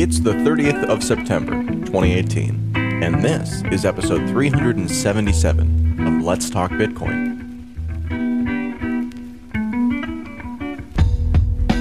It's 0.00 0.20
the 0.20 0.30
30th 0.30 0.84
of 0.84 1.02
September, 1.02 1.60
2018, 1.86 2.72
and 2.76 3.20
this 3.20 3.64
is 3.72 3.84
episode 3.84 4.28
377 4.28 6.06
of 6.06 6.22
Let's 6.22 6.48
Talk 6.48 6.70
Bitcoin. 6.70 7.36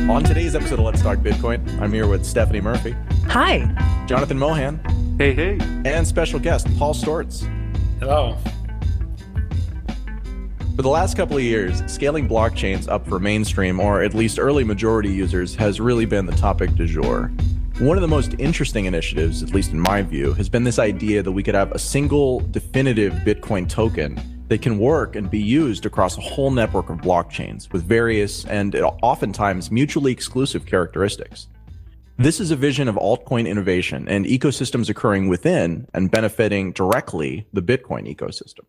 On 0.09 0.23
today's 0.23 0.55
episode 0.55 0.79
of 0.79 0.85
Let's 0.85 1.03
Talk 1.03 1.19
Bitcoin, 1.19 1.79
I'm 1.79 1.93
here 1.93 2.07
with 2.07 2.25
Stephanie 2.25 2.59
Murphy, 2.59 2.95
Hi. 3.27 4.05
Jonathan 4.07 4.39
Mohan, 4.39 4.79
Hey, 5.19 5.35
hey. 5.35 5.59
and 5.85 6.07
special 6.07 6.39
guest 6.39 6.65
Paul 6.79 6.95
Sztorc. 6.95 7.47
Hello. 7.99 8.35
For 10.75 10.81
the 10.81 10.89
last 10.89 11.15
couple 11.15 11.37
of 11.37 11.43
years, 11.43 11.83
scaling 11.85 12.27
blockchains 12.27 12.87
up 12.89 13.07
for 13.07 13.19
mainstream 13.19 13.79
or 13.79 14.01
at 14.01 14.15
least 14.15 14.39
early 14.39 14.63
majority 14.63 15.09
users 15.09 15.53
has 15.53 15.79
really 15.79 16.05
been 16.05 16.25
the 16.25 16.35
topic 16.35 16.73
du 16.73 16.87
jour. 16.87 17.31
One 17.79 17.95
of 17.95 18.01
the 18.01 18.07
most 18.07 18.33
interesting 18.39 18.85
initiatives, 18.85 19.43
at 19.43 19.53
least 19.53 19.71
in 19.71 19.79
my 19.79 20.01
view, 20.01 20.33
has 20.33 20.49
been 20.49 20.63
this 20.63 20.79
idea 20.79 21.21
that 21.21 21.31
we 21.31 21.43
could 21.43 21.53
have 21.53 21.71
a 21.73 21.77
single 21.77 22.39
definitive 22.39 23.13
Bitcoin 23.23 23.69
token 23.69 24.19
that 24.47 24.63
can 24.63 24.79
work 24.79 25.15
and 25.15 25.29
be 25.29 25.39
used 25.39 25.85
across 25.85 26.17
a 26.17 26.21
whole 26.21 26.49
network 26.49 26.89
of 26.89 26.97
blockchains 26.97 27.71
with 27.71 27.83
various 27.83 28.45
and 28.45 28.75
oftentimes 29.03 29.69
mutually 29.69 30.11
exclusive 30.11 30.65
characteristics. 30.65 31.49
This 32.17 32.39
is 32.39 32.49
a 32.49 32.55
vision 32.55 32.87
of 32.87 32.95
altcoin 32.95 33.47
innovation 33.47 34.09
and 34.09 34.25
ecosystems 34.25 34.89
occurring 34.89 35.27
within 35.27 35.87
and 35.93 36.09
benefiting 36.09 36.71
directly 36.71 37.45
the 37.53 37.61
Bitcoin 37.61 38.11
ecosystem. 38.11 38.65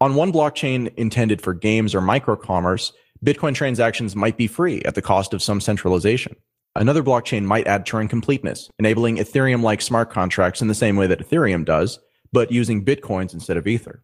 On 0.00 0.14
one 0.14 0.32
blockchain 0.32 0.94
intended 0.96 1.42
for 1.42 1.54
games 1.54 1.92
or 1.92 2.00
microcommerce, 2.00 2.92
Bitcoin 3.24 3.56
transactions 3.56 4.14
might 4.14 4.36
be 4.36 4.46
free 4.46 4.80
at 4.82 4.94
the 4.94 5.02
cost 5.02 5.34
of 5.34 5.42
some 5.42 5.60
centralization. 5.60 6.36
Another 6.76 7.04
blockchain 7.04 7.44
might 7.44 7.68
add 7.68 7.86
Turing 7.86 8.10
completeness, 8.10 8.68
enabling 8.80 9.18
Ethereum 9.18 9.62
like 9.62 9.80
smart 9.80 10.10
contracts 10.10 10.60
in 10.60 10.66
the 10.66 10.74
same 10.74 10.96
way 10.96 11.06
that 11.06 11.20
Ethereum 11.20 11.64
does, 11.64 12.00
but 12.32 12.50
using 12.50 12.84
Bitcoins 12.84 13.32
instead 13.32 13.56
of 13.56 13.66
Ether. 13.66 14.02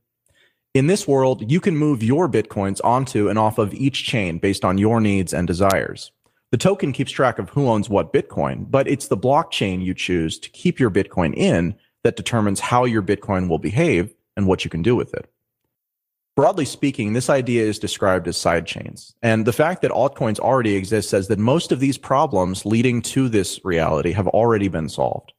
In 0.73 0.87
this 0.87 1.09
world, 1.09 1.51
you 1.51 1.59
can 1.59 1.77
move 1.77 2.01
your 2.01 2.29
Bitcoins 2.29 2.81
onto 2.85 3.29
and 3.29 3.41
off 3.41 3.59
of 3.59 3.75
each 3.75 4.07
chain 4.07 4.39
based 4.39 4.65
on 4.65 4.79
your 4.79 5.01
needs 5.01 5.35
and 5.35 5.49
desires. 5.49 6.13
The 6.53 6.59
token 6.59 6.93
keeps 6.93 7.11
track 7.11 7.41
of 7.41 7.51
who 7.51 7.69
owns 7.69 7.89
what 7.89 8.13
Bitcoin, 8.13 8.71
but 8.71 8.87
it's 8.87 9.09
the 9.09 9.17
blockchain 9.17 9.85
you 9.85 9.93
choose 9.93 10.39
to 10.39 10.49
keep 10.51 10.79
your 10.79 10.91
Bitcoin 10.91 11.35
in 11.35 11.75
that 12.05 12.15
determines 12.15 12.61
how 12.61 12.85
your 12.85 13.03
Bitcoin 13.03 13.49
will 13.49 13.59
behave 13.59 14.15
and 14.37 14.47
what 14.47 14.65
you 14.65 14.71
can 14.71 14.83
do 14.83 14.95
with 14.95 15.13
it. 15.13 15.29
Broadly 16.37 16.65
speaking, 16.65 17.13
this 17.13 17.29
idea 17.29 17.65
is 17.65 17.79
described 17.79 18.29
as 18.29 18.37
sidechains. 18.37 19.13
And 19.23 19.45
the 19.45 19.53
fact 19.53 19.83
that 19.83 19.91
altcoins 19.91 20.39
already 20.39 20.77
exist 20.77 21.11
says 21.11 21.29
that 21.29 21.39
most 21.39 21.73
of 21.73 21.81
these 21.81 21.99
problems 21.99 22.65
leading 22.65 23.03
to 23.03 23.29
this 23.29 23.61
reality 23.65 24.13
have 24.13 24.29
already 24.29 24.69
been 24.69 24.89
solved. 24.89 25.33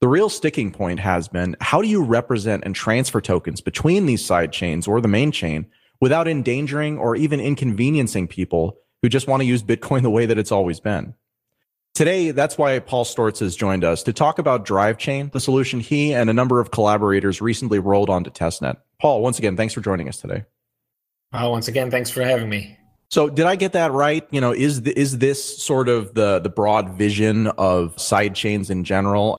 The 0.00 0.08
real 0.08 0.28
sticking 0.28 0.70
point 0.70 1.00
has 1.00 1.26
been 1.26 1.56
how 1.60 1.82
do 1.82 1.88
you 1.88 2.02
represent 2.02 2.64
and 2.64 2.74
transfer 2.74 3.20
tokens 3.20 3.60
between 3.60 4.06
these 4.06 4.24
side 4.24 4.52
chains 4.52 4.86
or 4.86 5.00
the 5.00 5.08
main 5.08 5.32
chain 5.32 5.66
without 6.00 6.28
endangering 6.28 6.98
or 6.98 7.16
even 7.16 7.40
inconveniencing 7.40 8.28
people 8.28 8.78
who 9.02 9.08
just 9.08 9.26
want 9.26 9.40
to 9.40 9.46
use 9.46 9.62
Bitcoin 9.62 10.02
the 10.02 10.10
way 10.10 10.26
that 10.26 10.38
it's 10.38 10.52
always 10.52 10.80
been? 10.80 11.14
Today, 11.96 12.30
that's 12.30 12.58
why 12.58 12.78
Paul 12.78 13.06
Sztorc 13.06 13.38
has 13.38 13.56
joined 13.56 13.82
us 13.82 14.02
to 14.02 14.12
talk 14.12 14.38
about 14.38 14.66
DriveChain, 14.66 15.32
the 15.32 15.40
solution 15.40 15.80
he 15.80 16.12
and 16.12 16.28
a 16.28 16.34
number 16.34 16.60
of 16.60 16.70
collaborators 16.70 17.40
recently 17.40 17.78
rolled 17.78 18.10
onto 18.10 18.28
testnet. 18.28 18.76
Paul, 19.00 19.22
once 19.22 19.38
again, 19.38 19.56
thanks 19.56 19.72
for 19.72 19.80
joining 19.80 20.06
us 20.06 20.18
today. 20.18 20.44
Uh, 21.32 21.48
once 21.50 21.68
again, 21.68 21.90
thanks 21.90 22.10
for 22.10 22.22
having 22.22 22.50
me. 22.50 22.76
So, 23.08 23.30
did 23.30 23.46
I 23.46 23.56
get 23.56 23.72
that 23.72 23.92
right? 23.92 24.28
You 24.30 24.42
know, 24.42 24.52
is 24.52 24.82
the, 24.82 24.98
is 24.98 25.16
this 25.16 25.62
sort 25.62 25.88
of 25.88 26.12
the 26.12 26.38
the 26.38 26.50
broad 26.50 26.98
vision 26.98 27.46
of 27.46 27.98
side 27.98 28.34
chains 28.34 28.68
in 28.68 28.84
general? 28.84 29.38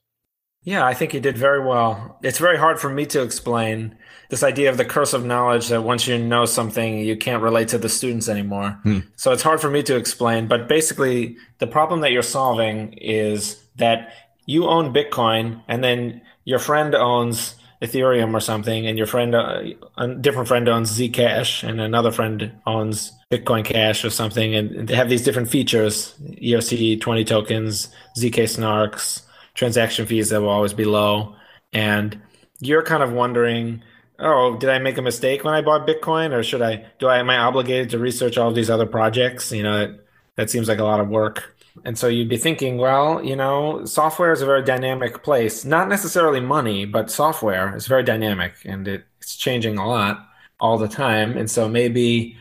Yeah, 0.67 0.85
I 0.85 0.93
think 0.95 1.13
you 1.13 1.21
did 1.21 1.37
very 1.37 1.63
well. 1.63 2.19
It's 2.21 2.39
very 2.39 2.57
hard 2.57 2.77
for 2.77 2.89
me 2.89 3.05
to 3.05 3.21
explain 3.21 3.95
this 4.27 4.43
idea 4.43 4.69
of 4.69 4.75
the 4.75 4.83
curse 4.83 5.13
of 5.13 5.23
knowledge 5.23 5.69
that 5.69 5.83
once 5.83 6.05
you 6.05 6.17
know 6.17 6.43
something, 6.45 6.99
you 6.99 7.15
can't 7.15 7.41
relate 7.41 7.69
to 7.69 7.77
the 7.77 7.87
students 7.87 8.27
anymore. 8.27 8.77
Hmm. 8.83 8.99
So 9.15 9.31
it's 9.31 9.43
hard 9.43 9.61
for 9.61 9.69
me 9.69 9.81
to 9.83 9.95
explain. 9.95 10.49
But 10.49 10.67
basically, 10.67 11.37
the 11.59 11.67
problem 11.67 12.01
that 12.01 12.11
you're 12.11 12.21
solving 12.21 12.91
is 12.97 13.63
that 13.77 14.11
you 14.45 14.67
own 14.67 14.93
Bitcoin 14.93 15.63
and 15.69 15.85
then 15.85 16.21
your 16.43 16.59
friend 16.59 16.93
owns 16.93 17.55
Ethereum 17.81 18.33
or 18.33 18.41
something, 18.41 18.87
and 18.87 18.97
your 18.97 19.07
friend, 19.07 19.35
uh, 19.35 19.61
a 19.97 20.15
different 20.15 20.49
friend 20.49 20.67
owns 20.67 20.97
Zcash, 20.97 21.63
and 21.63 21.79
another 21.79 22.11
friend 22.11 22.51
owns 22.65 23.13
Bitcoin 23.31 23.63
Cash 23.63 24.03
or 24.03 24.09
something, 24.09 24.53
and 24.53 24.89
they 24.89 24.95
have 24.95 25.09
these 25.09 25.23
different 25.23 25.47
features: 25.47 26.15
ERC 26.41 26.99
twenty 26.99 27.23
tokens, 27.23 27.89
zk 28.17 28.49
snarks, 28.49 29.21
transaction 29.57 30.05
fees 30.05 30.29
that 30.29 30.41
will 30.41 30.49
always 30.49 30.73
be 30.73 30.85
low, 30.85 31.35
and 31.73 32.21
you're 32.59 32.83
kind 32.83 33.03
of 33.03 33.11
wondering, 33.11 33.83
oh, 34.19 34.55
did 34.57 34.69
I 34.69 34.79
make 34.79 34.97
a 34.97 35.01
mistake 35.01 35.43
when 35.43 35.53
I 35.53 35.61
bought 35.61 35.87
Bitcoin, 35.87 36.31
or 36.31 36.43
should 36.43 36.61
I? 36.61 36.85
Do 36.99 37.07
I 37.07 37.17
am 37.19 37.29
I 37.29 37.37
obligated 37.37 37.89
to 37.89 37.99
research 37.99 38.37
all 38.37 38.53
these 38.53 38.69
other 38.69 38.85
projects? 38.85 39.51
You 39.51 39.63
know, 39.63 39.79
that, 39.79 40.05
that 40.37 40.49
seems 40.49 40.69
like 40.69 40.79
a 40.79 40.85
lot 40.85 41.01
of 41.01 41.09
work. 41.09 41.55
And 41.85 41.97
so 41.97 42.07
you'd 42.07 42.29
be 42.29 42.37
thinking, 42.37 42.77
well, 42.77 43.23
you 43.23 43.35
know, 43.35 43.85
software 43.85 44.31
is 44.31 44.41
a 44.41 44.45
very 44.45 44.63
dynamic 44.63 45.23
place. 45.23 45.65
Not 45.65 45.89
necessarily 45.89 46.39
money, 46.39 46.85
but 46.85 47.11
software 47.11 47.75
is 47.75 47.87
very 47.87 48.03
dynamic 48.03 48.55
and 48.65 48.87
it, 48.87 49.05
it's 49.21 49.35
changing 49.35 49.77
a 49.77 49.87
lot 49.87 50.27
all 50.59 50.77
the 50.77 50.87
time. 50.87 51.37
And 51.37 51.49
so 51.49 51.69
maybe 51.69 52.37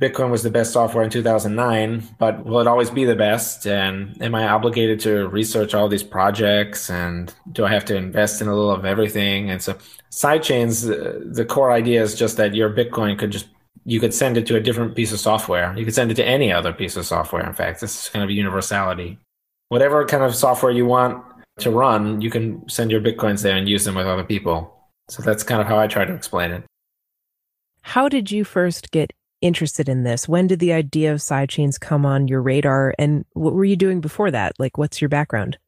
Bitcoin 0.00 0.30
was 0.30 0.42
the 0.42 0.50
best 0.50 0.72
software 0.72 1.04
in 1.04 1.10
2009, 1.10 2.02
but 2.18 2.46
will 2.46 2.60
it 2.60 2.66
always 2.66 2.88
be 2.88 3.04
the 3.04 3.14
best? 3.14 3.66
And 3.66 4.20
am 4.22 4.34
I 4.34 4.48
obligated 4.48 4.98
to 5.00 5.28
research 5.28 5.74
all 5.74 5.88
these 5.88 6.02
projects? 6.02 6.88
And 6.88 7.34
do 7.52 7.66
I 7.66 7.72
have 7.72 7.84
to 7.86 7.96
invest 7.96 8.40
in 8.40 8.48
a 8.48 8.54
little 8.54 8.70
of 8.70 8.86
everything? 8.86 9.50
And 9.50 9.60
so 9.60 9.74
sidechains, 10.10 10.90
uh, 10.90 11.20
the 11.30 11.44
core 11.44 11.70
idea 11.70 12.02
is 12.02 12.14
just 12.14 12.38
that 12.38 12.54
your 12.54 12.70
Bitcoin 12.70 13.18
could 13.18 13.30
just 13.30 13.48
you 13.84 14.00
could 14.00 14.14
send 14.14 14.36
it 14.36 14.46
to 14.46 14.56
a 14.56 14.60
different 14.60 14.94
piece 14.94 15.12
of 15.12 15.20
software. 15.20 15.74
You 15.76 15.84
could 15.84 15.94
send 15.94 16.10
it 16.10 16.14
to 16.14 16.24
any 16.24 16.52
other 16.52 16.72
piece 16.72 16.96
of 16.96 17.06
software. 17.06 17.46
In 17.46 17.54
fact, 17.54 17.80
this 17.80 18.04
is 18.04 18.08
kind 18.08 18.22
of 18.22 18.28
a 18.28 18.34
universality. 18.34 19.18
Whatever 19.68 20.04
kind 20.06 20.22
of 20.22 20.34
software 20.34 20.72
you 20.72 20.86
want 20.86 21.24
to 21.58 21.70
run, 21.70 22.20
you 22.20 22.30
can 22.30 22.68
send 22.68 22.90
your 22.90 23.00
Bitcoins 23.00 23.42
there 23.42 23.56
and 23.56 23.68
use 23.68 23.84
them 23.84 23.94
with 23.94 24.06
other 24.06 24.24
people. 24.24 24.76
So 25.08 25.22
that's 25.22 25.42
kind 25.42 25.60
of 25.60 25.66
how 25.66 25.78
I 25.78 25.86
try 25.86 26.04
to 26.04 26.14
explain 26.14 26.50
it. 26.52 26.64
How 27.82 28.08
did 28.08 28.30
you 28.30 28.44
first 28.44 28.90
get 28.90 29.12
interested 29.40 29.88
in 29.88 30.02
this? 30.02 30.28
When 30.28 30.46
did 30.46 30.58
the 30.58 30.72
idea 30.72 31.12
of 31.12 31.18
sidechains 31.18 31.78
come 31.78 32.04
on 32.04 32.28
your 32.28 32.42
radar? 32.42 32.94
And 32.98 33.24
what 33.32 33.54
were 33.54 33.64
you 33.64 33.76
doing 33.76 34.00
before 34.00 34.30
that? 34.30 34.52
Like, 34.58 34.78
what's 34.78 35.00
your 35.00 35.08
background? 35.08 35.58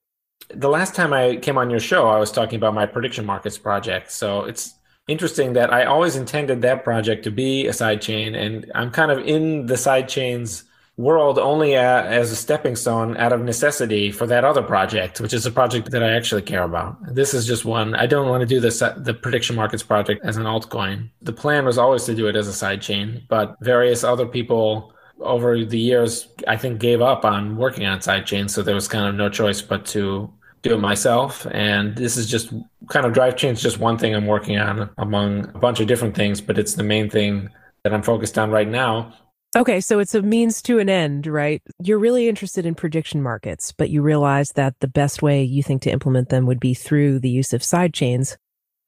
The 0.48 0.68
last 0.68 0.94
time 0.94 1.12
I 1.12 1.36
came 1.36 1.56
on 1.56 1.70
your 1.70 1.80
show, 1.80 2.08
I 2.08 2.18
was 2.18 2.32
talking 2.32 2.56
about 2.56 2.74
my 2.74 2.86
prediction 2.86 3.24
markets 3.24 3.58
project. 3.58 4.10
So 4.10 4.44
it's 4.44 4.74
interesting 5.08 5.54
that 5.54 5.72
I 5.72 5.84
always 5.84 6.16
intended 6.16 6.62
that 6.62 6.84
project 6.84 7.24
to 7.24 7.30
be 7.30 7.66
a 7.66 7.70
sidechain, 7.70 8.36
and 8.36 8.70
I'm 8.74 8.90
kind 8.90 9.10
of 9.10 9.18
in 9.18 9.66
the 9.66 9.74
sidechains 9.74 10.64
world 10.96 11.38
only 11.38 11.74
as 11.74 12.30
a 12.30 12.36
stepping 12.36 12.76
stone 12.76 13.16
out 13.16 13.32
of 13.32 13.40
necessity 13.40 14.12
for 14.12 14.26
that 14.26 14.44
other 14.44 14.62
project, 14.62 15.20
which 15.20 15.32
is 15.32 15.46
a 15.46 15.50
project 15.50 15.90
that 15.90 16.02
I 16.02 16.12
actually 16.12 16.42
care 16.42 16.62
about. 16.62 16.96
This 17.14 17.32
is 17.32 17.46
just 17.46 17.64
one. 17.64 17.94
I 17.94 18.06
don't 18.06 18.28
want 18.28 18.42
to 18.42 18.46
do 18.46 18.60
this 18.60 18.80
the 18.80 19.14
prediction 19.14 19.56
markets 19.56 19.82
project 19.82 20.24
as 20.24 20.36
an 20.36 20.44
altcoin. 20.44 21.08
The 21.22 21.32
plan 21.32 21.64
was 21.64 21.78
always 21.78 22.04
to 22.04 22.14
do 22.14 22.26
it 22.28 22.36
as 22.36 22.48
a 22.48 22.52
sidechain, 22.52 23.26
but 23.28 23.56
various 23.60 24.04
other 24.04 24.26
people 24.26 24.92
over 25.20 25.64
the 25.64 25.78
years 25.78 26.28
I 26.46 26.56
think 26.56 26.80
gave 26.80 27.00
up 27.00 27.24
on 27.24 27.56
working 27.56 27.86
on 27.86 28.00
sidechains, 28.00 28.50
so 28.50 28.62
there 28.62 28.74
was 28.74 28.88
kind 28.88 29.06
of 29.06 29.14
no 29.14 29.28
choice 29.28 29.62
but 29.62 29.86
to 29.86 30.30
do 30.62 30.74
it 30.74 30.78
myself. 30.78 31.46
And 31.50 31.96
this 31.96 32.16
is 32.16 32.28
just 32.28 32.52
kind 32.88 33.06
of 33.06 33.12
DriveChain 33.12 33.52
is 33.52 33.62
just 33.62 33.78
one 33.78 33.98
thing 33.98 34.14
I'm 34.14 34.26
working 34.26 34.58
on 34.58 34.90
among 34.98 35.48
a 35.54 35.58
bunch 35.58 35.80
of 35.80 35.86
different 35.86 36.14
things, 36.14 36.40
but 36.40 36.58
it's 36.58 36.74
the 36.74 36.82
main 36.82 37.08
thing 37.08 37.48
that 37.82 37.92
I'm 37.94 38.02
focused 38.02 38.38
on 38.38 38.50
right 38.50 38.68
now. 38.68 39.14
Okay, 39.54 39.82
so 39.82 39.98
it's 39.98 40.14
a 40.14 40.22
means 40.22 40.62
to 40.62 40.78
an 40.78 40.88
end, 40.88 41.26
right? 41.26 41.62
You're 41.78 41.98
really 41.98 42.26
interested 42.26 42.64
in 42.64 42.74
prediction 42.74 43.22
markets, 43.22 43.70
but 43.70 43.90
you 43.90 44.00
realize 44.00 44.52
that 44.52 44.80
the 44.80 44.88
best 44.88 45.20
way 45.20 45.42
you 45.42 45.62
think 45.62 45.82
to 45.82 45.90
implement 45.90 46.30
them 46.30 46.46
would 46.46 46.58
be 46.58 46.72
through 46.72 47.18
the 47.18 47.28
use 47.28 47.52
of 47.52 47.60
sidechains. 47.60 48.38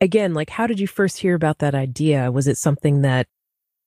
Again, 0.01 0.33
like 0.33 0.49
how 0.49 0.67
did 0.67 0.81
you 0.81 0.87
first 0.87 1.19
hear 1.19 1.35
about 1.35 1.59
that 1.59 1.75
idea? 1.75 2.33
Was 2.33 2.49
it 2.49 2.57
something 2.57 3.03
that 3.03 3.27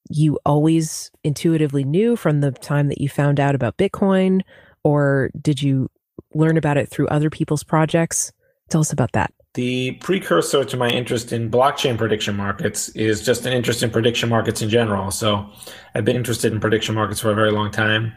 you 0.07 0.37
always 0.45 1.09
intuitively 1.23 1.83
knew 1.83 2.15
from 2.15 2.41
the 2.41 2.51
time 2.51 2.89
that 2.89 3.01
you 3.01 3.09
found 3.09 3.39
out 3.39 3.55
about 3.55 3.77
Bitcoin? 3.77 4.41
Or 4.83 5.31
did 5.41 5.61
you 5.61 5.89
learn 6.35 6.57
about 6.57 6.77
it 6.77 6.89
through 6.89 7.07
other 7.07 7.31
people's 7.31 7.63
projects? 7.63 8.31
Tell 8.69 8.81
us 8.81 8.93
about 8.93 9.13
that. 9.13 9.33
The 9.57 9.93
precursor 9.93 10.63
to 10.63 10.77
my 10.77 10.87
interest 10.87 11.33
in 11.33 11.49
blockchain 11.49 11.97
prediction 11.97 12.35
markets 12.35 12.89
is 12.89 13.25
just 13.25 13.43
an 13.47 13.53
interest 13.53 13.81
in 13.81 13.89
prediction 13.89 14.29
markets 14.29 14.61
in 14.61 14.69
general. 14.69 15.09
So 15.09 15.49
I've 15.95 16.05
been 16.05 16.15
interested 16.15 16.53
in 16.53 16.59
prediction 16.59 16.93
markets 16.93 17.19
for 17.19 17.31
a 17.31 17.33
very 17.33 17.51
long 17.51 17.71
time. 17.71 18.13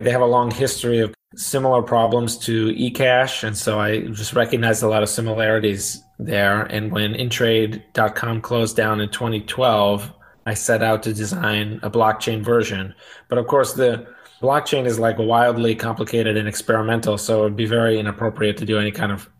They 0.00 0.10
have 0.10 0.20
a 0.20 0.26
long 0.26 0.50
history 0.50 0.98
of 0.98 1.14
similar 1.34 1.80
problems 1.80 2.36
to 2.40 2.74
eCash. 2.74 3.42
And 3.42 3.56
so 3.56 3.80
I 3.80 4.00
just 4.08 4.34
recognized 4.34 4.82
a 4.82 4.88
lot 4.88 5.02
of 5.02 5.08
similarities 5.08 6.02
there. 6.18 6.64
And 6.64 6.92
when 6.92 7.14
Intrade.com 7.14 8.42
closed 8.42 8.76
down 8.76 9.00
in 9.00 9.08
2012, 9.08 10.12
I 10.44 10.52
set 10.52 10.82
out 10.82 11.02
to 11.04 11.14
design 11.14 11.80
a 11.82 11.90
blockchain 11.90 12.44
version. 12.44 12.92
But 13.30 13.38
of 13.38 13.46
course, 13.46 13.72
the 13.72 14.06
blockchain 14.42 14.84
is 14.84 14.98
like 14.98 15.16
wildly 15.16 15.74
complicated 15.74 16.36
and 16.36 16.46
experimental, 16.46 17.16
so 17.16 17.40
it 17.40 17.44
would 17.44 17.56
be 17.56 17.64
very 17.64 17.98
inappropriate 17.98 18.58
to 18.58 18.66
do 18.66 18.78
any 18.78 18.90
kind 18.90 19.10
of 19.10 19.30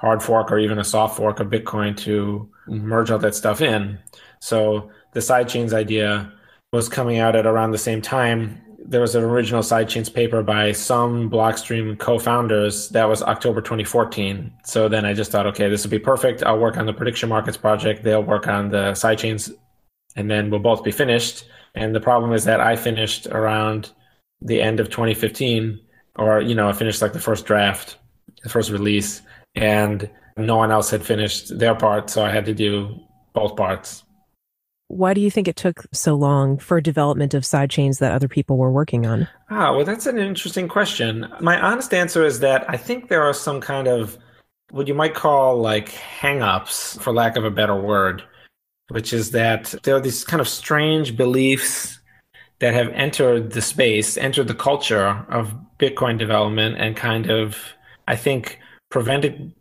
hard 0.00 0.22
fork 0.22 0.50
or 0.50 0.58
even 0.58 0.78
a 0.78 0.84
soft 0.84 1.16
fork 1.16 1.40
of 1.40 1.48
Bitcoin 1.48 1.96
to 1.98 2.48
mm-hmm. 2.66 2.86
merge 2.86 3.10
all 3.10 3.18
that 3.18 3.34
stuff 3.34 3.60
in. 3.60 3.98
So 4.40 4.90
the 5.12 5.20
sidechains 5.20 5.72
idea 5.74 6.32
was 6.72 6.88
coming 6.88 7.18
out 7.18 7.36
at 7.36 7.46
around 7.46 7.72
the 7.72 7.78
same 7.78 8.00
time. 8.00 8.62
There 8.78 9.02
was 9.02 9.14
an 9.14 9.22
original 9.22 9.62
sidechains 9.62 10.12
paper 10.12 10.42
by 10.42 10.72
some 10.72 11.30
Blockstream 11.30 11.98
co-founders. 11.98 12.88
That 12.88 13.08
was 13.08 13.22
October 13.22 13.60
2014. 13.60 14.50
So 14.64 14.88
then 14.88 15.04
I 15.04 15.12
just 15.12 15.30
thought, 15.30 15.46
okay, 15.48 15.68
this 15.68 15.84
would 15.84 15.90
be 15.90 15.98
perfect. 15.98 16.42
I'll 16.42 16.58
work 16.58 16.78
on 16.78 16.86
the 16.86 16.94
prediction 16.94 17.28
markets 17.28 17.58
project. 17.58 18.02
They'll 18.02 18.22
work 18.22 18.48
on 18.48 18.70
the 18.70 18.92
sidechains, 18.92 19.52
and 20.16 20.30
then 20.30 20.50
we'll 20.50 20.60
both 20.60 20.82
be 20.82 20.92
finished. 20.92 21.44
And 21.74 21.94
the 21.94 22.00
problem 22.00 22.32
is 22.32 22.44
that 22.44 22.60
I 22.60 22.74
finished 22.74 23.26
around 23.26 23.90
the 24.40 24.62
end 24.62 24.80
of 24.80 24.88
2015, 24.88 25.78
or 26.16 26.40
you 26.40 26.54
know, 26.54 26.68
I 26.68 26.72
finished 26.72 27.02
like 27.02 27.12
the 27.12 27.20
first 27.20 27.44
draft, 27.44 27.98
the 28.42 28.48
first 28.48 28.70
release, 28.70 29.20
and 29.54 30.08
no 30.36 30.56
one 30.56 30.70
else 30.70 30.90
had 30.90 31.04
finished 31.04 31.58
their 31.58 31.74
part, 31.74 32.10
so 32.10 32.24
I 32.24 32.30
had 32.30 32.44
to 32.46 32.54
do 32.54 32.98
both 33.32 33.56
parts. 33.56 34.04
Why 34.88 35.14
do 35.14 35.20
you 35.20 35.30
think 35.30 35.46
it 35.46 35.54
took 35.54 35.84
so 35.92 36.16
long 36.16 36.58
for 36.58 36.80
development 36.80 37.32
of 37.32 37.44
sidechains 37.44 38.00
that 38.00 38.12
other 38.12 38.26
people 38.26 38.56
were 38.56 38.72
working 38.72 39.06
on? 39.06 39.28
Ah, 39.48 39.74
well, 39.74 39.84
that's 39.84 40.06
an 40.06 40.18
interesting 40.18 40.66
question. 40.66 41.32
My 41.40 41.60
honest 41.60 41.94
answer 41.94 42.24
is 42.24 42.40
that 42.40 42.68
I 42.68 42.76
think 42.76 43.08
there 43.08 43.22
are 43.22 43.32
some 43.32 43.60
kind 43.60 43.86
of 43.86 44.18
what 44.70 44.88
you 44.88 44.94
might 44.94 45.14
call 45.14 45.58
like 45.58 45.90
hangups, 45.90 47.00
for 47.00 47.12
lack 47.12 47.36
of 47.36 47.44
a 47.44 47.50
better 47.50 47.80
word, 47.80 48.22
which 48.88 49.12
is 49.12 49.30
that 49.30 49.74
there 49.84 49.96
are 49.96 50.00
these 50.00 50.24
kind 50.24 50.40
of 50.40 50.48
strange 50.48 51.16
beliefs 51.16 51.98
that 52.58 52.74
have 52.74 52.88
entered 52.88 53.52
the 53.52 53.62
space, 53.62 54.16
entered 54.16 54.48
the 54.48 54.54
culture 54.54 55.24
of 55.28 55.54
Bitcoin 55.78 56.18
development, 56.18 56.76
and 56.78 56.96
kind 56.96 57.30
of, 57.30 57.56
I 58.06 58.16
think, 58.16 58.59
prevented 58.90 59.54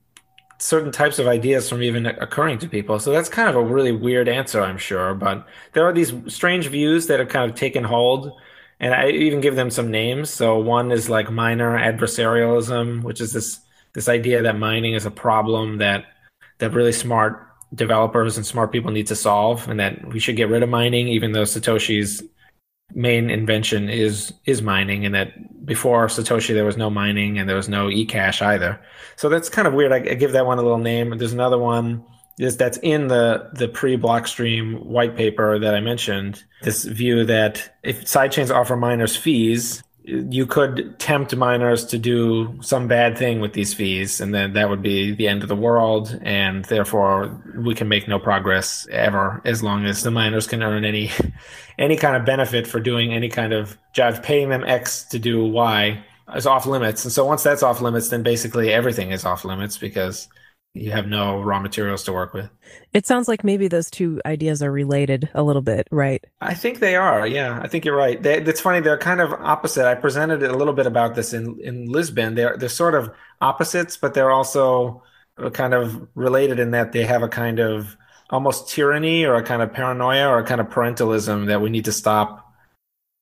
certain 0.57 0.91
types 0.91 1.19
of 1.19 1.27
ideas 1.27 1.69
from 1.69 1.81
even 1.81 2.05
occurring 2.05 2.59
to 2.59 2.67
people. 2.67 2.99
So 2.99 3.11
that's 3.11 3.29
kind 3.29 3.47
of 3.47 3.55
a 3.55 3.63
really 3.63 3.93
weird 3.93 4.27
answer, 4.27 4.61
I'm 4.61 4.77
sure. 4.77 5.13
But 5.13 5.47
there 5.71 5.85
are 5.85 5.93
these 5.93 6.13
strange 6.27 6.67
views 6.67 7.07
that 7.07 7.19
have 7.19 7.29
kind 7.29 7.49
of 7.49 7.55
taken 7.55 7.85
hold. 7.85 8.33
And 8.81 8.93
I 8.93 9.09
even 9.09 9.41
give 9.41 9.55
them 9.55 9.69
some 9.69 9.91
names. 9.91 10.29
So 10.29 10.57
one 10.57 10.91
is 10.91 11.09
like 11.09 11.31
miner 11.31 11.77
adversarialism, 11.77 13.03
which 13.03 13.21
is 13.21 13.33
this 13.33 13.59
this 13.93 14.07
idea 14.07 14.41
that 14.43 14.57
mining 14.57 14.93
is 14.93 15.05
a 15.05 15.11
problem 15.11 15.77
that 15.79 16.05
that 16.59 16.73
really 16.73 16.91
smart 16.91 17.45
developers 17.73 18.37
and 18.37 18.45
smart 18.45 18.71
people 18.71 18.91
need 18.91 19.07
to 19.07 19.15
solve, 19.15 19.67
and 19.67 19.79
that 19.79 20.07
we 20.13 20.19
should 20.19 20.35
get 20.35 20.49
rid 20.49 20.63
of 20.63 20.69
mining, 20.69 21.07
even 21.07 21.31
though 21.33 21.43
Satoshi's 21.43 22.23
main 22.93 23.29
invention 23.29 23.89
is 23.89 24.33
is 24.45 24.61
mining 24.61 25.05
and 25.05 25.13
that 25.13 25.65
before 25.65 26.07
satoshi 26.07 26.53
there 26.53 26.65
was 26.65 26.77
no 26.77 26.89
mining 26.89 27.37
and 27.37 27.47
there 27.47 27.55
was 27.55 27.69
no 27.69 27.87
ecash 27.87 28.41
either. 28.41 28.79
So 29.15 29.29
that's 29.29 29.49
kind 29.49 29.67
of 29.67 29.73
weird. 29.73 29.91
I, 29.91 29.97
I, 29.97 30.13
give 30.15 30.31
that 30.31 30.45
one 30.45 30.57
a 30.57 30.61
little 30.61 30.79
name. 30.79 31.17
There's 31.17 31.33
another 31.33 31.59
one 31.59 32.03
is 32.39 32.57
that's 32.57 32.77
in 32.77 33.07
the 33.07 33.49
the 33.53 33.67
pre 33.67 33.97
blockstream 33.97 34.83
white 34.85 35.15
paper 35.15 35.59
that 35.59 35.75
i 35.75 35.79
mentioned. 35.79 36.43
This 36.63 36.85
view 36.85 37.25
that 37.25 37.77
if 37.83 38.05
sidechains 38.05 38.53
offer 38.53 38.75
miners 38.75 39.15
fees 39.15 39.83
you 40.09 40.45
could 40.45 40.97
tempt 40.99 41.35
miners 41.35 41.85
to 41.85 41.97
do 41.97 42.57
some 42.61 42.87
bad 42.87 43.17
thing 43.17 43.39
with 43.39 43.53
these 43.53 43.73
fees, 43.73 44.19
and 44.19 44.33
then 44.33 44.53
that 44.53 44.69
would 44.69 44.81
be 44.81 45.13
the 45.13 45.27
end 45.27 45.43
of 45.43 45.49
the 45.49 45.55
world, 45.55 46.19
and 46.23 46.65
therefore 46.65 47.39
we 47.55 47.75
can 47.75 47.87
make 47.87 48.07
no 48.07 48.17
progress 48.17 48.87
ever 48.91 49.41
as 49.45 49.61
long 49.61 49.85
as 49.85 50.01
the 50.01 50.11
miners 50.11 50.47
can 50.47 50.63
earn 50.63 50.83
any 50.83 51.11
any 51.77 51.95
kind 51.95 52.15
of 52.15 52.25
benefit 52.25 52.65
for 52.65 52.79
doing 52.79 53.13
any 53.13 53.29
kind 53.29 53.53
of 53.53 53.77
job. 53.93 54.23
Paying 54.23 54.49
them 54.49 54.63
X 54.65 55.03
to 55.05 55.19
do 55.19 55.45
Y 55.45 56.03
is 56.35 56.47
off 56.47 56.65
limits, 56.65 57.05
and 57.05 57.11
so 57.11 57.25
once 57.25 57.43
that's 57.43 57.63
off 57.63 57.81
limits, 57.81 58.09
then 58.09 58.23
basically 58.23 58.73
everything 58.73 59.11
is 59.11 59.25
off 59.25 59.45
limits 59.45 59.77
because 59.77 60.27
you 60.73 60.91
have 60.91 61.07
no 61.07 61.41
raw 61.41 61.59
materials 61.59 62.03
to 62.03 62.13
work 62.13 62.33
with. 62.33 62.49
It 62.93 63.07
sounds 63.07 63.27
like 63.27 63.43
maybe 63.43 63.67
those 63.67 63.89
two 63.89 64.21
ideas 64.25 64.61
are 64.61 64.71
related 64.71 65.29
a 65.33 65.43
little 65.43 65.61
bit, 65.61 65.87
right? 65.91 66.23
I 66.41 66.53
think 66.53 66.79
they 66.79 66.95
are. 66.95 67.25
Yeah, 67.25 67.59
I 67.61 67.67
think 67.67 67.85
you're 67.85 67.95
right. 67.95 68.21
They, 68.21 68.37
it's 68.37 68.61
funny; 68.61 68.79
they're 68.79 68.97
kind 68.97 69.19
of 69.21 69.33
opposite. 69.33 69.87
I 69.87 69.95
presented 69.95 70.43
a 70.43 70.55
little 70.55 70.73
bit 70.73 70.85
about 70.85 71.15
this 71.15 71.33
in 71.33 71.59
in 71.61 71.91
Lisbon. 71.91 72.35
They're 72.35 72.55
they're 72.57 72.69
sort 72.69 72.95
of 72.95 73.11
opposites, 73.41 73.97
but 73.97 74.13
they're 74.13 74.31
also 74.31 75.03
uh, 75.37 75.49
kind 75.49 75.73
of 75.73 76.07
related 76.15 76.59
in 76.59 76.71
that 76.71 76.91
they 76.91 77.03
have 77.03 77.23
a 77.23 77.29
kind 77.29 77.59
of 77.59 77.97
almost 78.29 78.69
tyranny 78.69 79.25
or 79.25 79.35
a 79.35 79.43
kind 79.43 79.61
of 79.61 79.73
paranoia 79.73 80.27
or 80.27 80.39
a 80.39 80.43
kind 80.43 80.61
of 80.61 80.67
parentalism 80.67 81.47
that 81.47 81.61
we 81.61 81.69
need 81.69 81.85
to 81.85 81.91
stop 81.91 82.53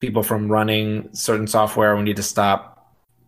people 0.02 0.22
from 0.22 0.52
running 0.52 1.10
certain 1.14 1.48
software. 1.48 1.96
We 1.96 2.04
need 2.04 2.18
to 2.18 2.24
stop 2.24 2.77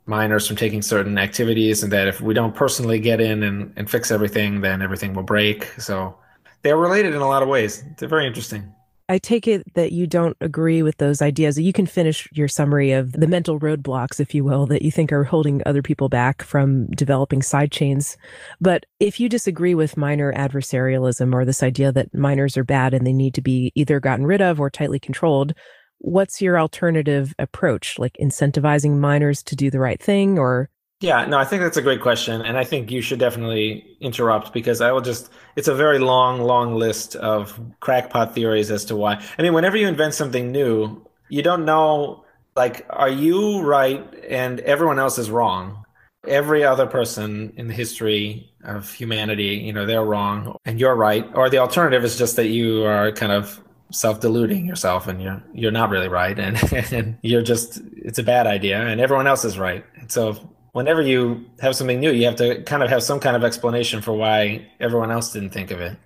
miners 0.09 0.47
from 0.47 0.55
taking 0.55 0.81
certain 0.81 1.17
activities 1.17 1.83
and 1.83 1.91
that 1.93 2.07
if 2.07 2.19
we 2.19 2.33
don't 2.33 2.55
personally 2.55 2.99
get 2.99 3.21
in 3.21 3.43
and, 3.43 3.71
and 3.75 3.89
fix 3.89 4.11
everything 4.11 4.61
then 4.61 4.81
everything 4.81 5.13
will 5.13 5.23
break 5.23 5.65
so 5.79 6.17
they're 6.63 6.77
related 6.77 7.13
in 7.13 7.21
a 7.21 7.27
lot 7.27 7.43
of 7.43 7.47
ways 7.47 7.83
they're 7.97 8.09
very 8.09 8.27
interesting 8.27 8.73
I 9.09 9.17
take 9.17 9.47
it 9.47 9.73
that 9.73 9.91
you 9.91 10.05
don't 10.05 10.37
agree 10.39 10.83
with 10.83 10.97
those 10.97 11.19
ideas. 11.19 11.59
You 11.59 11.73
can 11.73 11.87
finish 11.87 12.29
your 12.31 12.47
summary 12.47 12.91
of 12.91 13.11
the 13.13 13.25
mental 13.25 13.59
roadblocks, 13.59 14.19
if 14.19 14.35
you 14.35 14.43
will, 14.43 14.67
that 14.67 14.83
you 14.83 14.91
think 14.91 15.11
are 15.11 15.23
holding 15.23 15.63
other 15.65 15.81
people 15.81 16.09
back 16.09 16.43
from 16.43 16.85
developing 16.91 17.39
sidechains. 17.39 18.17
But 18.61 18.85
if 18.99 19.19
you 19.19 19.27
disagree 19.27 19.73
with 19.73 19.97
miner 19.97 20.31
adversarialism 20.33 21.33
or 21.33 21.43
this 21.43 21.63
idea 21.63 21.91
that 21.91 22.13
miners 22.13 22.55
are 22.55 22.63
bad 22.63 22.93
and 22.93 23.05
they 23.05 23.11
need 23.11 23.33
to 23.33 23.41
be 23.41 23.71
either 23.73 23.99
gotten 23.99 24.27
rid 24.27 24.43
of 24.43 24.59
or 24.59 24.69
tightly 24.69 24.99
controlled, 24.99 25.55
what's 25.99 26.41
your 26.41 26.59
alternative 26.59 27.33
approach? 27.39 27.99
Like 27.99 28.17
incentivizing 28.19 28.97
miners 28.97 29.43
to 29.43 29.55
do 29.55 29.69
the 29.69 29.79
right 29.79 30.01
thing 30.01 30.39
or? 30.39 30.69
Yeah, 31.01 31.25
no, 31.25 31.37
I 31.37 31.45
think 31.45 31.61
that's 31.61 31.77
a 31.77 31.81
great 31.81 32.01
question. 32.01 32.41
And 32.41 32.57
I 32.57 32.65
think 32.65 32.91
you 32.91 33.01
should 33.01 33.19
definitely 33.19 33.97
interrupt 34.01 34.51
because 34.51 34.81
I 34.81 34.91
will 34.91 35.01
just, 35.01 35.31
it's 35.55 35.69
a 35.69 35.75
very 35.75 35.99
long, 35.99 36.41
long 36.41 36.75
list 36.75 37.15
of 37.15 37.57
crackpot 37.79 38.35
theories 38.35 38.69
as 38.69 38.83
to 38.85 38.97
why. 38.97 39.23
I 39.37 39.41
mean, 39.41 39.53
whenever 39.53 39.77
you 39.77 39.87
invent 39.87 40.13
something 40.13 40.51
new, 40.51 41.05
you 41.29 41.41
don't 41.41 41.63
know, 41.63 42.25
like, 42.55 42.85
are 42.89 43.09
you 43.09 43.61
right 43.61 44.05
and 44.27 44.59
everyone 44.61 44.99
else 44.99 45.17
is 45.17 45.31
wrong? 45.31 45.85
Every 46.27 46.65
other 46.65 46.85
person 46.85 47.53
in 47.55 47.69
the 47.69 47.73
history 47.73 48.51
of 48.65 48.91
humanity, 48.91 49.55
you 49.55 49.71
know, 49.71 49.85
they're 49.85 50.03
wrong 50.03 50.57
and 50.65 50.81
you're 50.81 50.95
right. 50.95 51.25
Or 51.33 51.49
the 51.49 51.59
alternative 51.59 52.03
is 52.03 52.17
just 52.17 52.35
that 52.35 52.47
you 52.47 52.83
are 52.83 53.13
kind 53.13 53.31
of 53.31 53.61
self-deluding 53.91 54.65
yourself 54.65 55.07
and 55.07 55.21
you're 55.21 55.41
you're 55.53 55.71
not 55.71 55.89
really 55.89 56.07
right 56.07 56.37
and, 56.37 56.61
and 56.93 57.17
you're 57.21 57.41
just 57.41 57.81
it's 57.95 58.19
a 58.19 58.23
bad 58.23 58.45
idea 58.45 58.79
and 58.79 59.01
everyone 59.01 59.27
else 59.27 59.45
is 59.45 59.57
right. 59.57 59.83
So 60.07 60.37
whenever 60.73 61.01
you 61.01 61.45
have 61.59 61.75
something 61.75 61.99
new 61.99 62.11
you 62.11 62.25
have 62.25 62.35
to 62.37 62.61
kind 62.63 62.83
of 62.83 62.89
have 62.89 63.03
some 63.03 63.19
kind 63.19 63.35
of 63.35 63.43
explanation 63.43 64.01
for 64.01 64.13
why 64.13 64.67
everyone 64.79 65.11
else 65.11 65.33
didn't 65.33 65.49
think 65.49 65.71
of 65.71 65.81
it. 65.81 65.97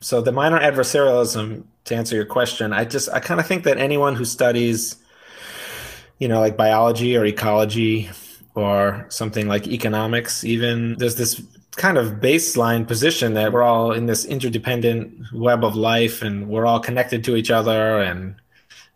So 0.00 0.20
the 0.20 0.32
miner 0.32 0.60
adversarialism 0.60 1.64
to 1.88 1.96
answer 1.96 2.14
your 2.14 2.26
question 2.26 2.72
i 2.72 2.84
just 2.84 3.08
i 3.10 3.18
kind 3.18 3.40
of 3.40 3.46
think 3.46 3.64
that 3.64 3.78
anyone 3.78 4.14
who 4.14 4.24
studies 4.24 4.96
you 6.18 6.28
know 6.28 6.38
like 6.38 6.56
biology 6.56 7.16
or 7.16 7.24
ecology 7.24 8.08
or 8.54 9.06
something 9.08 9.48
like 9.48 9.66
economics 9.66 10.44
even 10.44 10.96
there's 10.98 11.16
this 11.16 11.42
kind 11.78 11.96
of 11.96 12.14
baseline 12.14 12.86
position 12.86 13.34
that 13.34 13.52
we're 13.52 13.62
all 13.62 13.92
in 13.92 14.06
this 14.06 14.24
interdependent 14.24 15.32
web 15.32 15.64
of 15.64 15.76
life 15.76 16.22
and 16.22 16.48
we're 16.48 16.66
all 16.66 16.80
connected 16.80 17.24
to 17.24 17.36
each 17.36 17.50
other 17.50 18.00
and 18.00 18.34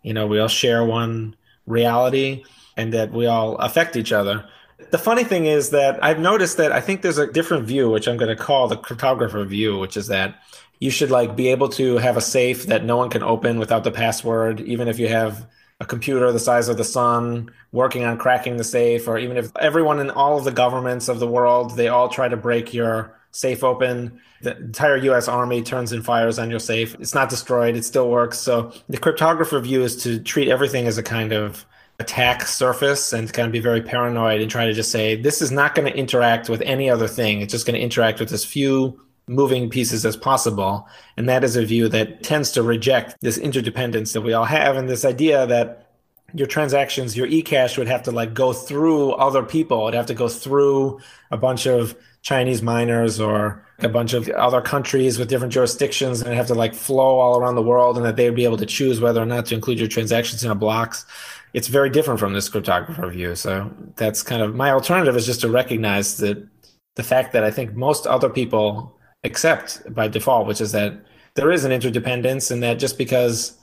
you 0.03 0.13
know 0.13 0.27
we 0.27 0.37
all 0.37 0.49
share 0.49 0.83
one 0.83 1.35
reality 1.65 2.43
and 2.75 2.93
that 2.93 3.11
we 3.11 3.25
all 3.25 3.55
affect 3.57 3.95
each 3.95 4.11
other. 4.11 4.45
The 4.91 4.97
funny 4.97 5.23
thing 5.23 5.45
is 5.45 5.69
that 5.69 6.03
i've 6.03 6.19
noticed 6.19 6.57
that 6.57 6.71
i 6.71 6.81
think 6.81 7.01
there's 7.01 7.17
a 7.17 7.31
different 7.31 7.65
view 7.65 7.89
which 7.89 8.07
i'm 8.07 8.17
going 8.17 8.35
to 8.35 8.43
call 8.43 8.67
the 8.67 8.77
cryptographer 8.77 9.47
view 9.47 9.79
which 9.79 9.97
is 9.97 10.07
that 10.07 10.35
you 10.79 10.91
should 10.91 11.09
like 11.09 11.35
be 11.35 11.47
able 11.47 11.69
to 11.69 11.97
have 11.97 12.17
a 12.17 12.21
safe 12.21 12.67
that 12.67 12.83
no 12.83 12.97
one 12.97 13.09
can 13.09 13.23
open 13.23 13.57
without 13.59 13.83
the 13.83 13.91
password 13.91 14.59
even 14.59 14.87
if 14.87 14.99
you 14.99 15.07
have 15.07 15.47
a 15.83 15.85
computer 15.85 16.31
the 16.31 16.39
size 16.39 16.69
of 16.69 16.77
the 16.77 16.83
sun 16.83 17.51
working 17.71 18.05
on 18.05 18.17
cracking 18.17 18.57
the 18.57 18.63
safe, 18.63 19.07
or 19.07 19.17
even 19.17 19.37
if 19.37 19.55
everyone 19.57 19.99
in 19.99 20.09
all 20.09 20.37
of 20.37 20.45
the 20.45 20.51
governments 20.51 21.09
of 21.09 21.19
the 21.19 21.27
world, 21.27 21.75
they 21.75 21.89
all 21.89 22.09
try 22.09 22.27
to 22.27 22.37
break 22.37 22.73
your 22.73 23.15
safe 23.31 23.63
open. 23.63 24.19
The 24.41 24.57
entire 24.57 24.97
US 24.97 25.27
Army 25.27 25.61
turns 25.61 25.91
and 25.91 26.03
fires 26.03 26.39
on 26.39 26.49
your 26.49 26.59
safe. 26.59 26.95
It's 26.99 27.13
not 27.13 27.29
destroyed, 27.29 27.75
it 27.75 27.83
still 27.83 28.09
works. 28.09 28.39
So 28.39 28.71
the 28.89 28.97
cryptographer 28.97 29.61
view 29.61 29.83
is 29.83 30.01
to 30.03 30.19
treat 30.19 30.49
everything 30.49 30.87
as 30.87 30.97
a 30.97 31.03
kind 31.03 31.33
of 31.33 31.65
attack 31.99 32.47
surface 32.47 33.13
and 33.13 33.31
kind 33.31 33.45
of 33.45 33.51
be 33.51 33.59
very 33.59 33.81
paranoid 33.81 34.41
and 34.41 34.49
try 34.49 34.65
to 34.65 34.73
just 34.73 34.91
say, 34.91 35.15
this 35.15 35.41
is 35.41 35.51
not 35.51 35.75
going 35.75 35.91
to 35.91 35.97
interact 35.97 36.49
with 36.49 36.61
any 36.61 36.89
other 36.89 37.07
thing. 37.07 37.41
It's 37.41 37.51
just 37.51 37.65
going 37.65 37.75
to 37.75 37.81
interact 37.81 38.19
with 38.19 38.29
this 38.29 38.45
few 38.45 38.99
moving 39.27 39.69
pieces 39.69 40.05
as 40.05 40.17
possible. 40.17 40.87
And 41.17 41.29
that 41.29 41.43
is 41.43 41.55
a 41.55 41.65
view 41.65 41.87
that 41.89 42.23
tends 42.23 42.51
to 42.51 42.63
reject 42.63 43.15
this 43.21 43.37
interdependence 43.37 44.13
that 44.13 44.21
we 44.21 44.33
all 44.33 44.45
have 44.45 44.75
and 44.75 44.89
this 44.89 45.05
idea 45.05 45.45
that 45.47 45.91
your 46.33 46.47
transactions, 46.47 47.15
your 47.15 47.27
eCash 47.27 47.77
would 47.77 47.87
have 47.87 48.03
to 48.03 48.11
like 48.11 48.33
go 48.33 48.53
through 48.53 49.11
other 49.13 49.43
people. 49.43 49.87
It'd 49.87 49.97
have 49.97 50.07
to 50.07 50.13
go 50.13 50.27
through 50.27 50.99
a 51.31 51.37
bunch 51.37 51.67
of 51.67 51.95
Chinese 52.23 52.61
miners 52.61 53.19
or 53.19 53.65
a 53.79 53.89
bunch 53.89 54.13
of 54.13 54.29
other 54.29 54.61
countries 54.61 55.19
with 55.19 55.29
different 55.29 55.53
jurisdictions 55.53 56.21
and 56.21 56.33
have 56.33 56.47
to 56.47 56.55
like 56.55 56.73
flow 56.73 57.19
all 57.19 57.37
around 57.37 57.55
the 57.55 57.61
world 57.61 57.97
and 57.97 58.05
that 58.05 58.15
they'd 58.15 58.35
be 58.35 58.45
able 58.45 58.57
to 58.57 58.65
choose 58.65 58.99
whether 58.99 59.21
or 59.21 59.25
not 59.25 59.45
to 59.47 59.55
include 59.55 59.79
your 59.79 59.89
transactions 59.89 60.43
in 60.43 60.49
a 60.49 60.55
blocks. 60.55 61.05
It's 61.53 61.67
very 61.67 61.89
different 61.89 62.19
from 62.19 62.33
this 62.33 62.49
cryptographer 62.49 63.11
view. 63.11 63.35
So 63.35 63.71
that's 63.95 64.23
kind 64.23 64.41
of 64.41 64.55
my 64.55 64.71
alternative 64.71 65.15
is 65.15 65.25
just 65.25 65.41
to 65.41 65.49
recognize 65.49 66.17
that 66.17 66.47
the 66.95 67.03
fact 67.03 67.33
that 67.33 67.43
I 67.43 67.51
think 67.51 67.75
most 67.75 68.07
other 68.07 68.29
people 68.29 68.92
accept 69.23 69.93
by 69.93 70.07
default, 70.07 70.47
which 70.47 70.61
is 70.61 70.71
that 70.71 70.93
there 71.35 71.51
is 71.51 71.65
an 71.65 71.71
interdependence, 71.71 72.51
and 72.51 72.61
that 72.63 72.79
just 72.79 72.97
because 72.97 73.57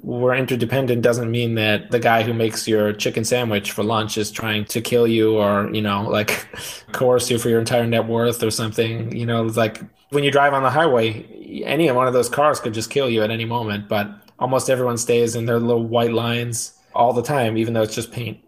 we're 0.00 0.34
interdependent 0.34 1.02
doesn't 1.02 1.30
mean 1.30 1.54
that 1.54 1.90
the 1.90 1.98
guy 1.98 2.22
who 2.22 2.32
makes 2.32 2.66
your 2.66 2.92
chicken 2.92 3.24
sandwich 3.24 3.70
for 3.70 3.84
lunch 3.84 4.16
is 4.16 4.30
trying 4.30 4.64
to 4.64 4.80
kill 4.80 5.06
you 5.06 5.36
or 5.36 5.72
you 5.72 5.82
know 5.82 6.02
like 6.08 6.48
coerce 6.92 7.30
you 7.30 7.38
for 7.38 7.48
your 7.48 7.60
entire 7.60 7.86
net 7.86 8.06
worth 8.06 8.42
or 8.42 8.50
something 8.50 9.14
you 9.14 9.26
know 9.26 9.42
like 9.42 9.80
when 10.10 10.24
you 10.24 10.30
drive 10.30 10.54
on 10.54 10.62
the 10.62 10.70
highway 10.70 11.24
any 11.64 11.90
one 11.90 12.06
of 12.06 12.12
those 12.12 12.28
cars 12.28 12.58
could 12.58 12.74
just 12.74 12.90
kill 12.90 13.08
you 13.08 13.22
at 13.22 13.30
any 13.30 13.44
moment 13.44 13.88
but 13.88 14.10
almost 14.38 14.70
everyone 14.70 14.96
stays 14.96 15.36
in 15.36 15.46
their 15.46 15.60
little 15.60 15.86
white 15.86 16.12
lines 16.12 16.78
all 16.94 17.12
the 17.12 17.22
time 17.22 17.56
even 17.56 17.74
though 17.74 17.82
it's 17.82 17.94
just 17.94 18.12
paint. 18.12 18.38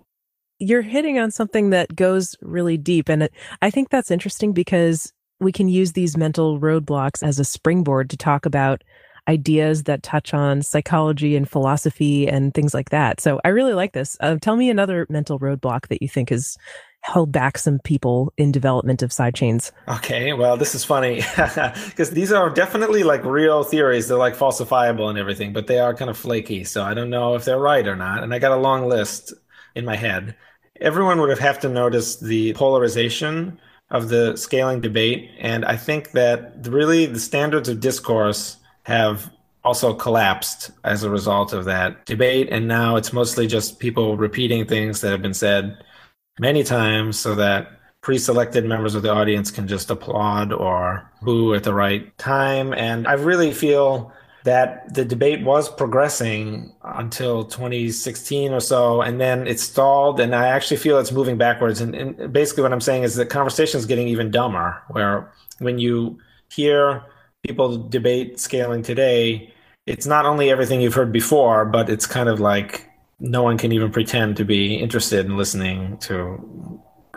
You're 0.58 0.82
hitting 0.82 1.18
on 1.18 1.30
something 1.30 1.70
that 1.70 1.94
goes 1.94 2.36
really 2.40 2.78
deep 2.78 3.08
and 3.08 3.28
i 3.60 3.70
think 3.70 3.90
that's 3.90 4.10
interesting 4.10 4.52
because 4.52 5.12
we 5.40 5.52
can 5.52 5.68
use 5.68 5.92
these 5.92 6.16
mental 6.16 6.60
roadblocks 6.60 7.22
as 7.22 7.38
a 7.38 7.44
springboard 7.44 8.10
to 8.10 8.16
talk 8.16 8.46
about 8.46 8.82
ideas 9.28 9.84
that 9.84 10.02
touch 10.02 10.34
on 10.34 10.62
psychology 10.62 11.34
and 11.34 11.48
philosophy 11.48 12.28
and 12.28 12.52
things 12.52 12.74
like 12.74 12.90
that. 12.90 13.20
So 13.20 13.40
I 13.44 13.48
really 13.48 13.72
like 13.72 13.92
this. 13.92 14.16
Uh, 14.20 14.36
tell 14.40 14.56
me 14.56 14.68
another 14.68 15.06
mental 15.08 15.38
roadblock 15.38 15.88
that 15.88 16.02
you 16.02 16.08
think 16.08 16.28
has 16.30 16.56
held 17.00 17.30
back 17.30 17.58
some 17.58 17.78
people 17.80 18.32
in 18.38 18.50
development 18.50 19.02
of 19.02 19.10
sidechains. 19.10 19.72
Okay, 19.88 20.32
well, 20.32 20.56
this 20.56 20.74
is 20.74 20.84
funny 20.84 21.16
because 21.86 22.10
these 22.10 22.32
are 22.32 22.48
definitely 22.48 23.02
like 23.02 23.24
real 23.24 23.62
theories. 23.62 24.08
They're 24.08 24.16
like 24.16 24.36
falsifiable 24.36 25.10
and 25.10 25.18
everything, 25.18 25.52
but 25.52 25.66
they 25.66 25.78
are 25.78 25.94
kind 25.94 26.10
of 26.10 26.16
flaky. 26.16 26.64
So 26.64 26.82
I 26.82 26.94
don't 26.94 27.10
know 27.10 27.34
if 27.34 27.44
they're 27.44 27.58
right 27.58 27.86
or 27.86 27.96
not. 27.96 28.22
And 28.22 28.32
I 28.32 28.38
got 28.38 28.52
a 28.52 28.60
long 28.60 28.88
list 28.88 29.34
in 29.74 29.84
my 29.84 29.96
head. 29.96 30.34
Everyone 30.80 31.20
would 31.20 31.30
have 31.30 31.38
have 31.38 31.60
to 31.60 31.68
notice 31.68 32.16
the 32.16 32.54
polarization 32.54 33.60
of 33.94 34.08
the 34.08 34.36
scaling 34.36 34.80
debate, 34.80 35.30
and 35.38 35.64
I 35.64 35.76
think 35.76 36.10
that 36.12 36.66
really 36.66 37.06
the 37.06 37.20
standards 37.20 37.68
of 37.68 37.78
discourse 37.78 38.56
have 38.82 39.30
also 39.62 39.94
collapsed 39.94 40.72
as 40.82 41.04
a 41.04 41.10
result 41.10 41.52
of 41.52 41.64
that 41.64 42.04
debate. 42.04 42.48
And 42.50 42.68
now 42.68 42.96
it's 42.96 43.12
mostly 43.12 43.46
just 43.46 43.78
people 43.78 44.16
repeating 44.16 44.66
things 44.66 45.00
that 45.00 45.12
have 45.12 45.22
been 45.22 45.32
said 45.32 45.78
many 46.38 46.64
times 46.64 47.18
so 47.18 47.36
that 47.36 47.68
pre 48.02 48.18
selected 48.18 48.64
members 48.64 48.96
of 48.96 49.02
the 49.02 49.12
audience 49.12 49.50
can 49.50 49.66
just 49.66 49.90
applaud 49.90 50.52
or 50.52 51.08
boo 51.22 51.54
at 51.54 51.62
the 51.62 51.72
right 51.72 52.16
time. 52.18 52.74
And 52.74 53.06
I 53.06 53.14
really 53.14 53.52
feel 53.52 54.12
that 54.44 54.92
the 54.92 55.04
debate 55.04 55.42
was 55.42 55.70
progressing 55.70 56.72
until 56.82 57.44
2016 57.44 58.52
or 58.52 58.60
so, 58.60 59.00
and 59.00 59.20
then 59.20 59.46
it 59.46 59.58
stalled. 59.58 60.20
And 60.20 60.34
I 60.34 60.48
actually 60.48 60.76
feel 60.76 60.98
it's 60.98 61.12
moving 61.12 61.38
backwards. 61.38 61.80
And, 61.80 61.94
and 61.94 62.32
basically, 62.32 62.62
what 62.62 62.72
I'm 62.72 62.80
saying 62.80 63.02
is 63.02 63.14
the 63.14 63.26
conversation 63.26 63.78
is 63.78 63.86
getting 63.86 64.06
even 64.08 64.30
dumber, 64.30 64.82
where 64.88 65.32
when 65.58 65.78
you 65.78 66.18
hear 66.50 67.02
people 67.42 67.88
debate 67.88 68.38
scaling 68.38 68.82
today, 68.82 69.52
it's 69.86 70.06
not 70.06 70.26
only 70.26 70.50
everything 70.50 70.80
you've 70.80 70.94
heard 70.94 71.12
before, 71.12 71.64
but 71.64 71.88
it's 71.88 72.06
kind 72.06 72.28
of 72.28 72.38
like 72.38 72.88
no 73.20 73.42
one 73.42 73.56
can 73.56 73.72
even 73.72 73.90
pretend 73.90 74.36
to 74.36 74.44
be 74.44 74.74
interested 74.74 75.24
in 75.24 75.36
listening 75.36 75.96
to 75.98 76.73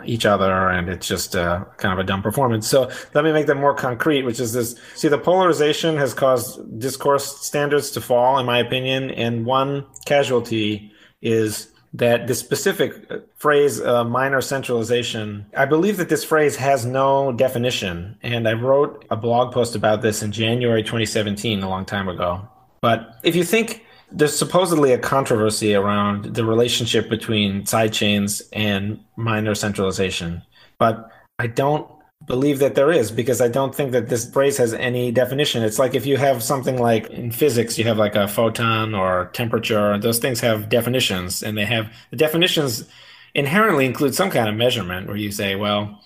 each 0.08 0.26
other 0.26 0.68
and 0.68 0.88
it's 0.88 1.06
just 1.06 1.36
uh, 1.36 1.64
kind 1.76 1.92
of 1.92 1.98
a 1.98 2.06
dumb 2.06 2.22
performance. 2.22 2.66
So 2.66 2.90
let 3.14 3.24
me 3.24 3.32
make 3.32 3.46
that 3.46 3.56
more 3.56 3.74
concrete 3.74 4.22
which 4.22 4.40
is 4.40 4.52
this. 4.52 4.74
See 4.94 5.08
the 5.08 5.18
polarization 5.18 5.96
has 5.96 6.14
caused 6.14 6.78
discourse 6.78 7.38
standards 7.38 7.90
to 7.92 8.00
fall 8.00 8.38
in 8.38 8.46
my 8.46 8.58
opinion 8.58 9.10
and 9.10 9.44
one 9.44 9.86
casualty 10.06 10.92
is 11.22 11.68
that 11.94 12.26
the 12.26 12.34
specific 12.34 12.92
phrase 13.36 13.80
uh, 13.80 14.04
miner 14.04 14.42
centralization 14.42 15.46
i 15.56 15.64
believe 15.64 15.96
that 15.96 16.10
this 16.10 16.22
phrase 16.22 16.54
has 16.54 16.84
no 16.84 17.32
definition 17.32 18.14
and 18.22 18.46
i 18.46 18.52
wrote 18.52 19.06
a 19.10 19.16
blog 19.16 19.54
post 19.54 19.74
about 19.74 20.02
this 20.02 20.22
in 20.22 20.30
january 20.30 20.82
2017 20.82 21.62
a 21.62 21.68
long 21.68 21.86
time 21.86 22.06
ago. 22.06 22.46
But 22.80 23.18
if 23.22 23.34
you 23.34 23.44
think 23.44 23.84
there's 24.10 24.36
supposedly 24.36 24.92
a 24.92 24.98
controversy 24.98 25.74
around 25.74 26.34
the 26.34 26.44
relationship 26.44 27.08
between 27.08 27.62
sidechains 27.62 28.42
and 28.52 28.98
miner 29.16 29.54
centralization 29.54 30.42
but 30.78 31.10
i 31.38 31.46
don't 31.46 31.88
believe 32.26 32.58
that 32.58 32.74
there 32.74 32.92
is 32.92 33.10
because 33.10 33.40
I 33.40 33.48
don't 33.48 33.74
think 33.74 33.92
that 33.92 34.08
this 34.08 34.30
phrase 34.30 34.56
has 34.58 34.74
any 34.74 35.10
definition. 35.10 35.62
It's 35.62 35.78
like 35.78 35.94
if 35.94 36.04
you 36.04 36.16
have 36.16 36.42
something 36.42 36.78
like 36.78 37.08
in 37.10 37.30
physics, 37.30 37.78
you 37.78 37.84
have 37.84 37.96
like 37.96 38.16
a 38.16 38.28
photon 38.28 38.94
or 38.94 39.30
temperature, 39.32 39.98
those 39.98 40.18
things 40.18 40.40
have 40.40 40.68
definitions 40.68 41.42
and 41.42 41.56
they 41.56 41.64
have 41.64 41.90
the 42.10 42.16
definitions 42.16 42.84
inherently 43.34 43.86
include 43.86 44.14
some 44.14 44.30
kind 44.30 44.48
of 44.48 44.54
measurement 44.56 45.06
where 45.06 45.16
you 45.16 45.30
say, 45.30 45.54
well, 45.54 46.00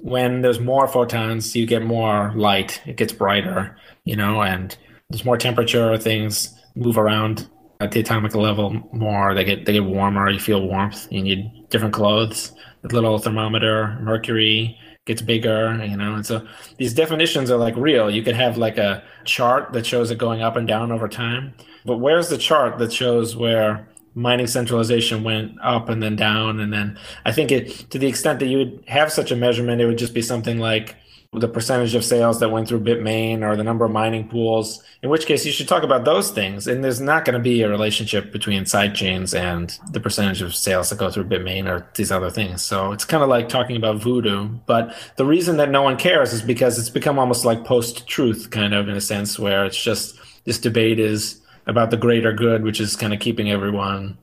when 0.00 0.42
there's 0.42 0.60
more 0.60 0.86
photons, 0.86 1.56
you 1.56 1.66
get 1.66 1.82
more 1.82 2.32
light, 2.36 2.80
it 2.86 2.96
gets 2.96 3.12
brighter, 3.12 3.76
you 4.04 4.16
know, 4.16 4.42
and 4.42 4.76
there's 5.08 5.24
more 5.24 5.38
temperature, 5.38 5.96
things 5.98 6.57
move 6.78 6.96
around 6.96 7.48
at 7.80 7.92
the 7.92 8.00
atomic 8.00 8.34
level 8.34 8.70
more, 8.92 9.34
they 9.34 9.44
get 9.44 9.66
they 9.66 9.72
get 9.72 9.84
warmer, 9.84 10.30
you 10.30 10.38
feel 10.38 10.66
warmth, 10.66 11.06
you 11.10 11.22
need 11.22 11.68
different 11.70 11.94
clothes, 11.94 12.52
a 12.84 12.88
little 12.88 13.18
thermometer, 13.18 13.98
mercury, 14.00 14.78
gets 15.04 15.22
bigger, 15.22 15.84
you 15.84 15.96
know. 15.96 16.14
And 16.14 16.24
so 16.24 16.46
these 16.76 16.94
definitions 16.94 17.50
are 17.50 17.56
like 17.56 17.76
real. 17.76 18.10
You 18.10 18.22
could 18.22 18.36
have 18.36 18.56
like 18.56 18.78
a 18.78 19.02
chart 19.24 19.72
that 19.72 19.86
shows 19.86 20.10
it 20.10 20.18
going 20.18 20.42
up 20.42 20.56
and 20.56 20.68
down 20.68 20.92
over 20.92 21.08
time. 21.08 21.54
But 21.84 21.98
where's 21.98 22.28
the 22.28 22.38
chart 22.38 22.78
that 22.78 22.92
shows 22.92 23.36
where 23.36 23.88
mining 24.14 24.46
centralization 24.46 25.22
went 25.24 25.56
up 25.62 25.88
and 25.88 26.02
then 26.02 26.16
down? 26.16 26.60
And 26.60 26.72
then 26.72 26.98
I 27.24 27.32
think 27.32 27.50
it 27.50 27.90
to 27.90 27.98
the 27.98 28.06
extent 28.06 28.38
that 28.40 28.46
you 28.46 28.58
would 28.58 28.84
have 28.86 29.12
such 29.12 29.30
a 29.30 29.36
measurement, 29.36 29.80
it 29.80 29.86
would 29.86 29.98
just 29.98 30.14
be 30.14 30.22
something 30.22 30.58
like 30.58 30.96
the 31.34 31.48
percentage 31.48 31.94
of 31.94 32.04
sales 32.04 32.40
that 32.40 32.50
went 32.50 32.66
through 32.66 32.80
Bitmain 32.80 33.42
or 33.42 33.54
the 33.54 33.62
number 33.64 33.84
of 33.84 33.90
mining 33.90 34.26
pools, 34.28 34.82
in 35.02 35.10
which 35.10 35.26
case 35.26 35.44
you 35.44 35.52
should 35.52 35.68
talk 35.68 35.82
about 35.82 36.06
those 36.06 36.30
things. 36.30 36.66
And 36.66 36.82
there's 36.82 37.02
not 37.02 37.26
going 37.26 37.34
to 37.34 37.42
be 37.42 37.60
a 37.60 37.68
relationship 37.68 38.32
between 38.32 38.64
sidechains 38.64 39.38
and 39.38 39.78
the 39.90 40.00
percentage 40.00 40.40
of 40.40 40.54
sales 40.54 40.88
that 40.88 40.98
go 40.98 41.10
through 41.10 41.24
Bitmain 41.24 41.66
or 41.68 41.86
these 41.96 42.10
other 42.10 42.30
things. 42.30 42.62
So 42.62 42.92
it's 42.92 43.04
kind 43.04 43.22
of 43.22 43.28
like 43.28 43.50
talking 43.50 43.76
about 43.76 44.00
voodoo. 44.02 44.48
But 44.64 44.96
the 45.16 45.26
reason 45.26 45.58
that 45.58 45.70
no 45.70 45.82
one 45.82 45.98
cares 45.98 46.32
is 46.32 46.40
because 46.40 46.78
it's 46.78 46.88
become 46.88 47.18
almost 47.18 47.44
like 47.44 47.62
post 47.62 48.06
truth, 48.06 48.48
kind 48.50 48.72
of 48.72 48.88
in 48.88 48.96
a 48.96 49.00
sense, 49.00 49.38
where 49.38 49.66
it's 49.66 49.82
just 49.82 50.18
this 50.44 50.58
debate 50.58 50.98
is 50.98 51.42
about 51.66 51.90
the 51.90 51.98
greater 51.98 52.32
good, 52.32 52.64
which 52.64 52.80
is 52.80 52.96
kind 52.96 53.12
of 53.12 53.20
keeping 53.20 53.50
everyone 53.50 54.16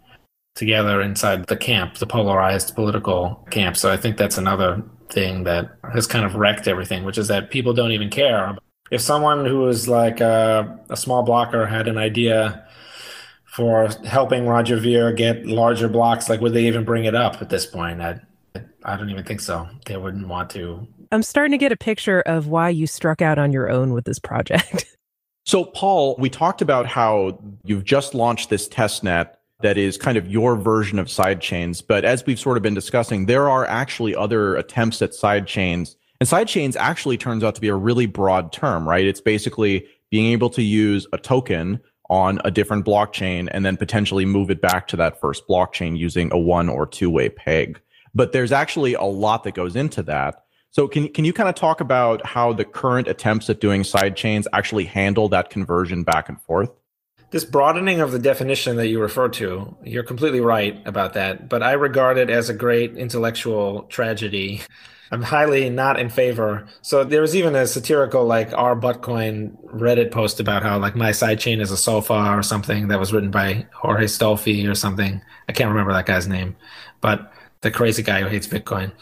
together 0.56 1.02
inside 1.02 1.46
the 1.46 1.58
camp, 1.58 1.96
the 1.96 2.08
polarized 2.08 2.74
political 2.74 3.46
camp. 3.52 3.78
So 3.78 3.92
I 3.92 3.98
think 3.98 4.18
that's 4.18 4.40
another 4.40 4.82
thing 5.10 5.44
that 5.44 5.78
has 5.94 6.08
kind 6.08 6.26
of 6.26 6.36
wrecked 6.36 6.68
everything, 6.68 7.04
which 7.04 7.18
is 7.18 7.28
that 7.28 7.52
people 7.52 7.74
don't 7.74 7.92
even 7.92 8.10
care. 8.10 8.58
If 8.92 9.02
someone 9.02 9.46
who 9.46 9.68
is 9.68 9.88
like 9.88 10.20
a, 10.20 10.80
a 10.90 10.98
small 10.98 11.24
blocker 11.24 11.66
had 11.66 11.88
an 11.88 11.98
idea 11.98 12.68
for 13.46 13.88
helping 14.06 14.48
Roger 14.48 14.78
Ver 14.78 15.12
get 15.14 15.46
larger 15.46 15.88
blocks, 15.88 16.30
like 16.30 16.42
would 16.42 16.54
they 16.54 16.68
even 16.68 16.84
bring 16.84 17.06
it 17.06 17.16
up 17.16 17.42
at 17.42 17.50
this 17.50 17.66
point? 17.66 18.02
I, 18.02 18.20
I 18.84 18.98
don't 18.98 19.10
even 19.10 19.24
think 19.24 19.42
so. 19.42 19.68
They 19.86 19.98
wouldn't 19.98 20.28
want 20.28 20.50
to. 20.52 20.88
I'm 21.12 21.24
starting 21.24 21.52
to 21.52 21.58
get 21.58 21.72
a 21.72 21.78
picture 21.78 22.22
of 22.22 22.48
why 22.48 22.70
you 22.70 22.88
struck 22.88 23.22
out 23.22 23.38
on 23.38 23.52
your 23.52 23.70
own 23.70 23.94
with 23.94 24.06
this 24.06 24.20
project. 24.20 24.86
So, 25.48 25.64
Paul, 25.64 26.16
we 26.18 26.28
talked 26.32 26.64
about 26.64 26.88
how 26.88 27.38
you've 27.64 27.84
just 27.84 28.16
launched 28.16 28.50
this 28.50 28.68
test 28.68 29.04
net 29.04 29.40
that 29.62 29.78
is 29.78 29.98
kind 29.98 30.18
of 30.18 30.28
your 30.28 30.56
version 30.56 31.00
of 31.00 31.08
sidechains. 31.08 31.84
But 31.86 32.06
as 32.06 32.26
we've 32.26 32.40
sort 32.40 32.58
of 32.58 32.64
been 32.64 32.74
discussing, 32.74 33.26
there 33.26 33.50
are 33.50 33.66
actually 33.66 34.16
other 34.16 34.56
attempts 34.56 35.02
at 35.02 35.12
sidechains. 35.12 35.96
And 36.20 36.30
sidechains 36.30 36.76
actually 36.76 37.18
turns 37.18 37.44
out 37.44 37.56
to 37.56 37.62
be 37.62 37.68
a 37.68 37.76
really 37.76 38.06
broad 38.06 38.52
term, 38.52 38.88
right? 38.88 39.06
It's 39.06 39.22
basically 39.22 39.88
being 40.12 40.32
able 40.32 40.50
to 40.52 40.62
use 40.62 41.08
a 41.14 41.18
token 41.18 41.82
on 42.10 42.40
a 42.46 42.52
different 42.52 42.86
blockchain 42.86 43.48
and 43.52 43.66
then 43.66 43.78
potentially 43.78 44.26
move 44.26 44.50
it 44.50 44.62
back 44.62 44.88
to 44.88 44.98
that 44.98 45.20
first 45.20 45.48
blockchain 45.48 45.98
using 45.98 46.32
a 46.32 46.38
one 46.38 46.70
or 46.70 46.86
two 46.86 47.10
way 47.10 47.30
peg. 47.30 47.82
But 48.14 48.32
there's 48.32 48.52
actually 48.52 48.94
a 48.94 49.04
lot 49.04 49.44
that 49.44 49.56
goes 49.56 49.76
into 49.76 50.04
that. 50.04 50.46
So 50.72 50.88
can 50.88 51.08
can 51.10 51.26
you 51.26 51.34
kind 51.34 51.50
of 51.50 51.56
talk 51.56 51.80
about 51.82 52.26
how 52.26 52.54
the 52.54 52.66
current 52.66 53.08
attempts 53.08 53.50
at 53.50 53.62
doing 53.62 53.82
sidechains 53.82 54.46
actually 54.54 54.86
handle 54.86 55.30
that 55.30 55.50
conversion 55.50 56.04
back 56.04 56.30
and 56.30 56.40
forth? 56.42 56.70
This 57.36 57.44
broadening 57.44 58.00
of 58.00 58.14
the 58.14 58.20
definition 58.20 58.78
that 58.78 58.88
you 58.88 59.02
refer 59.02 59.28
to, 59.28 59.76
you're 59.84 60.04
completely 60.04 60.40
right 60.40 60.82
about 60.88 61.16
that, 61.16 61.50
but 61.50 61.62
I 61.62 61.74
regard 61.74 62.18
it 62.18 62.30
as 62.30 62.48
a 62.48 62.54
great 62.54 62.96
intellectual 62.96 63.82
tragedy. 63.90 64.62
I'm 65.12 65.22
highly 65.22 65.70
not 65.70 66.00
in 66.00 66.08
favor. 66.08 66.66
So 66.82 67.04
there 67.04 67.20
was 67.20 67.36
even 67.36 67.54
a 67.54 67.68
satirical 67.68 68.26
like 68.26 68.54
R 68.54 68.74
Buttcoin 68.74 69.52
Reddit 69.66 70.12
post 70.12 70.40
about 70.40 70.64
how 70.64 70.80
like 70.80 70.96
my 70.96 71.10
sidechain 71.10 71.60
is 71.60 71.72
a 71.72 71.78
sofa 71.78 72.14
or 72.14 72.42
something 72.42 72.88
that 72.88 73.02
was 73.02 73.12
written 73.12 73.32
by 73.32 73.68
Jorge 73.74 74.06
Stolfi 74.06 74.66
or 74.72 74.74
something. 74.74 75.22
I 75.50 75.52
can't 75.52 75.70
remember 75.70 75.92
that 75.92 76.06
guy's 76.06 76.30
name, 76.30 76.56
but 77.02 77.34
the 77.60 77.70
crazy 77.70 78.02
guy 78.02 78.22
who 78.22 78.30
hates 78.30 78.48
Bitcoin. 78.48 78.94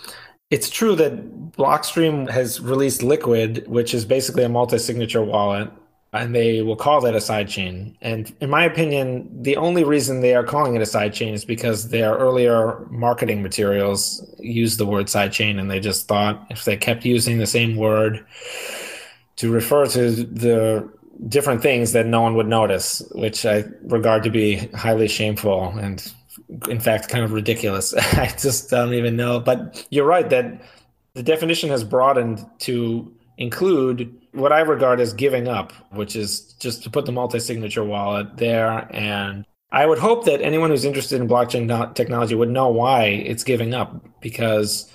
It's 0.49 0.71
true 0.71 0.95
that 0.95 1.51
Blockstream 1.51 2.27
has 2.31 2.59
released 2.59 3.03
Liquid, 3.03 3.67
which 3.67 3.93
is 3.93 4.05
basically 4.05 4.43
a 4.43 4.49
multi-signature 4.49 5.23
wallet 5.23 5.69
and 6.13 6.36
they 6.36 6.62
will 6.62 6.75
call 6.75 7.01
that 7.01 7.15
a 7.15 7.17
sidechain. 7.17 7.96
And 8.01 8.32
in 8.39 8.50
my 8.50 8.63
opinion, 8.63 9.27
the 9.41 9.58
only 9.58 9.84
reason 9.84 10.22
they 10.22 10.36
are 10.36 10.43
calling 10.43 10.75
it 10.75 10.82
a 10.82 10.86
sidechain 10.86 11.34
is 11.34 11.43
because 11.43 11.89
their 11.89 12.13
earlier 12.13 12.86
marketing 12.91 13.41
materials 13.41 14.24
used 14.39 14.77
the 14.77 14.86
word 14.86 15.08
sidechain, 15.08 15.60
and 15.60 15.72
they 15.72 15.79
just 15.79 16.08
thought 16.08 16.46
if 16.51 16.65
they 16.65 16.77
kept 16.77 17.03
using 17.03 17.39
the 17.39 17.48
same 17.48 17.75
word 17.75 18.24
to 19.38 19.51
refer 19.51 19.88
to 19.88 20.12
the 20.12 20.88
different 21.27 21.63
things 21.63 21.93
that 21.93 22.05
no 22.05 22.22
one 22.22 22.36
would 22.36 22.48
notice, 22.48 23.01
which 23.13 23.43
I 23.43 23.65
regard 23.82 24.22
to 24.24 24.29
be 24.29 24.58
highly 24.75 25.08
shameful 25.08 25.70
and, 25.79 26.13
in 26.70 26.79
fact, 26.79 27.10
kind 27.10 27.24
of 27.24 27.32
ridiculous. 27.32 27.93
I 28.13 28.27
just 28.38 28.70
don't 28.70 28.93
even 28.93 29.15
know. 29.15 29.39
But 29.39 29.88
you're 29.89 30.05
right 30.05 30.29
that 30.29 30.62
the 31.15 31.24
definition 31.24 31.70
has 31.70 31.84
broadened 31.84 32.46
to 32.60 33.12
include 33.37 34.15
what 34.31 34.51
I 34.51 34.61
regard 34.61 34.99
as 34.99 35.13
giving 35.13 35.47
up, 35.47 35.73
which 35.91 36.15
is 36.15 36.53
just 36.59 36.83
to 36.83 36.89
put 36.89 37.05
the 37.05 37.11
multi 37.11 37.39
signature 37.39 37.83
wallet 37.83 38.37
there. 38.37 38.87
And 38.91 39.45
I 39.71 39.85
would 39.85 39.99
hope 39.99 40.25
that 40.25 40.41
anyone 40.41 40.69
who's 40.69 40.85
interested 40.85 41.19
in 41.21 41.27
blockchain 41.27 41.95
technology 41.95 42.35
would 42.35 42.49
know 42.49 42.69
why 42.69 43.05
it's 43.05 43.43
giving 43.43 43.73
up 43.73 44.21
because 44.21 44.91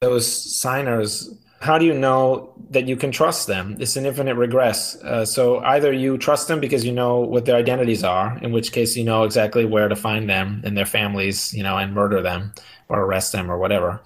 those 0.00 0.26
signers 0.26 1.32
how 1.62 1.78
do 1.78 1.84
you 1.84 1.94
know 1.94 2.52
that 2.70 2.88
you 2.88 2.96
can 2.96 3.12
trust 3.12 3.46
them? 3.46 3.76
It's 3.78 3.94
an 3.94 4.04
infinite 4.04 4.34
regress. 4.34 4.96
Uh, 4.96 5.24
so 5.24 5.60
either 5.60 5.92
you 5.92 6.18
trust 6.18 6.48
them 6.48 6.58
because 6.58 6.84
you 6.84 6.90
know 6.90 7.20
what 7.20 7.44
their 7.44 7.54
identities 7.54 8.02
are, 8.02 8.36
in 8.38 8.50
which 8.50 8.72
case 8.72 8.96
you 8.96 9.04
know 9.04 9.22
exactly 9.22 9.64
where 9.64 9.86
to 9.86 9.94
find 9.94 10.28
them 10.28 10.60
and 10.64 10.76
their 10.76 10.84
families, 10.84 11.54
you 11.54 11.62
know, 11.62 11.78
and 11.78 11.94
murder 11.94 12.20
them 12.20 12.52
or 12.88 13.04
arrest 13.04 13.30
them 13.30 13.48
or 13.48 13.58
whatever. 13.58 14.00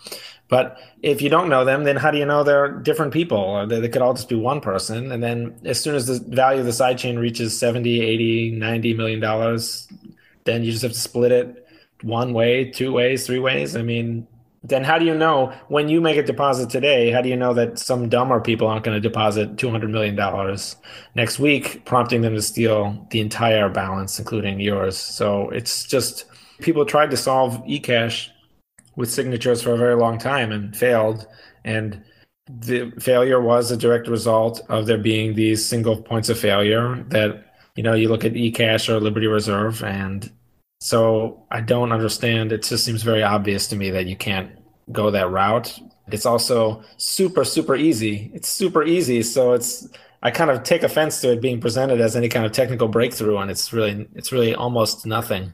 But 0.48 0.78
if 1.02 1.20
you 1.20 1.28
don't 1.28 1.48
know 1.48 1.64
them, 1.64 1.84
then 1.84 1.96
how 1.96 2.10
do 2.10 2.18
you 2.18 2.24
know 2.24 2.44
they're 2.44 2.70
different 2.70 3.12
people? 3.12 3.38
Or 3.38 3.66
they, 3.66 3.80
they 3.80 3.88
could 3.88 4.02
all 4.02 4.14
just 4.14 4.28
be 4.28 4.36
one 4.36 4.60
person. 4.60 5.10
And 5.10 5.22
then 5.22 5.58
as 5.64 5.80
soon 5.80 5.94
as 5.94 6.06
the 6.06 6.20
value 6.34 6.60
of 6.60 6.66
the 6.66 6.72
sidechain 6.72 7.18
reaches 7.18 7.58
70, 7.58 8.00
80, 8.00 8.52
90 8.52 8.94
million 8.94 9.20
dollars, 9.20 9.88
then 10.44 10.62
you 10.62 10.70
just 10.70 10.82
have 10.82 10.92
to 10.92 10.98
split 10.98 11.32
it 11.32 11.66
one 12.02 12.32
way, 12.32 12.70
two 12.70 12.92
ways, 12.92 13.26
three 13.26 13.40
ways. 13.40 13.76
I 13.76 13.82
mean, 13.82 14.28
then 14.68 14.82
how 14.82 14.98
do 14.98 15.04
you 15.04 15.14
know 15.14 15.52
when 15.68 15.88
you 15.88 16.00
make 16.00 16.16
a 16.16 16.22
deposit 16.22 16.68
today 16.68 17.10
how 17.10 17.20
do 17.20 17.28
you 17.28 17.36
know 17.36 17.54
that 17.54 17.78
some 17.78 18.08
dumber 18.08 18.40
people 18.40 18.66
aren't 18.66 18.84
going 18.84 19.00
to 19.00 19.00
deposit 19.00 19.56
$200 19.56 19.90
million 19.90 20.58
next 21.14 21.38
week 21.38 21.84
prompting 21.84 22.22
them 22.22 22.34
to 22.34 22.42
steal 22.42 23.06
the 23.10 23.20
entire 23.20 23.68
balance 23.68 24.18
including 24.18 24.58
yours 24.60 24.96
so 24.96 25.48
it's 25.50 25.84
just 25.84 26.24
people 26.60 26.84
tried 26.84 27.10
to 27.10 27.16
solve 27.16 27.62
ecash 27.64 28.30
with 28.96 29.10
signatures 29.10 29.62
for 29.62 29.72
a 29.72 29.78
very 29.78 29.94
long 29.94 30.18
time 30.18 30.52
and 30.52 30.76
failed 30.76 31.26
and 31.64 32.02
the 32.48 32.92
failure 32.98 33.40
was 33.40 33.70
a 33.70 33.76
direct 33.76 34.08
result 34.08 34.60
of 34.68 34.86
there 34.86 34.98
being 34.98 35.34
these 35.34 35.66
single 35.66 36.00
points 36.00 36.28
of 36.28 36.38
failure 36.38 37.04
that 37.08 37.54
you 37.76 37.82
know 37.82 37.94
you 37.94 38.08
look 38.08 38.24
at 38.24 38.32
ecash 38.34 38.88
or 38.88 39.00
liberty 39.00 39.26
reserve 39.26 39.82
and 39.82 40.30
so 40.80 41.44
I 41.50 41.60
don't 41.60 41.92
understand. 41.92 42.52
It 42.52 42.62
just 42.62 42.84
seems 42.84 43.02
very 43.02 43.22
obvious 43.22 43.66
to 43.68 43.76
me 43.76 43.90
that 43.90 44.06
you 44.06 44.16
can't 44.16 44.50
go 44.92 45.10
that 45.10 45.30
route. 45.30 45.78
It's 46.12 46.26
also 46.26 46.82
super, 46.96 47.44
super 47.44 47.74
easy. 47.74 48.30
It's 48.34 48.48
super 48.48 48.84
easy. 48.84 49.22
So 49.22 49.52
it's 49.52 49.88
I 50.22 50.30
kind 50.30 50.50
of 50.50 50.62
take 50.62 50.82
offense 50.82 51.20
to 51.20 51.32
it 51.32 51.40
being 51.40 51.60
presented 51.60 52.00
as 52.00 52.16
any 52.16 52.28
kind 52.28 52.46
of 52.46 52.52
technical 52.52 52.88
breakthrough, 52.88 53.38
and 53.38 53.50
it's 53.50 53.72
really 53.72 54.08
it's 54.14 54.32
really 54.32 54.54
almost 54.54 55.06
nothing. 55.06 55.52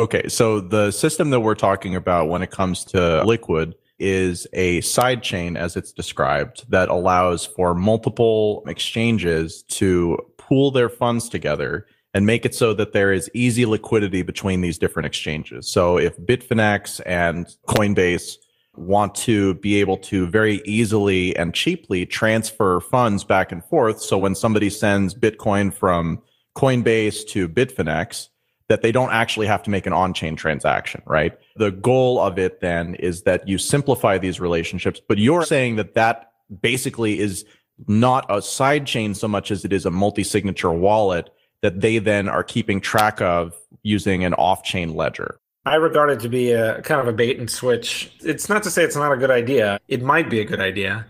Okay, 0.00 0.28
so 0.28 0.60
the 0.60 0.90
system 0.92 1.28
that 1.28 1.40
we're 1.40 1.54
talking 1.54 1.94
about 1.94 2.30
when 2.30 2.40
it 2.40 2.50
comes 2.50 2.86
to 2.86 3.22
Liquid 3.22 3.74
is 3.98 4.46
a 4.54 4.80
side 4.80 5.22
chain, 5.22 5.58
as 5.58 5.76
it's 5.76 5.92
described, 5.92 6.64
that 6.70 6.88
allows 6.88 7.44
for 7.44 7.74
multiple 7.74 8.64
exchanges 8.66 9.62
to 9.64 10.16
pool 10.38 10.70
their 10.70 10.88
funds 10.88 11.28
together 11.28 11.86
and 12.14 12.24
make 12.24 12.46
it 12.46 12.54
so 12.54 12.72
that 12.72 12.94
there 12.94 13.12
is 13.12 13.30
easy 13.34 13.66
liquidity 13.66 14.22
between 14.22 14.62
these 14.62 14.78
different 14.78 15.04
exchanges. 15.04 15.70
So 15.70 15.98
if 15.98 16.16
Bitfinex 16.16 17.02
and 17.04 17.46
Coinbase 17.68 18.36
want 18.76 19.14
to 19.16 19.52
be 19.56 19.80
able 19.80 19.98
to 19.98 20.26
very 20.28 20.62
easily 20.64 21.36
and 21.36 21.52
cheaply 21.52 22.06
transfer 22.06 22.80
funds 22.80 23.22
back 23.22 23.52
and 23.52 23.62
forth, 23.66 24.00
so 24.00 24.16
when 24.16 24.34
somebody 24.34 24.70
sends 24.70 25.14
Bitcoin 25.14 25.74
from 25.74 26.22
Coinbase 26.56 27.28
to 27.28 27.50
Bitfinex, 27.50 28.28
that 28.70 28.82
they 28.82 28.92
don't 28.92 29.10
actually 29.10 29.48
have 29.48 29.64
to 29.64 29.68
make 29.68 29.84
an 29.84 29.92
on-chain 29.92 30.36
transaction, 30.36 31.02
right? 31.04 31.36
The 31.56 31.72
goal 31.72 32.20
of 32.20 32.38
it 32.38 32.60
then 32.60 32.94
is 32.94 33.24
that 33.24 33.48
you 33.48 33.58
simplify 33.58 34.16
these 34.16 34.38
relationships, 34.38 35.00
but 35.08 35.18
you're 35.18 35.42
saying 35.42 35.74
that 35.74 35.94
that 35.94 36.30
basically 36.62 37.18
is 37.18 37.44
not 37.88 38.24
a 38.28 38.40
side 38.40 38.86
chain 38.86 39.12
so 39.14 39.26
much 39.26 39.50
as 39.50 39.64
it 39.64 39.72
is 39.72 39.86
a 39.86 39.90
multi-signature 39.90 40.70
wallet 40.70 41.30
that 41.62 41.80
they 41.80 41.98
then 41.98 42.28
are 42.28 42.44
keeping 42.44 42.80
track 42.80 43.20
of 43.20 43.56
using 43.82 44.22
an 44.22 44.34
off-chain 44.34 44.94
ledger. 44.94 45.40
I 45.66 45.74
regard 45.74 46.10
it 46.10 46.20
to 46.20 46.28
be 46.28 46.52
a 46.52 46.80
kind 46.82 47.00
of 47.00 47.08
a 47.08 47.12
bait 47.12 47.40
and 47.40 47.50
switch. 47.50 48.12
It's 48.20 48.48
not 48.48 48.62
to 48.62 48.70
say 48.70 48.84
it's 48.84 48.94
not 48.94 49.10
a 49.10 49.16
good 49.16 49.32
idea. 49.32 49.80
It 49.88 50.00
might 50.00 50.30
be 50.30 50.38
a 50.38 50.44
good 50.44 50.60
idea. 50.60 51.06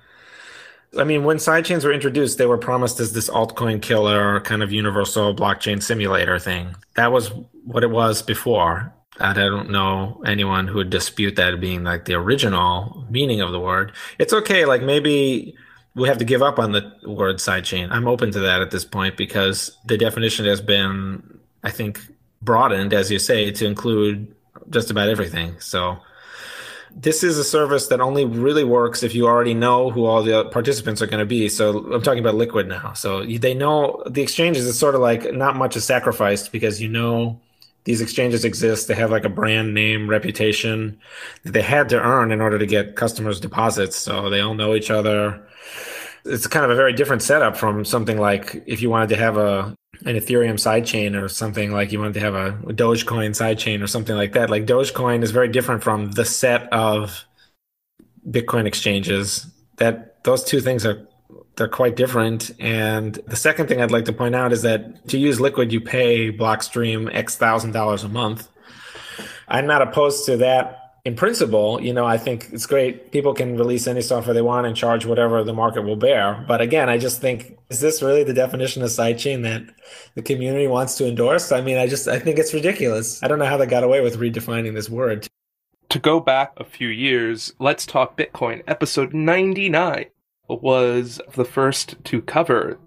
I 0.98 1.04
mean, 1.04 1.24
when 1.24 1.36
sidechains 1.36 1.84
were 1.84 1.92
introduced, 1.92 2.38
they 2.38 2.46
were 2.46 2.58
promised 2.58 2.98
as 2.98 3.12
this 3.12 3.30
altcoin 3.30 3.80
killer 3.80 4.40
kind 4.40 4.62
of 4.62 4.72
universal 4.72 5.34
blockchain 5.34 5.82
simulator 5.82 6.38
thing. 6.38 6.74
That 6.96 7.12
was 7.12 7.30
what 7.64 7.84
it 7.84 7.90
was 7.90 8.22
before. 8.22 8.92
I 9.20 9.32
don't 9.32 9.70
know 9.70 10.22
anyone 10.26 10.66
who 10.66 10.76
would 10.76 10.90
dispute 10.90 11.36
that 11.36 11.60
being 11.60 11.84
like 11.84 12.06
the 12.06 12.14
original 12.14 13.06
meaning 13.10 13.40
of 13.40 13.52
the 13.52 13.60
word. 13.60 13.92
It's 14.18 14.32
okay, 14.32 14.64
like 14.64 14.82
maybe 14.82 15.54
we 15.94 16.08
have 16.08 16.18
to 16.18 16.24
give 16.24 16.42
up 16.42 16.58
on 16.58 16.72
the 16.72 16.92
word 17.06 17.36
sidechain. 17.36 17.90
I'm 17.90 18.08
open 18.08 18.30
to 18.32 18.40
that 18.40 18.62
at 18.62 18.70
this 18.70 18.84
point 18.84 19.16
because 19.16 19.76
the 19.84 19.98
definition 19.98 20.46
has 20.46 20.60
been, 20.60 21.38
I 21.62 21.70
think, 21.70 22.00
broadened, 22.42 22.94
as 22.94 23.10
you 23.10 23.18
say, 23.18 23.50
to 23.50 23.66
include 23.66 24.34
just 24.70 24.90
about 24.90 25.08
everything. 25.08 25.60
So 25.60 25.98
this 26.94 27.22
is 27.22 27.38
a 27.38 27.44
service 27.44 27.88
that 27.88 28.00
only 28.00 28.24
really 28.24 28.64
works 28.64 29.02
if 29.02 29.14
you 29.14 29.26
already 29.26 29.54
know 29.54 29.90
who 29.90 30.04
all 30.04 30.22
the 30.22 30.44
participants 30.46 31.00
are 31.00 31.06
going 31.06 31.20
to 31.20 31.26
be. 31.26 31.48
So 31.48 31.92
I'm 31.92 32.02
talking 32.02 32.20
about 32.20 32.34
Liquid 32.34 32.68
now. 32.68 32.92
So 32.92 33.24
they 33.24 33.54
know 33.54 34.02
the 34.08 34.22
exchanges 34.22 34.66
is 34.66 34.78
sort 34.78 34.94
of 34.94 35.00
like 35.00 35.32
not 35.32 35.56
much 35.56 35.76
is 35.76 35.84
sacrificed 35.84 36.52
because 36.52 36.80
you 36.80 36.88
know 36.88 37.40
these 37.84 38.00
exchanges 38.00 38.44
exist. 38.44 38.88
They 38.88 38.94
have 38.94 39.10
like 39.10 39.24
a 39.24 39.30
brand 39.30 39.72
name 39.72 40.08
reputation 40.08 40.98
that 41.44 41.52
they 41.52 41.62
had 41.62 41.88
to 41.90 42.00
earn 42.00 42.32
in 42.32 42.40
order 42.40 42.58
to 42.58 42.66
get 42.66 42.96
customers 42.96 43.40
deposits. 43.40 43.96
So 43.96 44.28
they 44.28 44.40
all 44.40 44.54
know 44.54 44.74
each 44.74 44.90
other 44.90 45.42
it's 46.24 46.46
kind 46.46 46.64
of 46.64 46.70
a 46.70 46.74
very 46.74 46.92
different 46.92 47.22
setup 47.22 47.56
from 47.56 47.84
something 47.84 48.18
like 48.18 48.62
if 48.66 48.82
you 48.82 48.90
wanted 48.90 49.08
to 49.10 49.16
have 49.16 49.36
a 49.36 49.74
an 50.06 50.16
Ethereum 50.16 50.54
sidechain 50.54 51.20
or 51.20 51.28
something 51.28 51.72
like 51.72 51.92
you 51.92 51.98
wanted 51.98 52.14
to 52.14 52.20
have 52.20 52.34
a, 52.34 52.48
a 52.68 52.72
Dogecoin 52.72 53.30
sidechain 53.30 53.82
or 53.82 53.86
something 53.86 54.16
like 54.16 54.32
that. 54.32 54.48
Like 54.48 54.64
Dogecoin 54.64 55.22
is 55.22 55.30
very 55.30 55.48
different 55.48 55.82
from 55.82 56.12
the 56.12 56.24
set 56.24 56.72
of 56.72 57.24
Bitcoin 58.28 58.66
exchanges. 58.66 59.46
That 59.76 60.24
those 60.24 60.42
two 60.42 60.60
things 60.60 60.86
are 60.86 61.06
they're 61.56 61.68
quite 61.68 61.96
different. 61.96 62.50
And 62.58 63.16
the 63.26 63.36
second 63.36 63.66
thing 63.68 63.82
I'd 63.82 63.90
like 63.90 64.06
to 64.06 64.12
point 64.12 64.34
out 64.34 64.52
is 64.52 64.62
that 64.62 65.06
to 65.08 65.18
use 65.18 65.40
Liquid, 65.40 65.72
you 65.72 65.80
pay 65.80 66.32
Blockstream 66.32 67.14
X 67.14 67.36
thousand 67.36 67.72
dollars 67.72 68.04
a 68.04 68.08
month. 68.08 68.48
I'm 69.48 69.66
not 69.66 69.82
opposed 69.82 70.24
to 70.26 70.38
that 70.38 70.79
in 71.04 71.16
principle, 71.16 71.80
you 71.80 71.94
know, 71.94 72.04
I 72.04 72.18
think 72.18 72.48
it's 72.52 72.66
great. 72.66 73.10
People 73.10 73.32
can 73.32 73.56
release 73.56 73.86
any 73.86 74.02
software 74.02 74.34
they 74.34 74.42
want 74.42 74.66
and 74.66 74.76
charge 74.76 75.06
whatever 75.06 75.42
the 75.42 75.54
market 75.54 75.82
will 75.82 75.96
bear. 75.96 76.44
But 76.46 76.60
again, 76.60 76.90
I 76.90 76.98
just 76.98 77.20
think, 77.20 77.58
is 77.70 77.80
this 77.80 78.02
really 78.02 78.22
the 78.22 78.34
definition 78.34 78.82
of 78.82 78.90
sidechain 78.90 79.42
that 79.44 79.62
the 80.14 80.22
community 80.22 80.66
wants 80.66 80.96
to 80.98 81.08
endorse? 81.08 81.52
I 81.52 81.62
mean, 81.62 81.78
I 81.78 81.86
just, 81.86 82.06
I 82.06 82.18
think 82.18 82.38
it's 82.38 82.52
ridiculous. 82.52 83.22
I 83.22 83.28
don't 83.28 83.38
know 83.38 83.46
how 83.46 83.56
they 83.56 83.66
got 83.66 83.84
away 83.84 84.00
with 84.02 84.18
redefining 84.18 84.74
this 84.74 84.90
word. 84.90 85.26
To 85.88 85.98
go 85.98 86.20
back 86.20 86.52
a 86.56 86.64
few 86.64 86.88
years, 86.88 87.54
Let's 87.58 87.86
Talk 87.86 88.16
Bitcoin, 88.16 88.62
episode 88.66 89.14
99 89.14 90.06
was 90.48 91.20
the 91.34 91.44
first 91.44 91.96
to 92.04 92.20
cover 92.22 92.78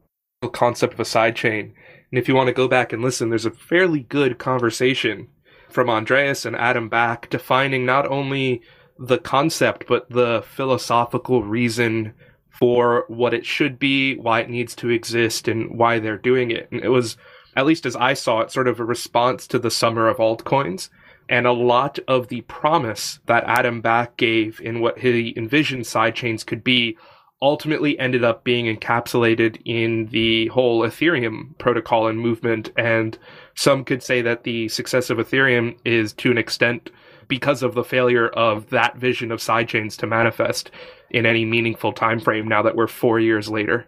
the 0.42 0.50
concept 0.50 0.94
of 0.94 1.00
a 1.00 1.04
sidechain. 1.04 1.72
And 2.12 2.20
if 2.20 2.28
you 2.28 2.36
want 2.36 2.48
to 2.48 2.54
go 2.54 2.68
back 2.68 2.94
and 2.94 3.02
listen, 3.02 3.30
there's 3.30 3.46
a 3.46 3.52
fairly 3.52 4.02
good 4.02 4.38
conversation 4.38 5.30
from 5.74 5.90
Andreas 5.90 6.46
and 6.46 6.56
Adam 6.56 6.88
Back 6.88 7.30
defining 7.30 7.86
not 7.86 8.08
only 8.08 8.62
the 8.98 9.18
concept, 9.18 9.86
but 9.88 10.10
the 10.10 10.44
philosophical 10.46 11.44
reason 11.44 12.14
for 12.50 13.06
what 13.08 13.34
it 13.34 13.46
should 13.46 13.80
be, 13.80 14.16
why 14.16 14.40
it 14.42 14.50
needs 14.50 14.76
to 14.76 14.90
exist, 14.90 15.48
and 15.48 15.78
why 15.78 16.00
they're 16.00 16.18
doing 16.18 16.52
it. 16.52 16.70
And 16.72 16.82
it 16.82 16.90
was, 16.90 17.18
at 17.56 17.66
least 17.66 17.86
as 17.86 17.96
I 17.96 18.14
saw 18.14 18.42
it, 18.42 18.52
sort 18.52 18.68
of 18.68 18.80
a 18.80 18.86
response 18.86 19.48
to 19.48 19.60
the 19.60 19.72
summer 19.72 20.08
of 20.08 20.18
altcoins. 20.18 20.90
And 21.28 21.48
a 21.48 21.52
lot 21.52 22.00
of 22.08 22.28
the 22.28 22.42
promise 22.42 23.20
that 23.26 23.46
Adam 23.48 23.82
Back 23.82 24.18
gave 24.18 24.62
in 24.62 24.82
what 24.82 25.00
he 25.00 25.34
envisioned 25.36 25.86
sidechains 25.86 26.46
could 26.46 26.64
be 26.64 26.98
ultimately 27.44 28.00
ended 28.00 28.24
up 28.24 28.46
being 28.46 28.74
encapsulated 28.74 29.62
in 29.66 30.08
the 30.08 30.48
whole 30.48 30.82
Ethereum 30.82 31.56
protocol 31.58 32.08
and 32.08 32.18
movement. 32.18 32.72
And 32.78 33.18
some 33.54 33.84
could 33.84 34.02
say 34.02 34.22
that 34.22 34.46
the 34.46 34.70
success 34.70 35.10
of 35.10 35.18
Ethereum 35.18 35.78
is 35.84 36.14
to 36.14 36.32
an 36.32 36.38
extent 36.38 36.90
because 37.28 37.62
of 37.62 37.76
the 37.76 37.84
failure 37.84 38.30
of 38.30 38.70
that 38.70 38.96
vision 38.96 39.32
of 39.32 39.40
sidechains 39.40 39.98
to 39.98 40.08
manifest 40.08 40.72
in 41.10 41.26
any 41.26 41.44
meaningful 41.44 41.92
time 41.92 42.20
frame 42.20 42.48
now 42.48 42.62
that 42.62 42.76
we're 42.76 42.88
four 42.88 43.20
years 43.20 43.50
later. 43.50 43.86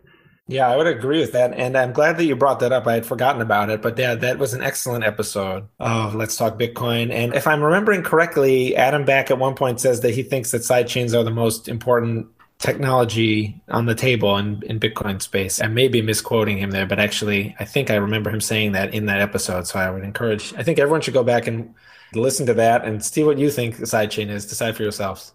Yeah, 0.47 0.69
I 0.69 0.75
would 0.75 0.85
agree 0.85 1.19
with 1.19 1.31
that. 1.31 1.53
And 1.53 1.75
I'm 1.75 1.91
glad 1.91 2.17
that 2.17 2.25
you 2.25 2.35
brought 2.35 2.59
that 2.59 2.71
up. 2.71 2.85
I 2.85 2.93
had 2.93 3.05
forgotten 3.05 3.41
about 3.41 3.69
it. 3.69 3.81
But 3.81 3.97
yeah, 3.97 4.13
that 4.15 4.37
was 4.37 4.53
an 4.53 4.61
excellent 4.61 5.03
episode 5.03 5.67
of 5.79 6.13
Let's 6.13 6.35
Talk 6.35 6.59
Bitcoin. 6.59 7.11
And 7.11 7.33
if 7.33 7.47
I'm 7.47 7.63
remembering 7.63 8.03
correctly, 8.03 8.75
Adam 8.75 9.05
Back 9.05 9.31
at 9.31 9.39
one 9.39 9.55
point 9.55 9.79
says 9.79 10.01
that 10.01 10.13
he 10.13 10.21
thinks 10.21 10.51
that 10.51 10.61
sidechains 10.61 11.15
are 11.15 11.23
the 11.23 11.31
most 11.31 11.67
important 11.67 12.27
technology 12.59 13.61
on 13.69 13.85
the 13.85 13.95
table 13.95 14.37
in, 14.37 14.63
in 14.63 14.79
Bitcoin 14.79 15.21
space. 15.21 15.61
I 15.61 15.67
may 15.67 15.87
be 15.87 16.01
misquoting 16.01 16.57
him 16.57 16.71
there, 16.71 16.85
but 16.85 16.99
actually, 16.99 17.55
I 17.59 17.65
think 17.65 17.89
I 17.89 17.95
remember 17.95 18.29
him 18.29 18.41
saying 18.41 18.71
that 18.73 18.93
in 18.93 19.05
that 19.07 19.21
episode. 19.21 19.67
So 19.67 19.79
I 19.79 19.91
would 19.91 20.03
encourage, 20.03 20.53
I 20.55 20.63
think 20.63 20.79
everyone 20.79 21.01
should 21.01 21.13
go 21.13 21.23
back 21.23 21.47
and 21.47 21.73
listen 22.13 22.45
to 22.45 22.53
that 22.55 22.85
and 22.85 23.03
see 23.03 23.23
what 23.23 23.37
you 23.37 23.51
think 23.51 23.77
the 23.77 23.85
sidechain 23.85 24.29
is. 24.29 24.45
Decide 24.45 24.75
for 24.75 24.83
yourselves. 24.83 25.33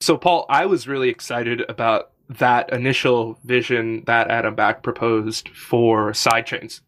So, 0.00 0.18
Paul, 0.18 0.44
I 0.48 0.66
was 0.66 0.86
really 0.86 1.08
excited 1.08 1.62
about 1.68 2.10
that 2.28 2.72
initial 2.72 3.38
vision 3.44 4.02
that 4.06 4.30
Adam 4.30 4.54
Back 4.54 4.82
proposed 4.82 5.48
for 5.50 6.12
sidechains. 6.12 6.80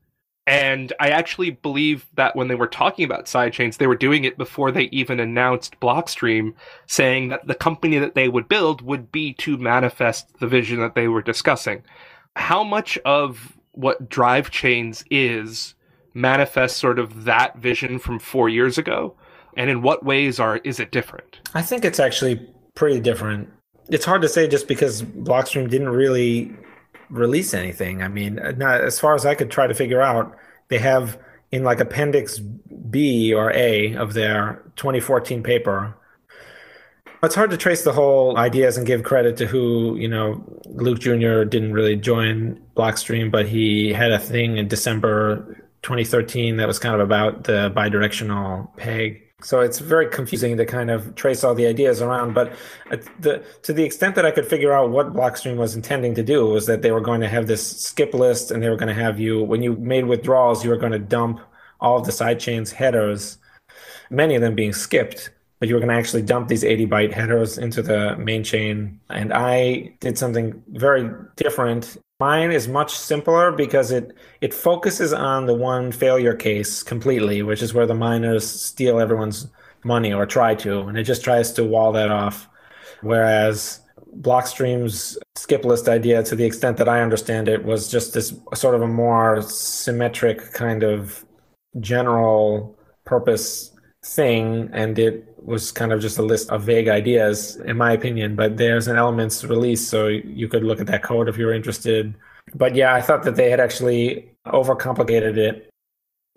And 0.46 0.92
I 1.00 1.08
actually 1.08 1.50
believe 1.50 2.06
that 2.14 2.36
when 2.36 2.46
they 2.46 2.54
were 2.54 2.68
talking 2.68 3.04
about 3.04 3.24
sidechains, 3.24 3.78
they 3.78 3.88
were 3.88 3.96
doing 3.96 4.22
it 4.24 4.38
before 4.38 4.70
they 4.70 4.84
even 4.84 5.18
announced 5.18 5.80
Blockstream, 5.80 6.54
saying 6.86 7.30
that 7.30 7.46
the 7.48 7.54
company 7.54 7.98
that 7.98 8.14
they 8.14 8.28
would 8.28 8.48
build 8.48 8.80
would 8.82 9.10
be 9.10 9.32
to 9.34 9.58
manifest 9.58 10.38
the 10.38 10.46
vision 10.46 10.78
that 10.80 10.94
they 10.94 11.08
were 11.08 11.22
discussing. 11.22 11.82
How 12.36 12.62
much 12.62 12.96
of 13.04 13.58
what 13.72 14.08
Drive 14.08 14.50
Chains 14.50 15.04
is 15.10 15.74
manifests 16.14 16.78
sort 16.78 17.00
of 17.00 17.24
that 17.24 17.58
vision 17.58 17.98
from 17.98 18.20
four 18.20 18.48
years 18.48 18.78
ago? 18.78 19.16
And 19.56 19.68
in 19.68 19.82
what 19.82 20.04
ways 20.04 20.38
are 20.38 20.58
is 20.58 20.78
it 20.78 20.92
different? 20.92 21.40
I 21.54 21.62
think 21.62 21.84
it's 21.84 21.98
actually 21.98 22.48
pretty 22.76 23.00
different. 23.00 23.48
It's 23.88 24.04
hard 24.04 24.22
to 24.22 24.28
say 24.28 24.46
just 24.46 24.68
because 24.68 25.02
Blockstream 25.02 25.68
didn't 25.68 25.88
really 25.88 26.54
release 27.10 27.54
anything. 27.54 28.02
I 28.02 28.08
mean, 28.08 28.38
uh, 28.38 28.52
not 28.52 28.80
as 28.80 28.98
far 28.98 29.14
as 29.14 29.26
I 29.26 29.34
could 29.34 29.50
try 29.50 29.66
to 29.66 29.74
figure 29.74 30.02
out, 30.02 30.36
they 30.68 30.78
have 30.78 31.18
in 31.52 31.64
like 31.64 31.80
Appendix 31.80 32.38
B 32.38 33.32
or 33.32 33.52
A 33.52 33.94
of 33.94 34.14
their 34.14 34.62
2014 34.76 35.42
paper. 35.42 35.94
It's 37.22 37.34
hard 37.34 37.50
to 37.50 37.56
trace 37.56 37.82
the 37.82 37.92
whole 37.92 38.36
ideas 38.36 38.76
and 38.76 38.86
give 38.86 39.02
credit 39.02 39.36
to 39.38 39.46
who, 39.46 39.96
you 39.96 40.06
know, 40.06 40.44
Luke 40.66 41.00
Jr. 41.00 41.44
didn't 41.44 41.72
really 41.72 41.96
join 41.96 42.60
Blockstream, 42.76 43.30
but 43.30 43.48
he 43.48 43.92
had 43.92 44.12
a 44.12 44.18
thing 44.18 44.58
in 44.58 44.68
December 44.68 45.64
2013 45.82 46.58
that 46.58 46.68
was 46.68 46.78
kind 46.78 46.94
of 46.94 47.00
about 47.00 47.44
the 47.44 47.72
bidirectional 47.74 48.76
peg 48.76 49.25
so 49.42 49.60
it's 49.60 49.80
very 49.80 50.08
confusing 50.08 50.56
to 50.56 50.64
kind 50.64 50.90
of 50.90 51.14
trace 51.14 51.44
all 51.44 51.54
the 51.54 51.66
ideas 51.66 52.00
around. 52.00 52.32
But 52.32 52.52
uh, 52.90 52.96
the, 53.20 53.44
to 53.62 53.72
the 53.72 53.84
extent 53.84 54.14
that 54.14 54.24
I 54.24 54.30
could 54.30 54.46
figure 54.46 54.72
out 54.72 54.90
what 54.90 55.12
Blockstream 55.12 55.56
was 55.56 55.76
intending 55.76 56.14
to 56.14 56.22
do 56.22 56.46
was 56.46 56.66
that 56.66 56.80
they 56.80 56.90
were 56.90 57.02
going 57.02 57.20
to 57.20 57.28
have 57.28 57.46
this 57.46 57.80
skip 57.80 58.14
list 58.14 58.50
and 58.50 58.62
they 58.62 58.70
were 58.70 58.76
going 58.76 58.94
to 58.94 59.02
have 59.02 59.20
you, 59.20 59.42
when 59.42 59.62
you 59.62 59.76
made 59.76 60.06
withdrawals, 60.06 60.64
you 60.64 60.70
were 60.70 60.78
going 60.78 60.92
to 60.92 60.98
dump 60.98 61.40
all 61.80 61.98
of 61.98 62.06
the 62.06 62.12
sidechains 62.12 62.72
headers, 62.72 63.36
many 64.08 64.34
of 64.34 64.40
them 64.40 64.54
being 64.54 64.72
skipped. 64.72 65.30
But 65.66 65.70
you 65.70 65.74
were 65.74 65.80
going 65.80 65.90
to 65.90 65.98
actually 65.98 66.22
dump 66.22 66.46
these 66.46 66.62
80 66.62 66.86
byte 66.86 67.12
headers 67.12 67.58
into 67.58 67.82
the 67.82 68.16
main 68.16 68.44
chain. 68.44 69.00
And 69.10 69.32
I 69.32 69.96
did 69.98 70.16
something 70.16 70.62
very 70.68 71.10
different 71.34 71.98
Mine 72.18 72.50
is 72.50 72.66
much 72.66 72.96
simpler 72.96 73.52
because 73.52 73.90
it 73.90 74.16
it 74.40 74.54
focuses 74.54 75.12
on 75.12 75.44
the 75.44 75.54
one 75.54 75.92
failure 75.92 76.34
case 76.34 76.82
completely, 76.82 77.42
which 77.42 77.60
is 77.60 77.74
where 77.74 77.86
the 77.86 77.94
miners 77.94 78.48
steal 78.48 78.98
everyone's 79.00 79.48
money 79.84 80.14
or 80.14 80.24
try 80.24 80.54
to, 80.54 80.80
and 80.80 80.96
it 80.96 81.02
just 81.02 81.22
tries 81.22 81.52
to 81.52 81.64
wall 81.64 81.92
that 81.92 82.10
off. 82.10 82.48
Whereas 83.02 83.80
Blockstream's 84.20 85.18
skip 85.34 85.64
list 85.66 85.88
idea, 85.88 86.22
to 86.22 86.34
the 86.34 86.44
extent 86.44 86.78
that 86.78 86.88
I 86.88 87.02
understand 87.02 87.48
it, 87.48 87.64
was 87.64 87.90
just 87.90 88.14
this 88.14 88.32
sort 88.54 88.74
of 88.74 88.80
a 88.80 88.86
more 88.88 89.42
symmetric 89.42 90.54
kind 90.54 90.82
of 90.82 91.26
general 91.80 92.74
purpose 93.04 93.72
thing, 94.06 94.70
and 94.72 94.98
it 94.98 95.34
was 95.42 95.72
kind 95.72 95.92
of 95.92 96.00
just 96.00 96.18
a 96.18 96.22
list 96.22 96.50
of 96.50 96.62
vague 96.62 96.88
ideas, 96.88 97.56
in 97.56 97.76
my 97.76 97.92
opinion. 97.92 98.36
But 98.36 98.56
there's 98.56 98.88
an 98.88 98.96
elements 98.96 99.44
release, 99.44 99.86
so 99.86 100.06
you 100.08 100.48
could 100.48 100.64
look 100.64 100.80
at 100.80 100.86
that 100.86 101.02
code 101.02 101.28
if 101.28 101.36
you're 101.36 101.52
interested. 101.52 102.14
But 102.54 102.74
yeah, 102.74 102.94
I 102.94 103.00
thought 103.00 103.24
that 103.24 103.36
they 103.36 103.50
had 103.50 103.60
actually 103.60 104.30
overcomplicated 104.46 105.36
it 105.36 105.68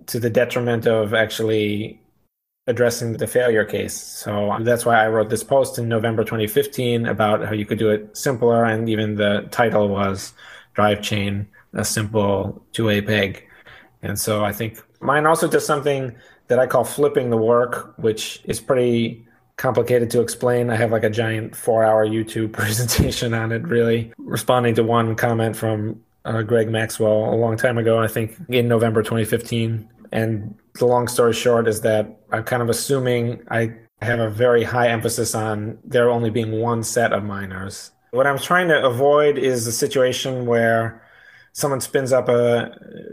to 0.07 0.19
the 0.19 0.29
detriment 0.29 0.87
of 0.87 1.13
actually 1.13 2.01
addressing 2.67 3.13
the 3.13 3.27
failure 3.27 3.65
case. 3.65 3.95
So 3.95 4.55
that's 4.61 4.85
why 4.85 5.03
I 5.03 5.07
wrote 5.07 5.29
this 5.29 5.43
post 5.43 5.79
in 5.79 5.87
November 5.87 6.23
2015 6.23 7.05
about 7.05 7.45
how 7.45 7.53
you 7.53 7.65
could 7.65 7.79
do 7.79 7.89
it 7.89 8.15
simpler. 8.15 8.65
And 8.65 8.89
even 8.89 9.15
the 9.15 9.47
title 9.51 9.89
was 9.89 10.33
Drive 10.73 11.01
Chain, 11.01 11.47
a 11.73 11.83
simple 11.83 12.63
two 12.71 12.85
way 12.85 13.01
peg. 13.01 13.43
And 14.01 14.19
so 14.19 14.45
I 14.45 14.53
think 14.53 14.81
mine 15.01 15.25
also 15.25 15.47
does 15.47 15.65
something 15.65 16.15
that 16.49 16.59
I 16.59 16.67
call 16.67 16.83
flipping 16.83 17.29
the 17.29 17.37
work, 17.37 17.93
which 17.97 18.41
is 18.43 18.59
pretty 18.59 19.25
complicated 19.55 20.09
to 20.09 20.21
explain. 20.21 20.69
I 20.69 20.75
have 20.75 20.91
like 20.91 21.03
a 21.03 21.09
giant 21.09 21.55
four 21.55 21.83
hour 21.83 22.05
YouTube 22.05 22.51
presentation 22.53 23.33
on 23.33 23.51
it, 23.51 23.63
really, 23.63 24.11
responding 24.17 24.75
to 24.75 24.83
one 24.83 25.15
comment 25.15 25.55
from 25.55 26.01
uh, 26.25 26.41
Greg 26.41 26.69
Maxwell 26.69 27.33
a 27.33 27.37
long 27.37 27.55
time 27.55 27.77
ago, 27.77 27.99
I 27.99 28.07
think 28.07 28.35
in 28.49 28.67
November 28.67 29.01
2015. 29.01 29.87
And 30.11 30.55
the 30.75 30.85
long 30.85 31.07
story 31.07 31.33
short 31.33 31.67
is 31.67 31.81
that 31.81 32.19
I'm 32.31 32.43
kind 32.43 32.61
of 32.61 32.69
assuming 32.69 33.43
I 33.49 33.73
have 34.01 34.19
a 34.19 34.29
very 34.29 34.63
high 34.63 34.87
emphasis 34.87 35.35
on 35.35 35.77
there 35.83 36.09
only 36.09 36.29
being 36.29 36.61
one 36.61 36.83
set 36.83 37.13
of 37.13 37.23
miners. 37.23 37.91
What 38.11 38.25
I'm 38.25 38.39
trying 38.39 38.69
to 38.69 38.83
avoid 38.85 39.37
is 39.37 39.67
a 39.67 39.71
situation 39.71 40.45
where 40.45 41.03
someone 41.53 41.81
spins 41.81 42.11
up 42.11 42.29
a 42.29 42.71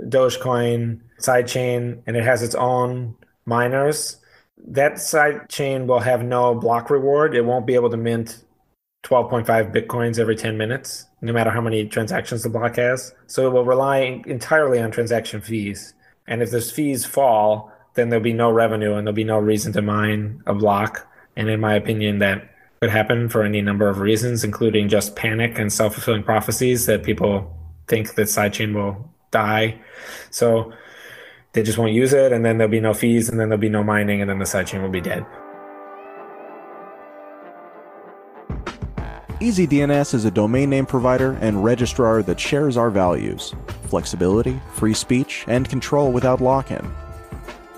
Dogecoin 0.08 1.00
sidechain 1.20 2.02
and 2.06 2.16
it 2.16 2.24
has 2.24 2.42
its 2.42 2.54
own 2.54 3.14
miners, 3.46 4.18
that 4.68 4.98
side 4.98 5.48
chain 5.48 5.86
will 5.86 6.00
have 6.00 6.24
no 6.24 6.54
block 6.54 6.90
reward. 6.90 7.34
It 7.34 7.44
won't 7.44 7.66
be 7.66 7.74
able 7.74 7.90
to 7.90 7.96
mint 7.96 8.44
12.5 9.04 9.72
bitcoins 9.72 10.18
every 10.18 10.34
10 10.34 10.58
minutes, 10.58 11.06
no 11.20 11.32
matter 11.32 11.50
how 11.50 11.60
many 11.60 11.86
transactions 11.86 12.42
the 12.42 12.48
block 12.48 12.76
has. 12.76 13.14
So 13.26 13.46
it 13.46 13.52
will 13.52 13.64
rely 13.64 14.22
entirely 14.26 14.80
on 14.80 14.90
transaction 14.90 15.40
fees. 15.40 15.94
And 16.26 16.42
if 16.42 16.50
those 16.50 16.72
fees 16.72 17.04
fall, 17.04 17.72
then 17.94 18.08
there'll 18.08 18.22
be 18.22 18.32
no 18.32 18.50
revenue 18.50 18.94
and 18.94 19.06
there'll 19.06 19.14
be 19.14 19.24
no 19.24 19.38
reason 19.38 19.72
to 19.74 19.82
mine 19.82 20.42
a 20.46 20.54
block. 20.54 21.06
And 21.36 21.48
in 21.48 21.60
my 21.60 21.74
opinion, 21.74 22.18
that 22.18 22.50
could 22.80 22.90
happen 22.90 23.28
for 23.28 23.42
any 23.42 23.62
number 23.62 23.88
of 23.88 24.00
reasons, 24.00 24.42
including 24.42 24.88
just 24.88 25.16
panic 25.16 25.58
and 25.58 25.72
self 25.72 25.94
fulfilling 25.94 26.24
prophecies 26.24 26.86
that 26.86 27.04
people 27.04 27.56
think 27.86 28.14
that 28.14 28.26
sidechain 28.26 28.74
will 28.74 29.14
die. 29.30 29.80
So 30.30 30.72
they 31.56 31.62
just 31.62 31.78
won't 31.78 31.92
use 31.92 32.12
it, 32.12 32.32
and 32.32 32.44
then 32.44 32.58
there'll 32.58 32.70
be 32.70 32.80
no 32.80 32.92
fees, 32.92 33.30
and 33.30 33.40
then 33.40 33.48
there'll 33.48 33.60
be 33.60 33.70
no 33.70 33.82
mining, 33.82 34.20
and 34.20 34.28
then 34.28 34.38
the 34.38 34.44
sidechain 34.44 34.82
will 34.82 34.90
be 34.90 35.00
dead. 35.00 35.24
EasyDNS 39.40 40.12
is 40.12 40.26
a 40.26 40.30
domain 40.30 40.68
name 40.68 40.84
provider 40.84 41.32
and 41.40 41.64
registrar 41.64 42.22
that 42.22 42.38
shares 42.38 42.76
our 42.76 42.90
values 42.90 43.54
flexibility, 43.84 44.60
free 44.74 44.92
speech, 44.92 45.44
and 45.46 45.68
control 45.68 46.12
without 46.12 46.40
lock 46.40 46.70
in. 46.70 46.94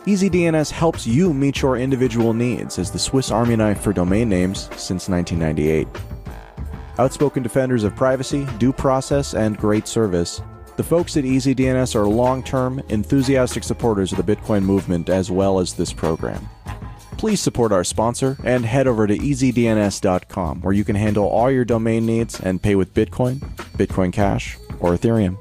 EasyDNS 0.06 0.70
helps 0.70 1.06
you 1.06 1.32
meet 1.34 1.60
your 1.60 1.76
individual 1.76 2.32
needs 2.32 2.78
as 2.78 2.90
the 2.90 2.98
Swiss 2.98 3.30
Army 3.30 3.54
knife 3.56 3.80
for 3.80 3.92
domain 3.92 4.28
names 4.28 4.70
since 4.76 5.08
1998. 5.08 5.86
Outspoken 6.98 7.42
defenders 7.42 7.84
of 7.84 7.94
privacy, 7.94 8.46
due 8.58 8.72
process, 8.72 9.34
and 9.34 9.58
great 9.58 9.86
service, 9.86 10.40
the 10.78 10.84
folks 10.84 11.16
at 11.16 11.24
EasyDNS 11.24 11.96
are 11.96 12.06
long 12.06 12.40
term, 12.40 12.80
enthusiastic 12.88 13.64
supporters 13.64 14.12
of 14.12 14.24
the 14.24 14.36
Bitcoin 14.36 14.62
movement 14.62 15.08
as 15.08 15.28
well 15.28 15.58
as 15.58 15.74
this 15.74 15.92
program. 15.92 16.48
Please 17.18 17.40
support 17.40 17.72
our 17.72 17.82
sponsor 17.82 18.36
and 18.44 18.64
head 18.64 18.86
over 18.86 19.08
to 19.08 19.18
easydns.com 19.18 20.60
where 20.60 20.72
you 20.72 20.84
can 20.84 20.94
handle 20.94 21.26
all 21.26 21.50
your 21.50 21.64
domain 21.64 22.06
needs 22.06 22.38
and 22.38 22.62
pay 22.62 22.76
with 22.76 22.94
Bitcoin, 22.94 23.40
Bitcoin 23.76 24.12
Cash, 24.12 24.56
or 24.78 24.92
Ethereum. 24.92 25.36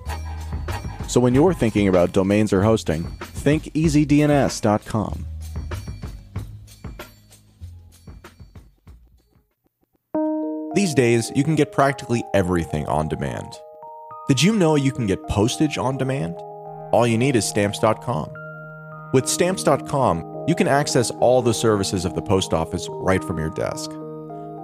So 1.07 1.19
when 1.19 1.35
you're 1.35 1.53
thinking 1.53 1.87
about 1.87 2.13
domains 2.13 2.51
or 2.51 2.63
hosting, 2.63 3.03
think 3.21 3.65
easydns.com. 3.75 5.25
These 10.73 10.95
days, 10.95 11.31
you 11.35 11.43
can 11.43 11.53
get 11.53 11.71
practically 11.71 12.23
everything 12.33 12.87
on 12.87 13.07
demand. 13.07 13.53
Did 14.27 14.43
you 14.43 14.57
know 14.57 14.75
you 14.75 14.91
can 14.91 15.07
get 15.07 15.25
postage 15.29 15.77
on 15.77 15.95
demand? 15.95 16.35
All 16.91 17.07
you 17.07 17.17
need 17.17 17.37
is 17.37 17.47
stamps.com. 17.47 18.33
With 19.13 19.25
stamps.com, 19.25 20.43
you 20.49 20.53
can 20.53 20.67
access 20.67 21.11
all 21.21 21.41
the 21.41 21.53
services 21.53 22.03
of 22.03 22.13
the 22.13 22.21
post 22.21 22.53
office 22.53 22.89
right 22.89 23.23
from 23.23 23.37
your 23.37 23.51
desk. 23.51 23.89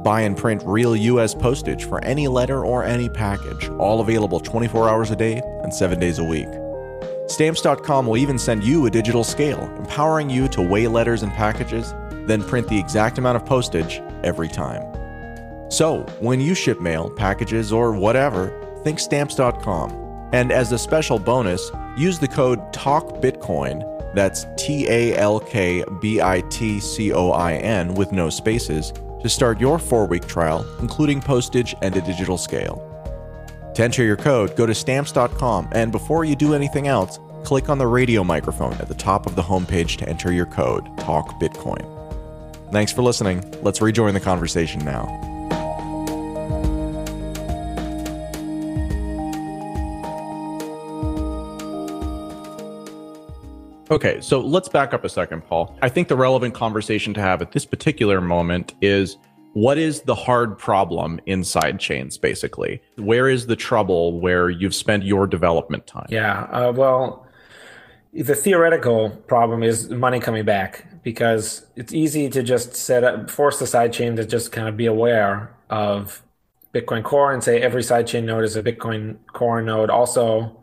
Buy 0.04 0.22
and 0.22 0.36
print 0.36 0.62
real 0.66 0.98
US 0.98 1.34
postage 1.34 1.86
for 1.86 2.04
any 2.04 2.28
letter 2.28 2.66
or 2.66 2.84
any 2.84 3.08
package, 3.08 3.70
all 3.80 4.02
available 4.02 4.42
24 4.42 4.90
hours 4.90 5.12
a 5.12 5.16
day 5.16 5.42
and 5.64 5.74
7 5.74 5.98
days 5.98 6.20
a 6.20 6.26
week. 6.26 6.50
Stamps.com 7.28 8.06
will 8.06 8.18
even 8.18 8.38
send 8.38 8.66
you 8.66 8.86
a 8.86 8.92
digital 8.92 9.24
scale, 9.24 9.64
empowering 9.78 10.30
you 10.30 10.50
to 10.50 10.62
weigh 10.62 10.90
letters 10.90 11.24
and 11.24 11.32
packages, 11.32 11.94
then 12.28 12.44
print 12.44 12.68
the 12.68 12.78
exact 12.78 13.18
amount 13.18 13.38
of 13.38 13.46
postage 13.46 14.02
every 14.26 14.50
time. 14.50 14.84
So, 15.72 16.02
when 16.20 16.42
you 16.42 16.54
ship 16.54 16.82
mail, 16.82 17.10
packages, 17.10 17.72
or 17.72 17.94
whatever, 17.94 18.60
think 18.84 19.00
stamps.com. 19.00 20.30
And 20.34 20.52
as 20.52 20.72
a 20.72 20.78
special 20.78 21.20
bonus, 21.20 21.72
use 21.96 22.20
the 22.20 22.28
code 22.28 22.60
TALKBitcoin, 22.74 24.16
that's 24.16 24.46
T 24.58 24.88
A 24.90 25.16
L 25.18 25.40
K 25.40 25.84
B 26.02 26.22
I 26.22 26.42
T 26.50 26.80
C 26.80 27.14
O 27.14 27.32
I 27.32 27.54
N 27.54 27.94
with 27.94 28.12
no 28.12 28.30
spaces, 28.30 28.94
to 29.22 29.30
start 29.30 29.60
your 29.60 29.80
four 29.80 30.06
week 30.06 30.28
trial, 30.28 30.66
including 30.80 31.22
postage 31.22 31.76
and 31.82 31.96
a 31.96 32.02
digital 32.02 32.38
scale. 32.38 32.90
To 33.76 33.84
enter 33.84 34.04
your 34.04 34.18
code, 34.18 34.56
go 34.56 34.66
to 34.66 34.76
stamps.com 34.76 35.70
and 35.72 35.92
before 35.92 36.26
you 36.26 36.36
do 36.36 36.54
anything 36.54 36.88
else, 36.88 37.20
click 37.44 37.70
on 37.70 37.78
the 37.78 37.88
radio 37.88 38.24
microphone 38.24 38.74
at 38.74 38.88
the 38.88 38.94
top 38.94 39.26
of 39.26 39.36
the 39.36 39.42
homepage 39.42 39.98
to 39.98 40.08
enter 40.08 40.32
your 40.32 40.46
code 40.46 40.86
Talk 41.00 41.40
Bitcoin. 41.40 41.90
Thanks 42.72 42.92
for 42.92 43.02
listening. 43.02 43.44
Let's 43.62 43.82
rejoin 43.82 44.14
the 44.14 44.20
conversation 44.20 44.84
now. 44.86 45.33
Okay, 53.94 54.20
so 54.22 54.40
let's 54.40 54.68
back 54.68 54.92
up 54.92 55.04
a 55.04 55.10
second, 55.10 55.46
Paul. 55.46 55.78
I 55.84 55.88
think 55.88 56.08
the 56.08 56.16
relevant 56.16 56.56
conversation 56.56 57.14
to 57.14 57.22
have 57.22 57.44
at 57.44 57.52
this 57.52 57.64
particular 57.64 58.22
moment 58.22 58.74
is 58.82 59.18
what 59.54 59.78
is 59.78 60.02
the 60.02 60.16
hard 60.16 60.58
problem 60.58 61.22
in 61.28 61.44
side 61.44 61.80
chains, 61.80 62.18
basically? 62.18 62.82
Where 62.96 63.30
is 63.30 63.46
the 63.46 63.56
trouble 63.56 64.20
where 64.20 64.50
you've 64.50 64.74
spent 64.74 65.04
your 65.04 65.28
development 65.28 65.86
time? 65.86 66.08
Yeah, 66.10 66.46
uh, 66.46 66.74
well, 66.76 67.28
the 68.14 68.34
theoretical 68.34 69.12
problem 69.28 69.62
is 69.62 69.92
money 69.92 70.20
coming 70.20 70.44
back 70.44 71.04
because 71.04 71.68
it's 71.76 71.94
easy 71.94 72.32
to 72.32 72.42
just 72.42 72.76
set 72.76 73.04
up, 73.04 73.30
force 73.30 73.60
the 73.60 73.66
sidechain 73.66 74.16
to 74.16 74.26
just 74.26 74.52
kind 74.52 74.68
of 74.68 74.76
be 74.76 74.88
aware 74.88 75.56
of 75.70 76.24
Bitcoin 76.74 77.04
Core 77.04 77.32
and 77.32 77.44
say 77.44 77.62
every 77.62 77.84
sidechain 77.84 78.24
node 78.24 78.44
is 78.44 78.56
a 78.56 78.64
Bitcoin 78.64 79.18
Core 79.34 79.62
node 79.62 79.92
also. 79.92 80.63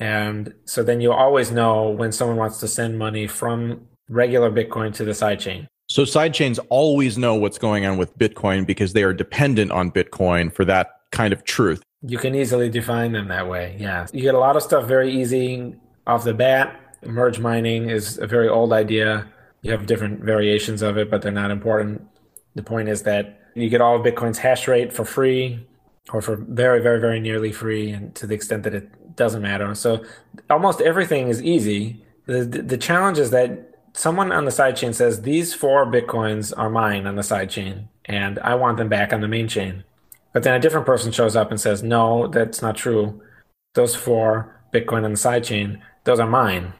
And 0.00 0.54
so 0.64 0.82
then 0.82 1.00
you 1.00 1.12
always 1.12 1.52
know 1.52 1.90
when 1.90 2.10
someone 2.10 2.38
wants 2.38 2.58
to 2.60 2.68
send 2.68 2.98
money 2.98 3.26
from 3.26 3.86
regular 4.08 4.50
Bitcoin 4.50 4.92
to 4.94 5.04
the 5.04 5.12
sidechain. 5.12 5.66
So 5.88 6.02
sidechains 6.02 6.58
always 6.70 7.18
know 7.18 7.34
what's 7.34 7.58
going 7.58 7.84
on 7.84 7.98
with 7.98 8.16
Bitcoin 8.16 8.66
because 8.66 8.94
they 8.94 9.02
are 9.02 9.12
dependent 9.12 9.70
on 9.72 9.90
Bitcoin 9.90 10.52
for 10.52 10.64
that 10.64 11.00
kind 11.12 11.32
of 11.32 11.44
truth. 11.44 11.82
You 12.02 12.16
can 12.16 12.34
easily 12.34 12.70
define 12.70 13.12
them 13.12 13.28
that 13.28 13.48
way. 13.48 13.76
Yeah. 13.78 14.06
You 14.12 14.22
get 14.22 14.34
a 14.34 14.38
lot 14.38 14.56
of 14.56 14.62
stuff 14.62 14.86
very 14.86 15.12
easy 15.12 15.74
off 16.06 16.24
the 16.24 16.32
bat. 16.32 16.80
Merge 17.04 17.38
mining 17.38 17.90
is 17.90 18.18
a 18.18 18.26
very 18.26 18.48
old 18.48 18.72
idea. 18.72 19.26
You 19.62 19.72
have 19.72 19.86
different 19.86 20.20
variations 20.20 20.80
of 20.80 20.96
it, 20.96 21.10
but 21.10 21.20
they're 21.20 21.30
not 21.30 21.50
important. 21.50 22.06
The 22.54 22.62
point 22.62 22.88
is 22.88 23.02
that 23.02 23.40
you 23.54 23.68
get 23.68 23.80
all 23.80 23.96
of 23.96 24.02
Bitcoin's 24.02 24.38
hash 24.38 24.66
rate 24.66 24.92
for 24.92 25.04
free 25.04 25.66
or 26.12 26.22
for 26.22 26.36
very, 26.36 26.80
very, 26.80 27.00
very 27.00 27.20
nearly 27.20 27.52
free, 27.52 27.90
and 27.90 28.14
to 28.14 28.26
the 28.26 28.34
extent 28.34 28.62
that 28.64 28.74
it 28.74 28.88
doesn't 29.16 29.42
matter. 29.42 29.74
So 29.74 30.04
almost 30.48 30.80
everything 30.80 31.28
is 31.28 31.42
easy. 31.42 32.04
The, 32.26 32.44
the 32.44 32.78
challenge 32.78 33.18
is 33.18 33.30
that 33.30 33.70
someone 33.92 34.32
on 34.32 34.44
the 34.44 34.50
sidechain 34.50 34.94
says, 34.94 35.22
These 35.22 35.54
four 35.54 35.86
Bitcoins 35.86 36.52
are 36.56 36.70
mine 36.70 37.06
on 37.06 37.16
the 37.16 37.22
sidechain, 37.22 37.88
and 38.04 38.38
I 38.40 38.54
want 38.54 38.78
them 38.78 38.88
back 38.88 39.12
on 39.12 39.20
the 39.20 39.28
main 39.28 39.48
chain. 39.48 39.84
But 40.32 40.42
then 40.42 40.54
a 40.54 40.60
different 40.60 40.86
person 40.86 41.12
shows 41.12 41.36
up 41.36 41.50
and 41.50 41.60
says, 41.60 41.82
No, 41.82 42.28
that's 42.28 42.62
not 42.62 42.76
true. 42.76 43.20
Those 43.74 43.94
four 43.94 44.60
Bitcoin 44.72 45.04
on 45.04 45.12
the 45.12 45.18
sidechain, 45.18 45.80
those 46.04 46.20
are 46.20 46.28
mine. 46.28 46.72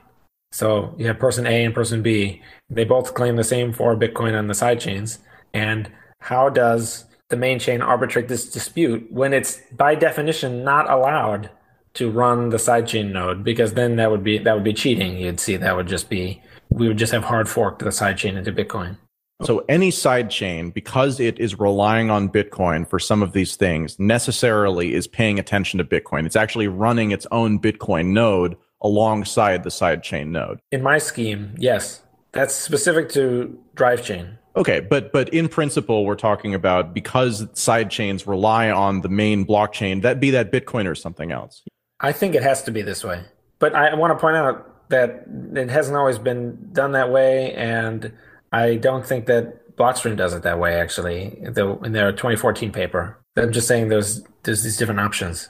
So 0.52 0.94
you 0.98 1.06
have 1.06 1.18
person 1.18 1.46
A 1.46 1.64
and 1.64 1.74
person 1.74 2.02
B. 2.02 2.42
They 2.68 2.84
both 2.84 3.14
claim 3.14 3.36
the 3.36 3.44
same 3.44 3.72
four 3.72 3.96
Bitcoin 3.96 4.36
on 4.36 4.48
the 4.48 4.54
sidechains. 4.54 5.18
And 5.54 5.90
how 6.20 6.48
does 6.48 7.04
the 7.28 7.36
main 7.36 7.58
chain 7.58 7.80
arbitrate 7.80 8.28
this 8.28 8.50
dispute 8.50 9.10
when 9.10 9.32
it's 9.32 9.60
by 9.76 9.94
definition 9.94 10.64
not 10.64 10.90
allowed 10.90 11.50
to 11.94 12.10
run 12.10 12.50
the 12.50 12.56
sidechain 12.56 13.12
node? 13.12 13.44
Because 13.44 13.74
then 13.74 13.96
that 13.96 14.10
would 14.10 14.24
be 14.24 14.38
that 14.38 14.54
would 14.54 14.64
be 14.64 14.72
cheating. 14.72 15.16
You'd 15.16 15.40
see 15.40 15.56
that 15.56 15.76
would 15.76 15.88
just 15.88 16.08
be 16.08 16.42
we 16.70 16.88
would 16.88 16.98
just 16.98 17.12
have 17.12 17.24
hard 17.24 17.48
forked 17.48 17.80
the 17.80 17.86
sidechain 17.86 18.36
into 18.36 18.52
Bitcoin. 18.52 18.96
So 19.42 19.64
any 19.70 19.90
sidechain, 19.90 20.72
because 20.74 21.18
it 21.18 21.38
is 21.40 21.58
relying 21.58 22.10
on 22.10 22.28
Bitcoin 22.28 22.86
for 22.88 22.98
some 22.98 23.22
of 23.22 23.32
these 23.32 23.56
things, 23.56 23.98
necessarily 23.98 24.92
is 24.92 25.06
paying 25.06 25.38
attention 25.38 25.78
to 25.78 25.84
Bitcoin. 25.84 26.26
It's 26.26 26.36
actually 26.36 26.68
running 26.68 27.10
its 27.10 27.26
own 27.32 27.58
Bitcoin 27.58 28.08
node 28.08 28.56
alongside 28.82 29.62
the 29.62 29.70
sidechain 29.70 30.28
node. 30.28 30.60
In 30.72 30.82
my 30.82 30.98
scheme, 30.98 31.54
yes. 31.56 32.02
That's 32.32 32.54
specific 32.54 33.08
to 33.10 33.58
drive 33.74 34.04
chain. 34.04 34.38
Okay, 34.56 34.80
but 34.80 35.12
but 35.12 35.28
in 35.30 35.48
principle, 35.48 36.04
we're 36.04 36.16
talking 36.16 36.54
about 36.54 36.92
because 36.92 37.46
sidechains 37.46 38.26
rely 38.26 38.70
on 38.70 39.00
the 39.00 39.08
main 39.08 39.46
blockchain, 39.46 40.02
that 40.02 40.20
be 40.20 40.30
that 40.30 40.52
Bitcoin 40.52 40.86
or 40.88 40.94
something 40.94 41.32
else. 41.32 41.62
I 42.00 42.12
think 42.12 42.34
it 42.34 42.42
has 42.42 42.62
to 42.64 42.70
be 42.70 42.82
this 42.82 43.04
way. 43.04 43.24
But 43.58 43.74
I 43.74 43.94
want 43.94 44.12
to 44.12 44.20
point 44.20 44.36
out 44.36 44.88
that 44.88 45.24
it 45.54 45.70
hasn't 45.70 45.96
always 45.96 46.18
been 46.18 46.70
done 46.72 46.92
that 46.92 47.10
way, 47.10 47.52
and 47.54 48.12
I 48.52 48.76
don't 48.76 49.06
think 49.06 49.26
that 49.26 49.76
Blockstream 49.76 50.16
does 50.16 50.34
it 50.34 50.42
that 50.42 50.58
way. 50.58 50.74
Actually, 50.74 51.38
in 51.42 51.92
their 51.92 52.12
2014 52.12 52.72
paper, 52.72 53.18
I'm 53.36 53.52
just 53.52 53.68
saying 53.68 53.88
there's 53.88 54.22
there's 54.42 54.62
these 54.62 54.76
different 54.76 55.00
options. 55.00 55.48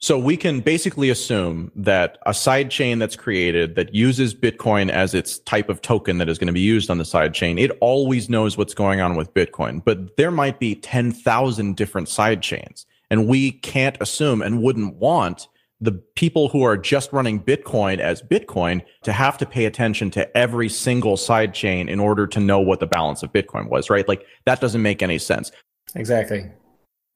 So 0.00 0.16
we 0.16 0.36
can 0.36 0.60
basically 0.60 1.10
assume 1.10 1.72
that 1.74 2.18
a 2.24 2.30
sidechain 2.30 3.00
that's 3.00 3.16
created 3.16 3.74
that 3.74 3.92
uses 3.92 4.32
Bitcoin 4.32 4.90
as 4.90 5.12
its 5.12 5.40
type 5.40 5.68
of 5.68 5.82
token 5.82 6.18
that 6.18 6.28
is 6.28 6.38
going 6.38 6.46
to 6.46 6.52
be 6.52 6.60
used 6.60 6.88
on 6.88 6.98
the 6.98 7.04
sidechain, 7.04 7.60
it 7.60 7.76
always 7.80 8.28
knows 8.28 8.56
what's 8.56 8.74
going 8.74 9.00
on 9.00 9.16
with 9.16 9.34
Bitcoin. 9.34 9.82
But 9.84 10.16
there 10.16 10.30
might 10.30 10.60
be 10.60 10.76
10,000 10.76 11.76
different 11.76 12.06
sidechains. 12.06 12.84
And 13.10 13.26
we 13.26 13.50
can't 13.50 13.96
assume 14.00 14.40
and 14.40 14.62
wouldn't 14.62 14.94
want 14.96 15.48
the 15.80 15.92
people 15.92 16.48
who 16.48 16.62
are 16.62 16.76
just 16.76 17.12
running 17.12 17.40
Bitcoin 17.40 17.98
as 17.98 18.20
Bitcoin 18.20 18.82
to 19.02 19.12
have 19.12 19.38
to 19.38 19.46
pay 19.46 19.64
attention 19.64 20.10
to 20.10 20.36
every 20.36 20.68
single 20.68 21.16
sidechain 21.16 21.88
in 21.88 22.00
order 22.00 22.26
to 22.26 22.40
know 22.40 22.58
what 22.58 22.80
the 22.80 22.86
balance 22.86 23.22
of 23.22 23.32
Bitcoin 23.32 23.68
was, 23.68 23.88
right? 23.88 24.08
Like 24.08 24.24
that 24.44 24.60
doesn't 24.60 24.82
make 24.82 25.02
any 25.02 25.18
sense. 25.18 25.52
Exactly. 25.94 26.50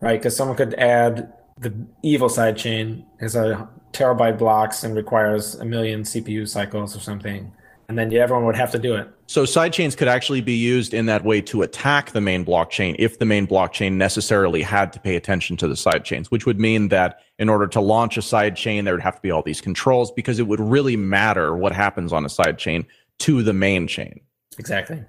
Right. 0.01 0.19
Because 0.19 0.37
someone 0.37 0.57
could 0.57 0.75
add 0.75 1.33
the 1.59 1.75
evil 2.03 2.29
side 2.29 2.57
chain 2.57 3.07
is 3.21 3.37
a 3.37 3.69
terabyte 3.93 4.39
blocks 4.39 4.85
and 4.85 4.97
requires 4.97 5.57
a 5.57 5.65
million 5.65 6.03
CPU 6.03 6.49
cycles 6.49 6.97
or 6.97 7.01
something. 7.01 7.53
And 7.89 7.99
then 7.99 8.15
everyone 8.15 8.47
would 8.47 8.57
have 8.57 8.71
to 8.73 8.79
do 8.79 8.95
it. 8.95 9.09
So 9.27 9.45
sidechains 9.45 9.97
could 9.97 10.09
actually 10.09 10.41
be 10.41 10.55
used 10.55 10.95
in 10.95 11.07
that 11.07 11.25
way 11.25 11.41
to 11.43 11.63
attack 11.63 12.13
the 12.13 12.21
main 12.21 12.45
blockchain 12.45 12.97
if 12.99 13.19
the 13.19 13.25
main 13.25 13.47
blockchain 13.47 13.95
necessarily 13.95 14.63
had 14.63 14.93
to 14.93 15.01
pay 15.01 15.17
attention 15.17 15.57
to 15.59 15.69
the 15.69 15.75
sidechains, 15.75 16.27
which 16.27 16.47
would 16.47 16.61
mean 16.61 16.89
that 16.89 17.21
in 17.39 17.49
order 17.49 17.67
to 17.67 17.81
launch 17.81 18.17
a 18.17 18.21
sidechain, 18.21 18.85
there 18.85 18.95
would 18.95 19.03
have 19.03 19.17
to 19.17 19.23
be 19.23 19.31
all 19.31 19.43
these 19.43 19.61
controls 19.61 20.11
because 20.13 20.39
it 20.39 20.47
would 20.47 20.61
really 20.61 20.97
matter 20.97 21.57
what 21.57 21.73
happens 21.73 22.13
on 22.13 22.25
a 22.25 22.29
sidechain 22.29 22.87
to 23.21 23.43
the 23.43 23.53
main 23.53 23.87
chain. 23.87 24.21
Exactly. 24.59 25.03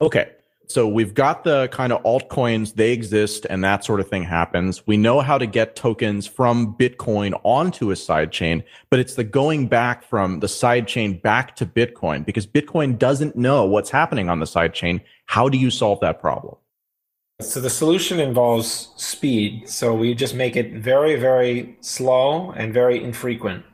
Okay. 0.00 0.30
So 0.68 0.88
we've 0.88 1.14
got 1.14 1.44
the 1.44 1.68
kind 1.68 1.92
of 1.92 2.02
altcoins, 2.02 2.74
they 2.74 2.92
exist 2.92 3.46
and 3.48 3.62
that 3.62 3.84
sort 3.84 4.00
of 4.00 4.08
thing 4.08 4.24
happens. 4.24 4.84
We 4.86 4.96
know 4.96 5.20
how 5.20 5.38
to 5.38 5.46
get 5.46 5.76
tokens 5.76 6.26
from 6.26 6.74
Bitcoin 6.74 7.38
onto 7.44 7.92
a 7.92 7.94
sidechain, 7.94 8.64
but 8.90 8.98
it's 8.98 9.14
the 9.14 9.22
going 9.22 9.68
back 9.68 10.02
from 10.02 10.40
the 10.40 10.48
sidechain 10.48 11.22
back 11.22 11.54
to 11.56 11.66
Bitcoin 11.66 12.26
because 12.26 12.46
Bitcoin 12.46 12.98
doesn't 12.98 13.36
know 13.36 13.64
what's 13.64 13.90
happening 13.90 14.28
on 14.28 14.40
the 14.40 14.46
sidechain. 14.46 15.00
How 15.26 15.48
do 15.48 15.56
you 15.56 15.70
solve 15.70 16.00
that 16.00 16.20
problem? 16.20 16.56
So 17.40 17.60
the 17.60 17.70
solution 17.70 18.18
involves 18.18 18.88
speed. 18.96 19.68
So 19.68 19.94
we 19.94 20.14
just 20.14 20.34
make 20.34 20.56
it 20.56 20.72
very, 20.72 21.16
very 21.16 21.76
slow 21.80 22.50
and 22.52 22.74
very 22.74 23.02
infrequent. 23.02 23.64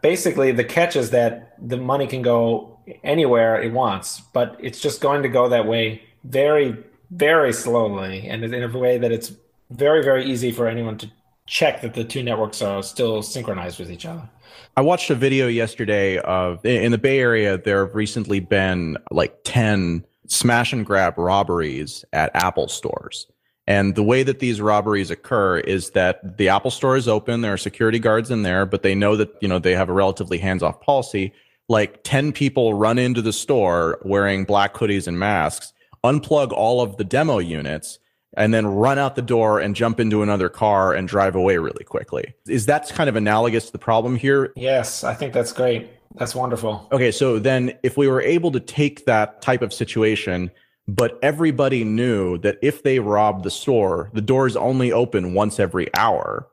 Basically, 0.00 0.52
the 0.52 0.64
catch 0.64 0.96
is 0.96 1.10
that 1.10 1.54
the 1.60 1.76
money 1.76 2.06
can 2.06 2.22
go 2.22 2.78
anywhere 3.04 3.60
it 3.60 3.72
wants, 3.72 4.20
but 4.32 4.56
it's 4.58 4.80
just 4.80 5.00
going 5.00 5.22
to 5.22 5.28
go 5.28 5.48
that 5.48 5.66
way 5.66 6.02
very, 6.24 6.76
very 7.10 7.52
slowly 7.52 8.28
and 8.28 8.44
in 8.44 8.62
a 8.62 8.78
way 8.78 8.98
that 8.98 9.12
it's 9.12 9.32
very, 9.70 10.02
very 10.02 10.24
easy 10.24 10.52
for 10.52 10.68
anyone 10.68 10.98
to 10.98 11.10
check 11.46 11.80
that 11.80 11.94
the 11.94 12.04
two 12.04 12.22
networks 12.22 12.62
are 12.62 12.82
still 12.82 13.22
synchronized 13.22 13.78
with 13.78 13.90
each 13.90 14.06
other. 14.06 14.28
I 14.76 14.82
watched 14.82 15.10
a 15.10 15.14
video 15.14 15.48
yesterday 15.48 16.18
of 16.18 16.64
in 16.64 16.92
the 16.92 16.98
Bay 16.98 17.18
Area, 17.18 17.58
there 17.58 17.84
have 17.84 17.94
recently 17.94 18.40
been 18.40 18.96
like 19.10 19.36
10 19.44 20.04
smash 20.26 20.72
and 20.72 20.86
grab 20.86 21.18
robberies 21.18 22.04
at 22.12 22.30
Apple 22.34 22.68
stores. 22.68 23.26
And 23.66 23.94
the 23.94 24.02
way 24.02 24.22
that 24.22 24.38
these 24.38 24.60
robberies 24.60 25.10
occur 25.10 25.58
is 25.58 25.90
that 25.90 26.36
the 26.38 26.48
Apple 26.48 26.70
store 26.70 26.96
is 26.96 27.08
open, 27.08 27.40
there 27.40 27.52
are 27.52 27.58
security 27.58 27.98
guards 27.98 28.30
in 28.30 28.42
there, 28.42 28.64
but 28.66 28.82
they 28.82 28.94
know 28.94 29.16
that, 29.16 29.30
you 29.40 29.48
know, 29.48 29.58
they 29.58 29.74
have 29.74 29.88
a 29.88 29.92
relatively 29.92 30.38
hands-off 30.38 30.80
policy. 30.80 31.32
Like 31.68 32.00
10 32.02 32.32
people 32.32 32.74
run 32.74 32.98
into 32.98 33.22
the 33.22 33.32
store 33.32 34.00
wearing 34.02 34.44
black 34.44 34.74
hoodies 34.74 35.06
and 35.06 35.18
masks 35.18 35.72
unplug 36.04 36.52
all 36.52 36.80
of 36.80 36.96
the 36.96 37.04
demo 37.04 37.38
units 37.38 37.98
and 38.34 38.54
then 38.54 38.66
run 38.66 38.98
out 38.98 39.16
the 39.16 39.22
door 39.22 39.58
and 39.58 39.74
jump 39.74 39.98
into 39.98 40.22
another 40.22 40.48
car 40.48 40.94
and 40.94 41.08
drive 41.08 41.34
away 41.34 41.56
really 41.56 41.84
quickly. 41.84 42.34
Is 42.46 42.66
that 42.66 42.88
kind 42.90 43.08
of 43.08 43.16
analogous 43.16 43.66
to 43.66 43.72
the 43.72 43.78
problem 43.78 44.16
here? 44.16 44.52
Yes, 44.56 45.02
I 45.04 45.14
think 45.14 45.32
that's 45.32 45.52
great. 45.52 45.90
That's 46.14 46.34
wonderful. 46.34 46.88
Okay, 46.92 47.10
so 47.10 47.38
then 47.38 47.76
if 47.82 47.96
we 47.96 48.08
were 48.08 48.20
able 48.20 48.52
to 48.52 48.60
take 48.60 49.04
that 49.06 49.42
type 49.42 49.62
of 49.62 49.72
situation, 49.72 50.50
but 50.88 51.18
everybody 51.22 51.84
knew 51.84 52.38
that 52.38 52.58
if 52.62 52.82
they 52.82 52.98
robbed 52.98 53.44
the 53.44 53.50
store, 53.50 54.10
the 54.12 54.20
doors 54.20 54.56
only 54.56 54.90
open 54.90 55.34
once 55.34 55.60
every 55.60 55.92
hour, 55.94 56.48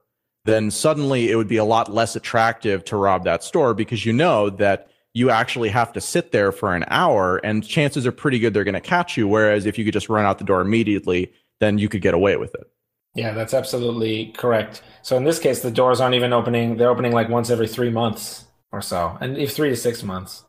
then 0.46 0.72
suddenly 0.72 1.32
it 1.32 1.36
would 1.36 1.48
be 1.48 1.58
a 1.58 1.66
lot 1.66 1.94
less 1.94 2.16
attractive 2.16 2.84
to 2.86 2.98
rob 2.98 3.24
that 3.24 3.44
store 3.44 3.74
because 3.74 4.06
you 4.06 4.14
know 4.14 4.50
that 4.50 4.90
you 5.18 5.32
actually 5.32 5.70
have 5.70 5.92
to 5.92 6.00
sit 6.00 6.32
there 6.32 6.52
for 6.52 6.76
an 6.76 6.86
hour 6.90 7.38
and 7.38 7.66
chances 7.68 8.06
are 8.06 8.12
pretty 8.12 8.38
good 8.38 8.54
they're 8.54 8.64
going 8.64 8.76
to 8.76 8.80
catch 8.80 9.18
you. 9.18 9.28
Whereas 9.28 9.66
if 9.66 9.76
you 9.76 9.84
could 9.84 9.94
just 9.94 10.10
run 10.10 10.26
out 10.26 10.38
the 10.38 10.44
door 10.44 10.62
immediately, 10.62 11.34
then 11.60 11.80
you 11.80 11.90
could 11.90 12.04
get 12.04 12.14
away 12.14 12.38
with 12.38 12.54
it. 12.54 12.70
Yeah, 13.16 13.34
that's 13.34 13.56
absolutely 13.56 14.28
correct. 14.38 14.84
So 15.02 15.18
in 15.18 15.24
this 15.24 15.40
case, 15.40 15.62
the 15.62 15.72
doors 15.72 16.00
aren't 16.00 16.14
even 16.14 16.34
opening. 16.34 16.78
They're 16.78 16.92
opening 16.92 17.14
like 17.14 17.30
once 17.30 17.50
every 17.50 17.68
three 17.68 17.90
months 17.90 18.46
or 18.72 18.80
so, 18.80 19.18
and 19.20 19.40
if 19.40 19.54
three 19.54 19.70
to 19.70 19.76
six 19.76 20.04
months. 20.04 20.44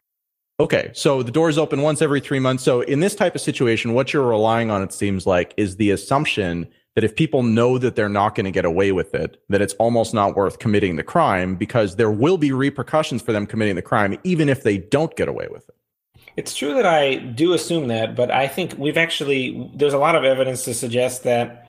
Okay, 0.61 0.91
so 0.93 1.23
the 1.23 1.33
doors 1.33 1.57
open 1.57 1.81
once 1.81 2.03
every 2.03 2.21
three 2.21 2.41
months. 2.41 2.63
So 2.63 2.83
in 2.83 3.01
this 3.01 3.15
type 3.15 3.35
of 3.35 3.41
situation, 3.41 3.95
what 3.95 4.13
you're 4.13 4.29
relying 4.29 4.71
on, 4.71 4.83
it 4.83 4.93
seems 4.93 5.27
like, 5.27 5.55
is 5.57 5.77
the 5.77 5.93
assumption 5.93 6.69
that 6.99 7.05
if 7.05 7.15
people 7.15 7.45
know 7.45 7.79
that 7.79 7.95
they're 7.95 8.09
not 8.09 8.35
going 8.35 8.45
to 8.45 8.51
get 8.51 8.65
away 8.65 8.91
with 8.91 9.15
it, 9.15 9.41
that 9.49 9.63
it's 9.63 9.75
almost 9.75 10.13
not 10.13 10.35
worth 10.35 10.59
committing 10.59 10.97
the 10.97 11.03
crime 11.05 11.55
because 11.55 11.95
there 11.95 12.11
will 12.11 12.37
be 12.37 12.51
repercussions 12.51 13.23
for 13.23 13.31
them 13.31 13.47
committing 13.47 13.77
the 13.77 13.83
crime, 13.83 14.19
even 14.25 14.49
if 14.49 14.65
they 14.65 14.79
don't 14.79 15.15
get 15.15 15.29
away 15.29 15.47
with 15.49 15.69
it. 15.69 15.77
It's 16.37 16.57
true 16.57 16.75
that 16.75 16.87
I 16.87 17.15
do 17.15 17.53
assume 17.53 17.87
that, 17.87 18.17
but 18.17 18.33
I 18.33 18.49
think 18.49 18.77
we've 18.77 18.97
actually, 18.97 19.71
there's 19.77 19.93
a 19.93 19.99
lot 19.99 20.17
of 20.17 20.25
evidence 20.25 20.65
to 20.65 20.75
suggest 20.75 21.23
that 21.23 21.69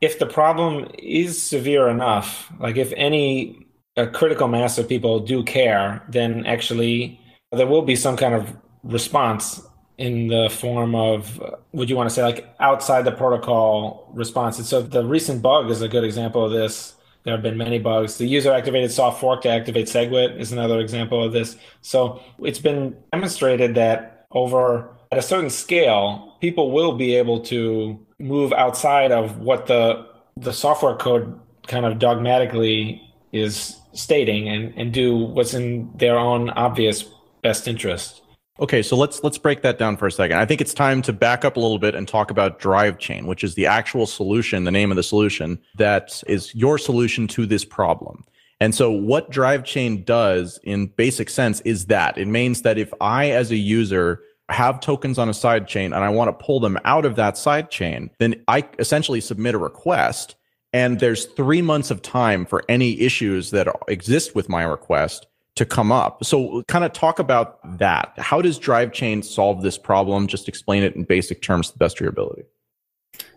if 0.00 0.18
the 0.18 0.24
problem 0.24 0.90
is 0.98 1.42
severe 1.42 1.90
enough, 1.90 2.50
like 2.58 2.78
if 2.78 2.94
any 2.96 3.66
a 3.98 4.06
critical 4.06 4.48
mass 4.48 4.78
of 4.78 4.88
people 4.88 5.20
do 5.20 5.44
care, 5.44 6.02
then 6.08 6.46
actually 6.46 7.20
there 7.50 7.66
will 7.66 7.82
be 7.82 7.94
some 7.94 8.16
kind 8.16 8.32
of 8.32 8.56
response 8.84 9.60
in 9.98 10.28
the 10.28 10.48
form 10.50 10.94
of 10.94 11.40
would 11.72 11.90
you 11.90 11.96
want 11.96 12.08
to 12.08 12.14
say 12.14 12.22
like 12.22 12.54
outside 12.60 13.02
the 13.02 13.12
protocol 13.12 14.10
responses? 14.14 14.68
So 14.68 14.82
the 14.82 15.04
recent 15.04 15.42
bug 15.42 15.70
is 15.70 15.82
a 15.82 15.88
good 15.88 16.04
example 16.04 16.44
of 16.44 16.52
this. 16.52 16.94
There 17.24 17.34
have 17.34 17.42
been 17.42 17.56
many 17.56 17.78
bugs. 17.78 18.18
The 18.18 18.26
user 18.26 18.52
activated 18.52 18.90
soft 18.90 19.20
fork 19.20 19.42
to 19.42 19.48
activate 19.48 19.86
segwit 19.86 20.38
is 20.40 20.50
another 20.50 20.80
example 20.80 21.22
of 21.22 21.32
this. 21.32 21.56
So 21.80 22.20
it's 22.40 22.58
been 22.58 22.96
demonstrated 23.12 23.74
that 23.76 24.26
over 24.32 24.90
at 25.12 25.18
a 25.18 25.22
certain 25.22 25.50
scale 25.50 26.36
people 26.40 26.72
will 26.72 26.92
be 26.96 27.14
able 27.14 27.40
to 27.40 28.04
move 28.18 28.52
outside 28.52 29.12
of 29.12 29.38
what 29.38 29.66
the 29.66 30.06
the 30.36 30.52
software 30.52 30.96
code 30.96 31.38
kind 31.68 31.84
of 31.84 31.98
dogmatically 31.98 33.00
is 33.32 33.78
stating 33.92 34.48
and, 34.48 34.72
and 34.76 34.92
do 34.92 35.16
what's 35.16 35.54
in 35.54 35.90
their 35.96 36.18
own 36.18 36.50
obvious 36.50 37.04
best 37.42 37.68
interest 37.68 38.21
Okay, 38.62 38.80
so 38.80 38.96
let's 38.96 39.24
let's 39.24 39.38
break 39.38 39.62
that 39.62 39.76
down 39.76 39.96
for 39.96 40.06
a 40.06 40.12
second. 40.12 40.38
I 40.38 40.46
think 40.46 40.60
it's 40.60 40.72
time 40.72 41.02
to 41.02 41.12
back 41.12 41.44
up 41.44 41.56
a 41.56 41.60
little 41.60 41.80
bit 41.80 41.96
and 41.96 42.06
talk 42.06 42.30
about 42.30 42.60
Drivechain, 42.60 43.26
which 43.26 43.42
is 43.42 43.56
the 43.56 43.66
actual 43.66 44.06
solution, 44.06 44.62
the 44.62 44.70
name 44.70 44.92
of 44.92 44.96
the 44.96 45.02
solution 45.02 45.58
that 45.78 46.22
is 46.28 46.54
your 46.54 46.78
solution 46.78 47.26
to 47.26 47.44
this 47.44 47.64
problem. 47.64 48.24
And 48.60 48.72
so 48.72 48.88
what 48.88 49.32
Drivechain 49.32 50.04
does 50.04 50.60
in 50.62 50.86
basic 50.86 51.28
sense 51.28 51.60
is 51.62 51.86
that 51.86 52.16
it 52.16 52.28
means 52.28 52.62
that 52.62 52.78
if 52.78 52.94
I 53.00 53.30
as 53.30 53.50
a 53.50 53.56
user 53.56 54.20
have 54.48 54.78
tokens 54.78 55.18
on 55.18 55.28
a 55.28 55.34
side 55.34 55.66
chain 55.66 55.92
and 55.92 56.04
I 56.04 56.10
want 56.10 56.28
to 56.28 56.44
pull 56.44 56.60
them 56.60 56.78
out 56.84 57.04
of 57.04 57.16
that 57.16 57.36
side 57.36 57.68
chain, 57.68 58.10
then 58.20 58.44
I 58.46 58.68
essentially 58.78 59.20
submit 59.20 59.56
a 59.56 59.58
request 59.58 60.36
and 60.72 61.00
there's 61.00 61.26
3 61.26 61.62
months 61.62 61.90
of 61.90 62.00
time 62.00 62.46
for 62.46 62.62
any 62.68 63.00
issues 63.00 63.50
that 63.50 63.66
exist 63.88 64.36
with 64.36 64.48
my 64.48 64.62
request 64.62 65.26
to 65.56 65.66
come 65.66 65.92
up. 65.92 66.24
So 66.24 66.62
kind 66.68 66.84
of 66.84 66.92
talk 66.92 67.18
about 67.18 67.78
that. 67.78 68.14
How 68.16 68.40
does 68.40 68.58
Drivechain 68.58 69.24
solve 69.24 69.62
this 69.62 69.76
problem? 69.76 70.26
Just 70.26 70.48
explain 70.48 70.82
it 70.82 70.96
in 70.96 71.04
basic 71.04 71.42
terms 71.42 71.68
to 71.68 71.72
the 71.74 71.78
best 71.78 71.96
of 71.96 72.00
your 72.00 72.10
ability. 72.10 72.44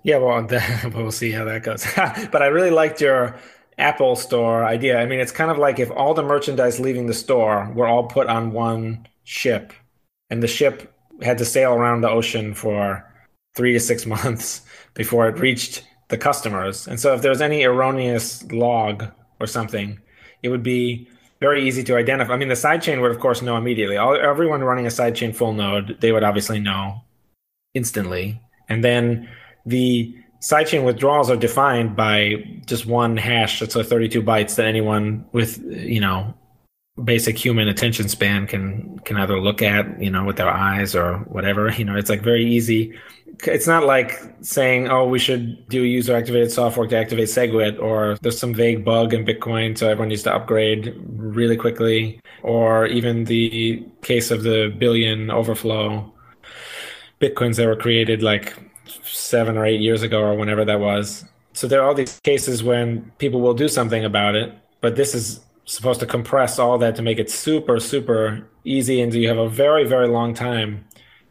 Yeah, 0.03 0.17
well, 0.17 0.47
we'll 0.93 1.11
see 1.11 1.31
how 1.31 1.43
that 1.45 1.63
goes. 1.63 1.85
but 2.31 2.41
I 2.41 2.47
really 2.47 2.71
liked 2.71 3.01
your 3.01 3.37
Apple 3.77 4.15
Store 4.15 4.63
idea. 4.63 4.99
I 4.99 5.05
mean, 5.05 5.19
it's 5.19 5.31
kind 5.31 5.51
of 5.51 5.57
like 5.57 5.79
if 5.79 5.91
all 5.91 6.13
the 6.13 6.23
merchandise 6.23 6.79
leaving 6.79 7.07
the 7.07 7.13
store 7.13 7.71
were 7.73 7.87
all 7.87 8.03
put 8.03 8.27
on 8.27 8.51
one 8.51 9.07
ship, 9.23 9.73
and 10.29 10.41
the 10.41 10.47
ship 10.47 10.93
had 11.21 11.37
to 11.39 11.45
sail 11.45 11.73
around 11.73 12.01
the 12.01 12.09
ocean 12.09 12.53
for 12.53 13.03
three 13.55 13.73
to 13.73 13.79
six 13.79 14.05
months 14.05 14.61
before 14.93 15.27
it 15.27 15.39
reached 15.39 15.83
the 16.09 16.17
customers. 16.17 16.87
And 16.87 16.99
so, 16.99 17.13
if 17.13 17.21
there 17.21 17.31
was 17.31 17.41
any 17.41 17.63
erroneous 17.63 18.43
log 18.51 19.05
or 19.39 19.47
something, 19.47 19.99
it 20.43 20.49
would 20.49 20.63
be 20.63 21.09
very 21.39 21.67
easy 21.67 21.83
to 21.83 21.95
identify. 21.97 22.33
I 22.33 22.37
mean, 22.37 22.47
the 22.47 22.55
sidechain 22.55 23.01
would, 23.01 23.11
of 23.11 23.19
course, 23.19 23.41
know 23.41 23.57
immediately. 23.57 23.97
All, 23.97 24.15
everyone 24.15 24.63
running 24.63 24.85
a 24.85 24.89
sidechain 24.89 25.35
full 25.35 25.53
node, 25.53 25.97
they 25.99 26.11
would 26.11 26.23
obviously 26.23 26.59
know 26.59 27.01
instantly. 27.73 28.41
And 28.69 28.83
then 28.83 29.29
the 29.65 30.15
sidechain 30.41 30.85
withdrawals 30.85 31.29
are 31.29 31.35
defined 31.35 31.95
by 31.95 32.61
just 32.65 32.85
one 32.85 33.17
hash, 33.17 33.59
that's 33.59 33.73
so 33.73 33.83
32 33.83 34.21
bytes 34.21 34.55
that 34.55 34.65
anyone 34.65 35.25
with, 35.31 35.61
you 35.63 35.99
know, 35.99 36.33
basic 37.03 37.37
human 37.37 37.67
attention 37.67 38.07
span 38.07 38.47
can 38.47 38.99
can 38.99 39.17
either 39.17 39.39
look 39.39 39.61
at, 39.61 40.01
you 40.01 40.09
know, 40.09 40.23
with 40.23 40.37
their 40.37 40.49
eyes 40.49 40.95
or 40.95 41.17
whatever. 41.27 41.69
You 41.77 41.85
know, 41.85 41.95
it's 41.95 42.09
like 42.09 42.21
very 42.21 42.45
easy 42.45 42.97
it's 43.43 43.67
not 43.67 43.85
like 43.85 44.21
saying, 44.41 44.89
oh, 44.89 45.07
we 45.07 45.19
should 45.19 45.67
do 45.67 45.83
user 45.83 46.15
activated 46.15 46.51
soft 46.51 46.75
fork 46.75 46.89
to 46.89 46.97
activate 46.97 47.27
SegWit, 47.27 47.81
or 47.81 48.17
there's 48.21 48.39
some 48.39 48.53
vague 48.53 48.85
bug 48.85 49.13
in 49.13 49.25
Bitcoin, 49.25 49.77
so 49.77 49.89
everyone 49.89 50.09
needs 50.09 50.23
to 50.23 50.33
upgrade 50.33 50.95
really 51.15 51.57
quickly, 51.57 52.19
or 52.43 52.85
even 52.87 53.25
the 53.25 53.85
case 54.01 54.31
of 54.31 54.43
the 54.43 54.73
billion 54.77 55.29
overflow 55.29 56.11
Bitcoins 57.19 57.57
that 57.57 57.65
were 57.65 57.75
created 57.75 58.21
like 58.23 58.55
seven 59.03 59.57
or 59.57 59.65
eight 59.65 59.81
years 59.81 60.01
ago, 60.01 60.21
or 60.21 60.35
whenever 60.35 60.65
that 60.65 60.79
was. 60.79 61.25
So 61.53 61.67
there 61.67 61.81
are 61.81 61.87
all 61.87 61.95
these 61.95 62.19
cases 62.21 62.63
when 62.63 63.11
people 63.17 63.41
will 63.41 63.53
do 63.53 63.67
something 63.67 64.03
about 64.05 64.35
it, 64.35 64.53
but 64.81 64.95
this 64.95 65.15
is 65.15 65.39
supposed 65.65 65.99
to 65.99 66.05
compress 66.05 66.59
all 66.59 66.77
that 66.77 66.95
to 66.95 67.01
make 67.01 67.19
it 67.19 67.29
super, 67.29 67.79
super 67.79 68.47
easy, 68.63 69.01
and 69.01 69.13
you 69.13 69.27
have 69.27 69.37
a 69.37 69.49
very, 69.49 69.83
very 69.83 70.07
long 70.07 70.33
time 70.33 70.85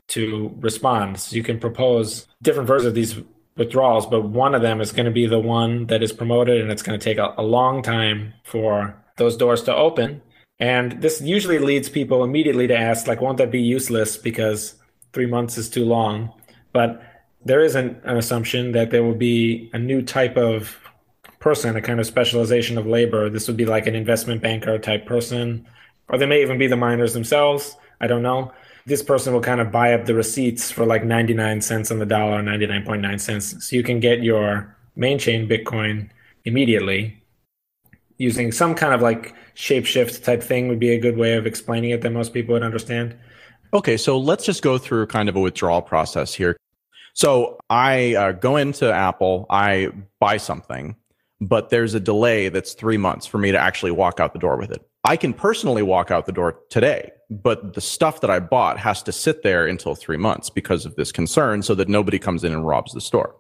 to 0.09 0.55
respond. 0.61 1.19
So 1.19 1.37
you 1.37 1.43
can 1.43 1.59
propose 1.59 2.27
different 2.43 2.67
versions 2.67 2.89
of 2.89 2.95
these 2.95 3.17
withdrawals, 3.57 4.07
but 4.07 4.23
one 4.23 4.55
of 4.55 4.63
them 4.63 4.81
is 4.81 4.93
going 4.93 5.07
to 5.07 5.13
be 5.13 5.27
the 5.27 5.39
one 5.39 5.87
that 5.87 6.03
is 6.03 6.13
promoted, 6.13 6.61
and 6.61 6.71
it's 6.71 6.83
going 6.83 6.99
to 6.99 7.05
take 7.05 7.19
a, 7.19 7.35
a 7.39 7.43
long 7.43 7.83
time 7.83 8.35
for 8.45 9.01
those 9.17 9.37
doors 9.37 9.63
to 9.63 9.75
open. 9.75 10.21
And 10.59 11.01
this 11.01 11.21
usually 11.21 11.59
leads 11.59 11.89
people 11.89 12.23
immediately 12.25 12.67
to 12.67 12.77
ask, 12.77 13.07
like, 13.07 13.21
won't 13.21 13.39
that 13.39 13.51
be 13.51 13.61
useless 13.61 14.17
because 14.17 14.75
three 15.13 15.27
months 15.27 15.57
is 15.57 15.69
too 15.69 15.85
long? 15.85 16.33
But 16.73 17.03
there 17.45 17.61
is 17.61 17.75
an, 17.75 18.01
an 18.05 18.17
assumption 18.17 18.73
that 18.73 18.91
there 18.91 19.03
will 19.03 19.15
be 19.15 19.71
a 19.73 19.79
new 19.79 20.03
type 20.03 20.37
of 20.37 20.77
person, 21.45 21.77
a 21.77 21.81
kind 21.81 22.01
of 22.01 22.07
specialization 22.07 22.77
of 22.77 22.87
labor. 22.87 23.31
This 23.31 23.47
would 23.47 23.57
be 23.57 23.67
like 23.67 23.87
an 23.87 23.95
investment 23.95 24.43
banker 24.43 24.79
type 24.79 25.07
person, 25.07 25.65
or 26.09 26.19
they 26.19 26.27
may 26.27 26.43
even 26.43 26.59
be 26.59 26.67
the 26.67 26.77
miners 26.77 27.13
themselves. 27.13 27.77
I 28.01 28.09
don't 28.09 28.23
know 28.23 28.53
this 28.87 29.03
person 29.03 29.33
will 29.33 29.41
kind 29.41 29.61
of 29.61 29.73
buy 29.73 29.95
up 29.95 30.05
the 30.05 30.15
receipts 30.15 30.71
for 30.71 30.85
like 30.85 31.05
99 31.05 31.61
cents 31.63 31.91
on 31.91 31.99
the 31.99 32.07
dollar, 32.07 32.43
99.9 32.43 33.21
cents. 33.21 33.67
So 33.67 33.77
you 33.77 33.83
can 33.83 33.99
get 33.99 34.23
your 34.23 34.77
main 34.95 35.19
chain 35.19 35.49
Bitcoin 35.49 36.11
immediately 36.45 37.23
using 38.19 38.53
some 38.53 38.75
kind 38.75 38.95
of 38.95 39.01
like 39.01 39.35
shapeshift 39.57 40.23
type 40.23 40.43
thing 40.43 40.69
would 40.69 40.79
be 40.79 40.91
a 40.91 40.99
good 40.99 41.17
way 41.17 41.35
of 41.35 41.47
explaining 41.47 41.91
it 41.91 42.03
that 42.03 42.11
most 42.11 42.35
people 42.35 42.53
would 42.53 42.63
understand. 42.63 43.17
Okay, 43.73 43.97
so 43.97 44.19
let's 44.19 44.45
just 44.45 44.63
go 44.63 44.79
through 44.79 45.07
kind 45.07 45.29
of 45.29 45.35
a 45.35 45.41
withdrawal 45.41 45.83
process 45.83 46.33
here. 46.35 46.57
So 47.15 47.59
I 47.71 48.15
uh, 48.15 48.33
go 48.33 48.57
into 48.57 48.93
Apple, 48.93 49.47
I 49.49 49.91
buy 50.21 50.37
something, 50.37 50.95
but 51.49 51.71
there's 51.71 51.95
a 51.95 52.01
delay 52.01 52.49
that's 52.49 52.75
three 52.75 52.97
months 52.97 53.27
for 53.27 53.39
me 53.39 53.53
to 53.53 53.59
actually 53.59 53.91
walk 53.91 54.21
out 54.21 54.33
the 54.33 54.39
door 54.39 54.57
with 54.57 54.71
it. 54.71 54.87
I 55.05 55.17
can 55.17 55.35
personally 55.35 55.83
walk 55.83 56.11
out 56.11 56.27
the 56.27 56.33
door 56.33 56.59
today, 56.71 57.11
but 57.31 57.75
the 57.75 57.81
stuff 57.81 58.21
that 58.23 58.31
I 58.31 58.41
bought 58.41 58.79
has 58.79 59.03
to 59.05 59.13
sit 59.13 59.43
there 59.43 59.67
until 59.67 59.95
three 59.95 60.17
months 60.17 60.49
because 60.49 60.87
of 60.87 60.97
this 60.97 61.13
concern 61.13 61.63
so 61.63 61.75
that 61.75 61.89
nobody 61.89 62.19
comes 62.19 62.43
in 62.43 62.53
and 62.53 62.67
robs 62.67 62.93
the 62.93 63.01
store. 63.01 63.37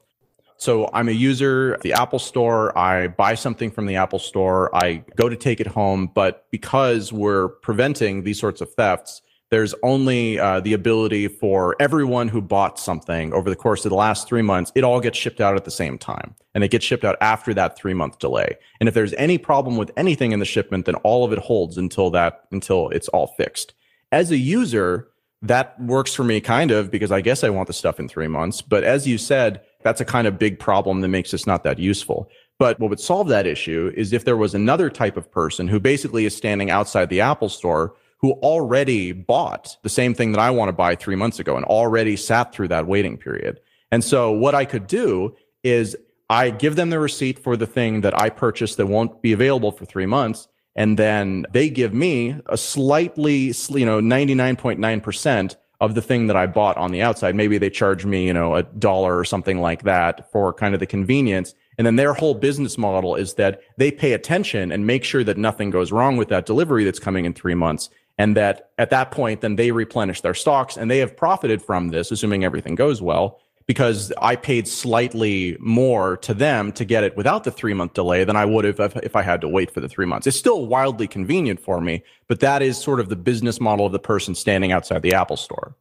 So 0.56 0.88
I'm 0.92 1.08
a 1.08 1.12
user 1.12 1.78
the 1.82 1.94
Apple 1.94 2.18
Store. 2.18 2.76
I 2.78 3.08
buy 3.08 3.34
something 3.34 3.70
from 3.70 3.86
the 3.86 3.96
Apple 3.96 4.18
Store. 4.18 4.74
I 4.74 5.04
go 5.16 5.28
to 5.28 5.36
take 5.36 5.60
it 5.60 5.66
home. 5.66 6.10
But 6.14 6.46
because 6.50 7.12
we're 7.12 7.48
preventing 7.48 8.22
these 8.22 8.38
sorts 8.38 8.60
of 8.60 8.72
thefts, 8.74 9.22
there's 9.54 9.72
only 9.84 10.36
uh, 10.36 10.58
the 10.58 10.72
ability 10.72 11.28
for 11.28 11.76
everyone 11.78 12.26
who 12.26 12.40
bought 12.40 12.76
something 12.76 13.32
over 13.32 13.48
the 13.48 13.54
course 13.54 13.84
of 13.84 13.90
the 13.90 13.94
last 13.94 14.26
three 14.26 14.42
months, 14.42 14.72
it 14.74 14.82
all 14.82 14.98
gets 14.98 15.16
shipped 15.16 15.40
out 15.40 15.54
at 15.54 15.64
the 15.64 15.70
same 15.70 15.96
time. 15.96 16.34
And 16.56 16.64
it 16.64 16.72
gets 16.72 16.84
shipped 16.84 17.04
out 17.04 17.16
after 17.20 17.54
that 17.54 17.78
three 17.78 17.94
month 17.94 18.18
delay. 18.18 18.58
And 18.80 18.88
if 18.88 18.96
there's 18.96 19.12
any 19.12 19.38
problem 19.38 19.76
with 19.76 19.92
anything 19.96 20.32
in 20.32 20.40
the 20.40 20.44
shipment, 20.44 20.86
then 20.86 20.96
all 20.96 21.24
of 21.24 21.32
it 21.32 21.38
holds 21.38 21.78
until 21.78 22.10
that, 22.10 22.46
until 22.50 22.88
it's 22.88 23.06
all 23.06 23.28
fixed. 23.28 23.74
As 24.10 24.32
a 24.32 24.36
user, 24.36 25.08
that 25.40 25.80
works 25.80 26.12
for 26.12 26.24
me 26.24 26.40
kind 26.40 26.72
of 26.72 26.90
because 26.90 27.12
I 27.12 27.20
guess 27.20 27.44
I 27.44 27.50
want 27.50 27.68
the 27.68 27.74
stuff 27.74 28.00
in 28.00 28.08
three 28.08 28.26
months. 28.26 28.60
But 28.60 28.82
as 28.82 29.06
you 29.06 29.18
said, 29.18 29.60
that's 29.84 30.00
a 30.00 30.04
kind 30.04 30.26
of 30.26 30.36
big 30.36 30.58
problem 30.58 31.00
that 31.02 31.08
makes 31.08 31.30
this 31.30 31.46
not 31.46 31.62
that 31.62 31.78
useful. 31.78 32.28
But 32.58 32.80
what 32.80 32.90
would 32.90 32.98
solve 32.98 33.28
that 33.28 33.46
issue 33.46 33.92
is 33.96 34.12
if 34.12 34.24
there 34.24 34.36
was 34.36 34.52
another 34.52 34.90
type 34.90 35.16
of 35.16 35.30
person 35.30 35.68
who 35.68 35.78
basically 35.78 36.24
is 36.24 36.36
standing 36.36 36.70
outside 36.70 37.08
the 37.08 37.20
Apple 37.20 37.48
store 37.48 37.94
who 38.24 38.32
already 38.40 39.12
bought 39.12 39.76
the 39.82 39.88
same 39.90 40.14
thing 40.14 40.32
that 40.32 40.40
I 40.40 40.48
want 40.48 40.70
to 40.70 40.72
buy 40.72 40.94
three 40.94 41.14
months 41.14 41.38
ago 41.38 41.58
and 41.58 41.64
already 41.66 42.16
sat 42.16 42.54
through 42.54 42.68
that 42.68 42.86
waiting 42.86 43.18
period. 43.18 43.60
And 43.90 44.02
so 44.02 44.32
what 44.32 44.54
I 44.54 44.64
could 44.64 44.86
do 44.86 45.36
is 45.62 45.94
I 46.30 46.48
give 46.48 46.76
them 46.76 46.88
the 46.88 46.98
receipt 46.98 47.38
for 47.38 47.54
the 47.54 47.66
thing 47.66 48.00
that 48.00 48.18
I 48.18 48.30
purchased 48.30 48.78
that 48.78 48.86
won't 48.86 49.20
be 49.20 49.34
available 49.34 49.72
for 49.72 49.84
three 49.84 50.06
months. 50.06 50.48
And 50.74 50.98
then 50.98 51.44
they 51.52 51.68
give 51.68 51.92
me 51.92 52.36
a 52.46 52.56
slightly, 52.56 53.52
you 53.68 53.84
know, 53.84 54.00
99.9% 54.00 55.56
of 55.82 55.94
the 55.94 56.00
thing 56.00 56.26
that 56.28 56.36
I 56.36 56.46
bought 56.46 56.78
on 56.78 56.92
the 56.92 57.02
outside. 57.02 57.34
Maybe 57.34 57.58
they 57.58 57.68
charge 57.68 58.06
me, 58.06 58.26
you 58.26 58.32
know, 58.32 58.54
a 58.54 58.62
dollar 58.62 59.18
or 59.18 59.26
something 59.26 59.60
like 59.60 59.82
that 59.82 60.32
for 60.32 60.54
kind 60.54 60.72
of 60.72 60.80
the 60.80 60.86
convenience. 60.86 61.54
And 61.76 61.86
then 61.86 61.96
their 61.96 62.14
whole 62.14 62.34
business 62.34 62.78
model 62.78 63.16
is 63.16 63.34
that 63.34 63.60
they 63.76 63.90
pay 63.90 64.12
attention 64.12 64.72
and 64.72 64.86
make 64.86 65.04
sure 65.04 65.24
that 65.24 65.36
nothing 65.36 65.70
goes 65.70 65.92
wrong 65.92 66.16
with 66.16 66.28
that 66.28 66.46
delivery 66.46 66.84
that's 66.84 66.98
coming 66.98 67.24
in 67.24 67.34
three 67.34 67.54
months. 67.54 67.90
And 68.16 68.36
that 68.36 68.70
at 68.78 68.90
that 68.90 69.10
point, 69.10 69.40
then 69.40 69.56
they 69.56 69.72
replenish 69.72 70.20
their 70.20 70.34
stocks 70.34 70.76
and 70.76 70.90
they 70.90 70.98
have 70.98 71.16
profited 71.16 71.60
from 71.62 71.88
this, 71.88 72.10
assuming 72.10 72.44
everything 72.44 72.76
goes 72.76 73.02
well, 73.02 73.40
because 73.66 74.12
I 74.20 74.36
paid 74.36 74.68
slightly 74.68 75.56
more 75.58 76.16
to 76.18 76.34
them 76.34 76.70
to 76.72 76.84
get 76.84 77.02
it 77.02 77.16
without 77.16 77.44
the 77.44 77.50
three 77.50 77.74
month 77.74 77.94
delay 77.94 78.24
than 78.24 78.36
I 78.36 78.44
would 78.44 78.64
have 78.64 78.78
if, 79.02 79.16
I 79.16 79.22
had 79.22 79.40
to 79.40 79.48
wait 79.48 79.70
for 79.70 79.80
the 79.80 79.88
three 79.88 80.06
months. 80.06 80.26
It's 80.26 80.36
still 80.36 80.66
wildly 80.66 81.08
convenient 81.08 81.60
for 81.60 81.80
me, 81.80 82.04
but 82.28 82.40
that 82.40 82.62
is 82.62 82.78
sort 82.78 83.00
of 83.00 83.08
the 83.08 83.16
business 83.16 83.60
model 83.60 83.86
of 83.86 83.92
the 83.92 83.98
person 83.98 84.34
standing 84.34 84.70
outside 84.70 85.02
the 85.02 85.14
Apple 85.14 85.36
store. 85.36 85.74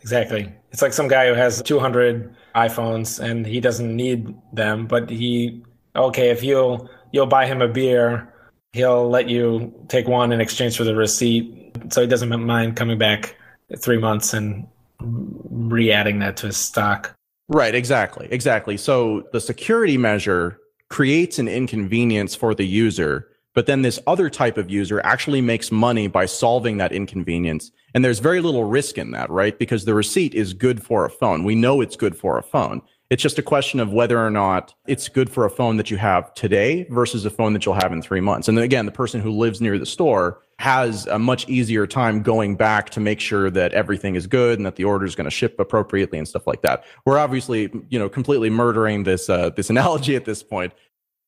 Exactly. 0.00 0.52
It's 0.70 0.82
like 0.82 0.92
some 0.92 1.08
guy 1.08 1.28
who 1.28 1.34
has 1.34 1.60
200 1.62 2.34
iPhones 2.54 3.20
and 3.20 3.46
he 3.46 3.60
doesn't 3.60 3.94
need 3.94 4.34
them, 4.52 4.86
but 4.86 5.10
he 5.10 5.62
okay, 5.96 6.30
if 6.30 6.42
you'll 6.42 6.88
you'll 7.12 7.26
buy 7.26 7.46
him 7.46 7.60
a 7.60 7.68
beer, 7.68 8.32
he'll 8.72 9.08
let 9.08 9.28
you 9.28 9.74
take 9.88 10.06
one 10.06 10.32
in 10.32 10.40
exchange 10.40 10.76
for 10.76 10.84
the 10.84 10.94
receipt, 10.94 11.67
so 11.90 12.00
he 12.00 12.06
doesn't 12.06 12.28
mind 12.44 12.76
coming 12.76 12.98
back 12.98 13.36
3 13.76 13.98
months 13.98 14.34
and 14.34 14.66
re-adding 15.00 16.18
that 16.20 16.36
to 16.38 16.46
his 16.46 16.56
stock. 16.56 17.14
Right, 17.48 17.74
exactly. 17.74 18.28
Exactly. 18.30 18.76
So 18.76 19.24
the 19.32 19.40
security 19.40 19.96
measure 19.96 20.58
creates 20.88 21.38
an 21.38 21.48
inconvenience 21.48 22.34
for 22.34 22.54
the 22.54 22.66
user 22.66 23.28
but 23.58 23.66
then 23.66 23.82
this 23.82 23.98
other 24.06 24.30
type 24.30 24.56
of 24.56 24.70
user 24.70 25.00
actually 25.04 25.40
makes 25.40 25.72
money 25.72 26.06
by 26.06 26.26
solving 26.26 26.76
that 26.76 26.92
inconvenience. 26.92 27.72
And 27.92 28.04
there's 28.04 28.20
very 28.20 28.40
little 28.40 28.62
risk 28.62 28.98
in 28.98 29.10
that, 29.10 29.28
right? 29.30 29.58
Because 29.58 29.84
the 29.84 29.94
receipt 29.94 30.32
is 30.32 30.52
good 30.52 30.80
for 30.80 31.04
a 31.04 31.10
phone. 31.10 31.42
We 31.42 31.56
know 31.56 31.80
it's 31.80 31.96
good 31.96 32.16
for 32.16 32.38
a 32.38 32.42
phone. 32.44 32.82
It's 33.10 33.20
just 33.20 33.36
a 33.36 33.42
question 33.42 33.80
of 33.80 33.92
whether 33.92 34.24
or 34.24 34.30
not 34.30 34.74
it's 34.86 35.08
good 35.08 35.28
for 35.28 35.44
a 35.44 35.50
phone 35.50 35.76
that 35.78 35.90
you 35.90 35.96
have 35.96 36.32
today 36.34 36.86
versus 36.90 37.24
a 37.24 37.30
phone 37.30 37.52
that 37.54 37.66
you'll 37.66 37.74
have 37.74 37.92
in 37.92 38.00
three 38.00 38.20
months. 38.20 38.46
And 38.46 38.56
then 38.56 38.64
again, 38.64 38.86
the 38.86 38.92
person 38.92 39.20
who 39.20 39.32
lives 39.32 39.60
near 39.60 39.76
the 39.76 39.86
store 39.86 40.40
has 40.58 41.06
a 41.06 41.18
much 41.18 41.48
easier 41.48 41.86
time 41.86 42.22
going 42.22 42.56
back 42.56 42.90
to 42.90 43.00
make 43.00 43.20
sure 43.20 43.48
that 43.48 43.72
everything 43.74 44.16
is 44.16 44.26
good 44.26 44.58
and 44.58 44.66
that 44.66 44.76
the 44.76 44.84
order 44.84 45.04
is 45.04 45.14
going 45.14 45.24
to 45.24 45.30
ship 45.30 45.58
appropriately 45.60 46.18
and 46.18 46.26
stuff 46.26 46.46
like 46.46 46.62
that. 46.62 46.84
We're 47.04 47.18
obviously, 47.18 47.70
you 47.88 47.98
know, 47.98 48.08
completely 48.08 48.50
murdering 48.50 49.04
this 49.04 49.30
uh, 49.30 49.50
this 49.50 49.70
analogy 49.70 50.16
at 50.16 50.24
this 50.24 50.42
point. 50.42 50.72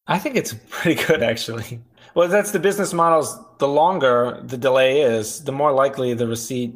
I 0.07 0.19
think 0.19 0.37
it's 0.37 0.55
pretty 0.69 1.03
good 1.05 1.23
actually. 1.23 1.81
Well, 2.15 2.29
that's 2.29 2.51
the 2.51 2.59
business 2.59 2.93
models. 2.93 3.39
The 3.59 3.69
longer 3.69 4.41
the 4.43 4.57
delay 4.57 5.03
is, 5.03 5.45
the 5.45 5.53
more 5.53 5.71
likely 5.71 6.13
the 6.15 6.27
receipt 6.27 6.75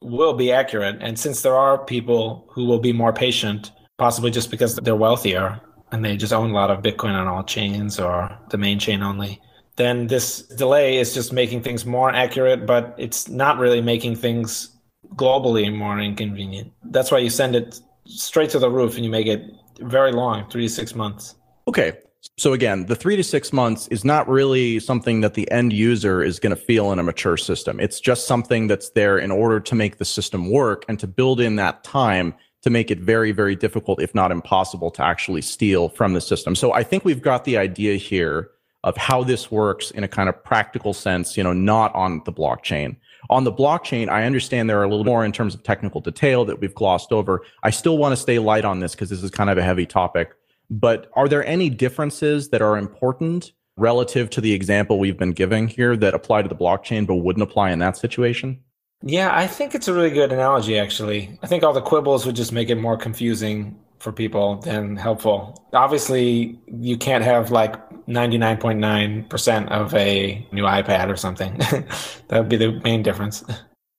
will 0.00 0.34
be 0.34 0.52
accurate. 0.52 0.98
And 1.00 1.18
since 1.18 1.42
there 1.42 1.56
are 1.56 1.84
people 1.84 2.48
who 2.52 2.66
will 2.66 2.78
be 2.78 2.92
more 2.92 3.12
patient, 3.12 3.72
possibly 3.98 4.30
just 4.30 4.50
because 4.50 4.76
they're 4.76 4.94
wealthier 4.94 5.60
and 5.90 6.04
they 6.04 6.16
just 6.16 6.32
own 6.32 6.50
a 6.50 6.54
lot 6.54 6.70
of 6.70 6.82
Bitcoin 6.82 7.14
on 7.14 7.26
all 7.26 7.42
chains 7.42 7.98
or 7.98 8.38
the 8.50 8.58
main 8.58 8.78
chain 8.78 9.02
only, 9.02 9.40
then 9.76 10.06
this 10.06 10.42
delay 10.42 10.98
is 10.98 11.14
just 11.14 11.32
making 11.32 11.62
things 11.62 11.86
more 11.86 12.10
accurate, 12.10 12.66
but 12.66 12.94
it's 12.98 13.28
not 13.28 13.58
really 13.58 13.80
making 13.80 14.16
things 14.16 14.76
globally 15.14 15.74
more 15.74 15.98
inconvenient. 15.98 16.72
That's 16.84 17.10
why 17.10 17.18
you 17.18 17.30
send 17.30 17.56
it 17.56 17.80
straight 18.06 18.50
to 18.50 18.58
the 18.58 18.70
roof 18.70 18.96
and 18.96 19.04
you 19.04 19.10
make 19.10 19.26
it 19.26 19.44
very 19.80 20.12
long, 20.12 20.48
three 20.50 20.66
to 20.66 20.68
six 20.68 20.94
months. 20.94 21.36
Okay. 21.66 21.94
So 22.38 22.52
again, 22.52 22.86
the 22.86 22.94
three 22.94 23.16
to 23.16 23.24
six 23.24 23.52
months 23.52 23.88
is 23.88 24.04
not 24.04 24.28
really 24.28 24.78
something 24.78 25.22
that 25.22 25.34
the 25.34 25.50
end 25.50 25.72
user 25.72 26.22
is 26.22 26.38
going 26.38 26.54
to 26.54 26.60
feel 26.60 26.92
in 26.92 26.98
a 26.98 27.02
mature 27.02 27.36
system. 27.36 27.80
It's 27.80 27.98
just 27.98 28.28
something 28.28 28.68
that's 28.68 28.90
there 28.90 29.18
in 29.18 29.32
order 29.32 29.58
to 29.58 29.74
make 29.74 29.98
the 29.98 30.04
system 30.04 30.50
work 30.50 30.84
and 30.88 31.00
to 31.00 31.08
build 31.08 31.40
in 31.40 31.56
that 31.56 31.82
time 31.82 32.34
to 32.62 32.70
make 32.70 32.92
it 32.92 33.00
very, 33.00 33.32
very 33.32 33.56
difficult, 33.56 34.00
if 34.00 34.14
not 34.14 34.30
impossible, 34.30 34.90
to 34.92 35.04
actually 35.04 35.42
steal 35.42 35.88
from 35.88 36.12
the 36.12 36.20
system. 36.20 36.54
So 36.54 36.72
I 36.72 36.84
think 36.84 37.04
we've 37.04 37.22
got 37.22 37.44
the 37.44 37.58
idea 37.58 37.96
here 37.96 38.50
of 38.84 38.96
how 38.96 39.22
this 39.22 39.50
works 39.50 39.90
in 39.92 40.04
a 40.04 40.08
kind 40.08 40.28
of 40.28 40.44
practical 40.44 40.92
sense, 40.92 41.36
you 41.36 41.42
know, 41.42 41.52
not 41.52 41.94
on 41.94 42.22
the 42.24 42.32
blockchain. 42.32 42.96
On 43.30 43.44
the 43.44 43.52
blockchain, 43.52 44.08
I 44.08 44.24
understand 44.24 44.68
there 44.68 44.80
are 44.80 44.84
a 44.84 44.88
little 44.88 45.04
more 45.04 45.24
in 45.24 45.32
terms 45.32 45.54
of 45.54 45.62
technical 45.62 46.00
detail 46.00 46.44
that 46.44 46.60
we've 46.60 46.74
glossed 46.74 47.12
over. 47.12 47.42
I 47.62 47.70
still 47.70 47.96
want 47.96 48.12
to 48.12 48.16
stay 48.16 48.38
light 48.38 48.64
on 48.64 48.80
this 48.80 48.92
because 48.92 49.10
this 49.10 49.22
is 49.22 49.30
kind 49.30 49.50
of 49.50 49.58
a 49.58 49.62
heavy 49.62 49.86
topic. 49.86 50.34
But 50.70 51.10
are 51.14 51.28
there 51.28 51.44
any 51.46 51.70
differences 51.70 52.48
that 52.48 52.62
are 52.62 52.76
important 52.76 53.52
relative 53.76 54.30
to 54.30 54.40
the 54.40 54.52
example 54.52 54.98
we've 54.98 55.18
been 55.18 55.32
giving 55.32 55.68
here 55.68 55.96
that 55.96 56.14
apply 56.14 56.42
to 56.42 56.48
the 56.48 56.56
blockchain 56.56 57.06
but 57.06 57.16
wouldn't 57.16 57.42
apply 57.42 57.70
in 57.70 57.78
that 57.78 57.96
situation? 57.96 58.60
Yeah, 59.04 59.36
I 59.36 59.46
think 59.46 59.74
it's 59.74 59.88
a 59.88 59.94
really 59.94 60.10
good 60.10 60.32
analogy, 60.32 60.78
actually. 60.78 61.38
I 61.42 61.46
think 61.46 61.62
all 61.62 61.72
the 61.72 61.82
quibbles 61.82 62.24
would 62.24 62.36
just 62.36 62.52
make 62.52 62.70
it 62.70 62.76
more 62.76 62.96
confusing 62.96 63.76
for 63.98 64.12
people 64.12 64.56
than 64.56 64.96
helpful. 64.96 65.64
Obviously, 65.72 66.58
you 66.66 66.96
can't 66.96 67.24
have 67.24 67.50
like 67.50 67.74
99.9% 68.08 69.68
of 69.68 69.94
a 69.94 70.46
new 70.52 70.64
iPad 70.64 71.08
or 71.08 71.16
something. 71.16 71.56
that 72.28 72.38
would 72.38 72.48
be 72.48 72.56
the 72.56 72.80
main 72.84 73.02
difference. 73.02 73.44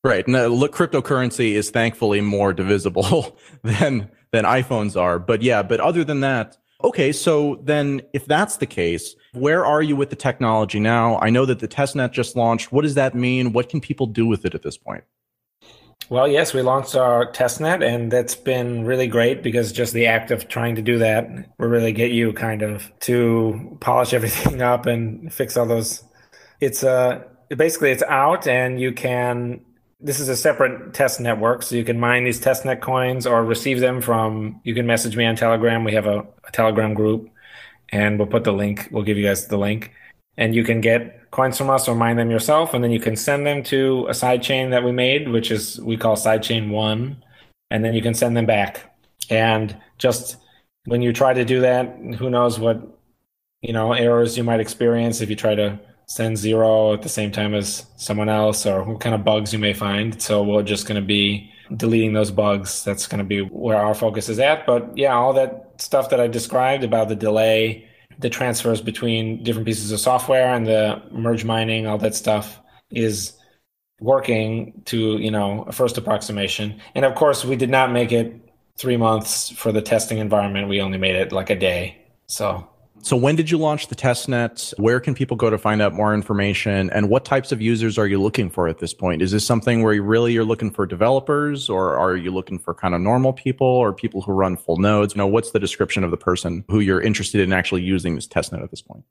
Right. 0.04 0.28
Uh, 0.28 0.48
look, 0.48 0.76
cryptocurrency 0.76 1.54
is 1.54 1.70
thankfully 1.70 2.22
more 2.22 2.54
divisible 2.54 3.38
than 3.64 4.10
than 4.32 4.46
iPhones 4.46 5.00
are. 5.00 5.20
But 5.20 5.42
yeah, 5.42 5.62
but 5.64 5.80
other 5.80 6.04
than 6.04 6.22
that, 6.22 6.58
Okay, 6.84 7.14
so 7.14 7.62
then 7.64 8.02
if 8.12 8.26
that's 8.26 8.58
the 8.58 8.66
case, 8.66 9.16
where 9.32 9.66
are 9.66 9.82
you 9.82 9.96
with 9.96 10.10
the 10.10 10.18
technology 10.18 10.82
now? 10.82 11.18
I 11.20 11.30
know 11.30 11.46
that 11.46 11.60
the 11.60 11.68
testnet 11.68 12.12
just 12.12 12.36
launched. 12.36 12.74
What 12.74 12.82
does 12.82 12.96
that 12.96 13.16
mean? 13.16 13.54
What 13.54 13.70
can 13.70 13.80
people 13.80 14.06
do 14.06 14.26
with 14.26 14.44
it 14.44 14.54
at 14.54 14.64
this 14.64 14.78
point? 14.78 15.06
Well, 16.14 16.28
yes, 16.28 16.54
we 16.54 16.62
launched 16.62 16.96
our 16.96 17.32
testnet, 17.32 17.84
and 17.84 18.12
that's 18.12 18.36
been 18.36 18.86
really 18.86 19.08
great 19.08 19.42
because 19.42 19.72
just 19.72 19.94
the 19.94 20.06
act 20.06 20.30
of 20.30 20.48
trying 20.48 20.76
to 20.76 20.84
do 20.84 21.00
that 21.00 21.28
will 21.58 21.70
really 21.70 21.92
get 21.92 22.12
you 22.12 22.34
kind 22.34 22.62
of 22.62 22.92
to 23.00 23.76
polish 23.82 24.14
everything 24.20 24.62
up 24.62 24.86
and 24.86 25.34
fix 25.34 25.58
all 25.58 25.66
those. 25.66 26.04
It's 26.60 26.84
uh 26.84 27.24
basically 27.58 27.90
it's 27.90 28.04
out, 28.04 28.46
and 28.46 28.80
you 28.80 28.92
can 28.92 29.62
this 30.00 30.20
is 30.20 30.30
a 30.30 30.36
separate 30.36 30.94
test 30.94 31.20
network, 31.20 31.64
so 31.64 31.76
you 31.76 31.84
can 31.84 32.00
mine 32.00 32.26
these 32.26 32.40
testnet 32.40 32.80
coins 32.80 33.26
or 33.26 33.44
receive 33.44 33.80
them 33.80 34.00
from. 34.00 34.62
You 34.64 34.76
can 34.76 34.86
message 34.86 35.18
me 35.18 35.26
on 35.26 35.36
Telegram. 35.36 35.84
We 35.84 35.94
have 35.94 36.06
a, 36.06 36.20
a, 36.46 36.52
Telegram 36.52 36.94
group, 36.94 37.28
and 37.90 38.20
we'll 38.20 38.28
put 38.28 38.44
the 38.44 38.54
link. 38.54 38.88
We'll 38.92 39.02
give 39.02 39.18
you 39.18 39.26
guys 39.26 39.48
the 39.48 39.58
link, 39.58 39.92
and 40.38 40.56
you 40.56 40.64
can 40.64 40.82
get 40.82 41.30
coins 41.32 41.58
from 41.58 41.70
us 41.70 41.88
or 41.88 41.96
mine 41.96 42.18
them 42.18 42.32
yourself, 42.32 42.74
and 42.74 42.84
then 42.84 42.92
you 42.92 43.00
can 43.00 43.16
send 43.16 43.46
them 43.46 43.64
to 43.64 44.06
a 44.08 44.12
sidechain 44.12 44.70
that 44.72 44.84
we 44.84 44.92
made, 44.92 45.30
which 45.30 45.52
is 45.52 45.80
we 45.82 45.98
call 45.98 46.16
sidechain 46.16 46.70
one, 46.70 47.24
and 47.70 47.84
then 47.84 47.94
you 47.94 48.02
can 48.02 48.14
send 48.14 48.36
them 48.38 48.46
back. 48.46 48.96
And 49.30 49.76
just 49.98 50.38
when 50.86 51.02
you 51.02 51.14
try 51.14 51.34
to 51.34 51.46
do 51.46 51.62
that, 51.62 51.98
who 52.18 52.30
knows 52.30 52.60
what 52.60 52.82
you 53.62 53.74
know 53.74 53.94
errors 53.94 54.38
you 54.38 54.44
might 54.44 54.60
experience 54.60 55.22
if 55.22 55.30
you 55.30 55.36
try 55.36 55.56
to 55.56 55.80
send 56.08 56.38
zero 56.38 56.94
at 56.94 57.02
the 57.02 57.10
same 57.10 57.32
time 57.32 57.54
as 57.54 57.86
someone 57.98 58.30
else 58.30 58.66
or 58.66 58.84
what 58.84 59.00
kind 59.00 59.16
of 59.16 59.24
bugs 59.24 59.54
you 59.54 59.60
may 59.60 59.74
find. 59.74 60.22
So 60.22 60.44
we're 60.44 60.64
just 60.64 60.86
going 60.88 61.02
to 61.02 61.06
be 61.06 61.52
deleting 61.76 62.14
those 62.14 62.32
bugs. 62.32 62.84
That's 62.84 63.08
going 63.08 63.20
to 63.20 63.24
be 63.24 63.42
where 63.42 63.78
our 63.78 63.96
focus 63.96 64.30
is 64.30 64.40
at. 64.40 64.66
But 64.66 64.98
yeah, 64.98 65.14
all 65.14 65.34
that 65.34 65.72
stuff 65.78 66.10
that 66.10 66.20
I 66.20 66.28
described 66.28 66.84
about 66.84 67.10
the 67.10 67.16
delay, 67.16 67.88
the 68.24 68.30
transfers 68.30 68.82
between 68.82 69.44
different 69.44 69.68
pieces 69.68 69.92
of 69.92 70.00
software 70.00 70.56
and 70.56 70.66
the 70.66 71.00
merge 71.12 71.46
mining, 71.46 71.86
all 71.86 72.00
that 72.00 72.16
stuff 72.16 72.60
is 72.90 73.34
working 74.00 74.82
to, 74.86 75.18
you 75.18 75.30
know, 75.30 75.64
a 75.68 75.72
first 75.72 75.98
approximation. 75.98 76.80
And 76.96 77.06
of 77.06 77.14
course, 77.16 77.46
we 77.46 77.56
did 77.56 77.70
not 77.70 77.92
make 77.92 78.12
it 78.12 78.34
three 78.78 78.98
months 78.98 79.52
for 79.52 79.72
the 79.72 79.82
testing 79.82 80.18
environment. 80.18 80.70
We 80.70 80.82
only 80.82 80.98
made 80.98 81.16
it 81.16 81.32
like 81.32 81.50
a 81.50 81.56
day. 81.56 81.98
So 82.26 82.68
so 83.04 83.18
when 83.18 83.36
did 83.36 83.52
you 83.52 83.58
launch 83.58 83.88
the 83.88 83.96
testnet? 83.96 84.74
Where 84.80 85.00
can 85.02 85.14
people 85.14 85.36
go 85.36 85.50
to 85.50 85.58
find 85.58 85.82
out 85.82 85.94
more 85.94 86.14
information? 86.14 86.90
And 86.90 87.10
what 87.10 87.26
types 87.26 87.52
of 87.52 87.62
users 87.62 87.98
are 87.98 88.08
you 88.08 88.22
looking 88.22 88.50
for 88.50 88.70
at 88.70 88.80
this 88.80 88.94
point? 88.94 89.22
Is 89.22 89.32
this 89.32 89.46
something 89.46 89.84
where 89.84 89.94
you 89.94 90.02
really 90.02 90.32
you're 90.32 90.46
looking 90.46 90.72
for 90.72 90.86
developers 90.86 91.70
or 91.70 91.98
are 91.98 92.16
you 92.16 92.32
looking 92.32 92.58
for 92.58 92.74
kind 92.74 92.96
of 92.96 93.02
normal 93.02 93.34
people 93.34 93.68
or 93.68 93.92
people 93.92 94.22
who 94.22 94.32
run 94.32 94.56
full 94.56 94.78
nodes? 94.78 95.16
You 95.16 95.20
know, 95.20 95.28
what's 95.28 95.52
the 95.52 95.60
description 95.60 96.06
of 96.06 96.12
the 96.12 96.18
person 96.18 96.64
who 96.70 96.80
you're 96.80 97.02
interested 97.02 97.42
in 97.42 97.52
actually 97.52 97.82
using 97.82 98.16
this 98.16 98.28
testnet 98.28 98.64
at 98.64 98.72
this 98.72 98.82
point? 98.82 99.04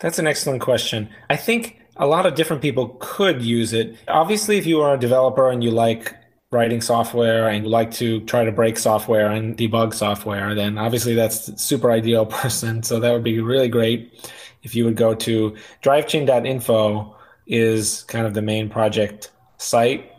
That's 0.00 0.18
an 0.18 0.26
excellent 0.26 0.60
question. 0.60 1.08
I 1.30 1.36
think 1.36 1.80
a 1.96 2.06
lot 2.06 2.26
of 2.26 2.34
different 2.34 2.62
people 2.62 2.96
could 3.00 3.42
use 3.42 3.72
it. 3.72 3.96
Obviously, 4.08 4.58
if 4.58 4.66
you 4.66 4.80
are 4.80 4.94
a 4.94 4.98
developer 4.98 5.48
and 5.48 5.62
you 5.62 5.70
like 5.70 6.14
writing 6.50 6.80
software 6.80 7.48
and 7.48 7.64
you 7.64 7.70
like 7.70 7.90
to 7.90 8.20
try 8.22 8.44
to 8.44 8.52
break 8.52 8.78
software 8.78 9.30
and 9.30 9.56
debug 9.56 9.92
software, 9.92 10.54
then 10.54 10.78
obviously 10.78 11.14
that's 11.14 11.62
super 11.62 11.90
ideal 11.90 12.24
person. 12.40 12.82
So 12.82 13.00
that 13.00 13.12
would 13.12 13.24
be 13.24 13.40
really 13.40 13.68
great 13.68 14.32
if 14.62 14.74
you 14.74 14.84
would 14.84 14.96
go 14.96 15.14
to 15.14 15.56
drivechain.info 15.82 17.16
is 17.46 18.02
kind 18.04 18.26
of 18.26 18.34
the 18.34 18.42
main 18.42 18.68
project 18.68 19.30
site 19.56 20.12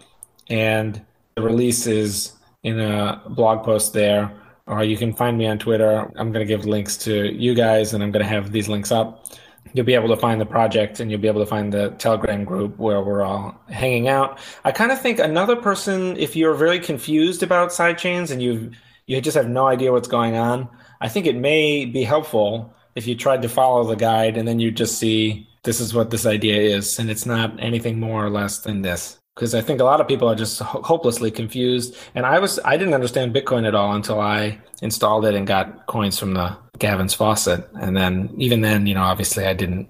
and 0.50 1.02
the 1.36 1.42
release 1.42 1.86
is 1.86 2.34
in 2.64 2.80
a 2.80 3.22
blog 3.30 3.64
post 3.64 3.94
there 3.94 4.32
or 4.70 4.84
you 4.84 4.96
can 4.96 5.14
find 5.14 5.38
me 5.38 5.48
on 5.48 5.58
Twitter. 5.58 6.12
I'm 6.16 6.32
going 6.32 6.46
to 6.46 6.46
give 6.46 6.66
links 6.66 6.96
to 6.98 7.34
you 7.36 7.56
guys, 7.56 7.94
and 7.94 8.04
I'm 8.04 8.12
going 8.12 8.24
to 8.24 8.30
have 8.30 8.52
these 8.52 8.70
links 8.70 8.92
up. 8.92 9.26
You'll 9.74 9.86
be 9.86 9.94
able 9.94 10.10
to 10.10 10.18
find 10.18 10.42
the 10.42 10.46
project, 10.46 11.00
and 11.00 11.12
you'll 11.12 11.20
be 11.20 11.28
able 11.28 11.42
to 11.42 11.46
find 11.46 11.72
the 11.72 11.92
Telegram 11.92 12.44
group 12.44 12.78
where 12.78 13.02
we're 13.02 13.22
all 13.22 13.60
hanging 13.70 14.08
out. 14.08 14.40
I 14.66 14.72
kind 14.72 14.92
of 14.92 15.00
think 15.00 15.20
another 15.20 15.56
person, 15.56 16.18
if 16.18 16.36
you're 16.36 16.56
very 16.56 16.80
confused 16.80 17.44
about 17.44 17.70
sidechains 17.70 18.32
and 18.32 18.42
you 18.42 18.72
you 19.06 19.20
just 19.22 19.38
have 19.38 19.50
no 19.50 19.68
idea 19.68 19.92
what's 19.92 20.08
going 20.08 20.36
on, 20.36 20.70
I 21.02 21.10
think 21.10 21.26
it 21.26 21.36
may 21.36 21.86
be 21.86 22.04
helpful 22.04 22.74
if 22.96 23.08
you 23.08 23.16
tried 23.16 23.42
to 23.42 23.50
follow 23.50 23.84
the 23.84 23.96
guide 23.96 24.38
and 24.38 24.48
then 24.48 24.60
you 24.60 24.72
just 24.72 24.98
see 24.98 25.48
this 25.64 25.80
is 25.80 25.94
what 25.94 26.10
this 26.10 26.26
idea 26.26 26.76
is, 26.78 26.98
and 27.00 27.10
it's 27.10 27.26
not 27.26 27.54
anything 27.60 28.00
more 28.00 28.26
or 28.26 28.30
less 28.30 28.60
than 28.60 28.82
this 28.82 29.19
because 29.36 29.56
I 29.56 29.62
think 29.62 29.80
a 29.80 29.84
lot 29.84 30.02
of 30.02 30.08
people 30.08 30.28
are 30.28 30.36
just 30.36 30.60
ho- 30.60 30.82
hopelessly 30.82 31.32
confused. 31.32 31.96
And 32.16 32.26
I 32.26 32.40
was 32.40 32.60
I 32.66 32.78
didn't 32.78 32.94
understand 32.94 33.34
Bitcoin 33.34 33.68
at 33.68 33.76
all 33.76 33.94
until 33.94 34.20
I 34.20 34.60
installed 34.82 35.26
it 35.26 35.36
and 35.36 35.48
got 35.48 35.88
coins 35.88 36.20
from 36.20 36.34
the 36.34 36.58
Gavin's 36.78 37.14
faucet. 37.14 37.68
And 37.76 37.96
then 37.96 38.34
even 38.38 38.62
then, 38.62 38.88
you 38.88 38.94
know, 38.94 39.04
obviously 39.04 39.46
I 39.46 39.54
didn't 39.54 39.88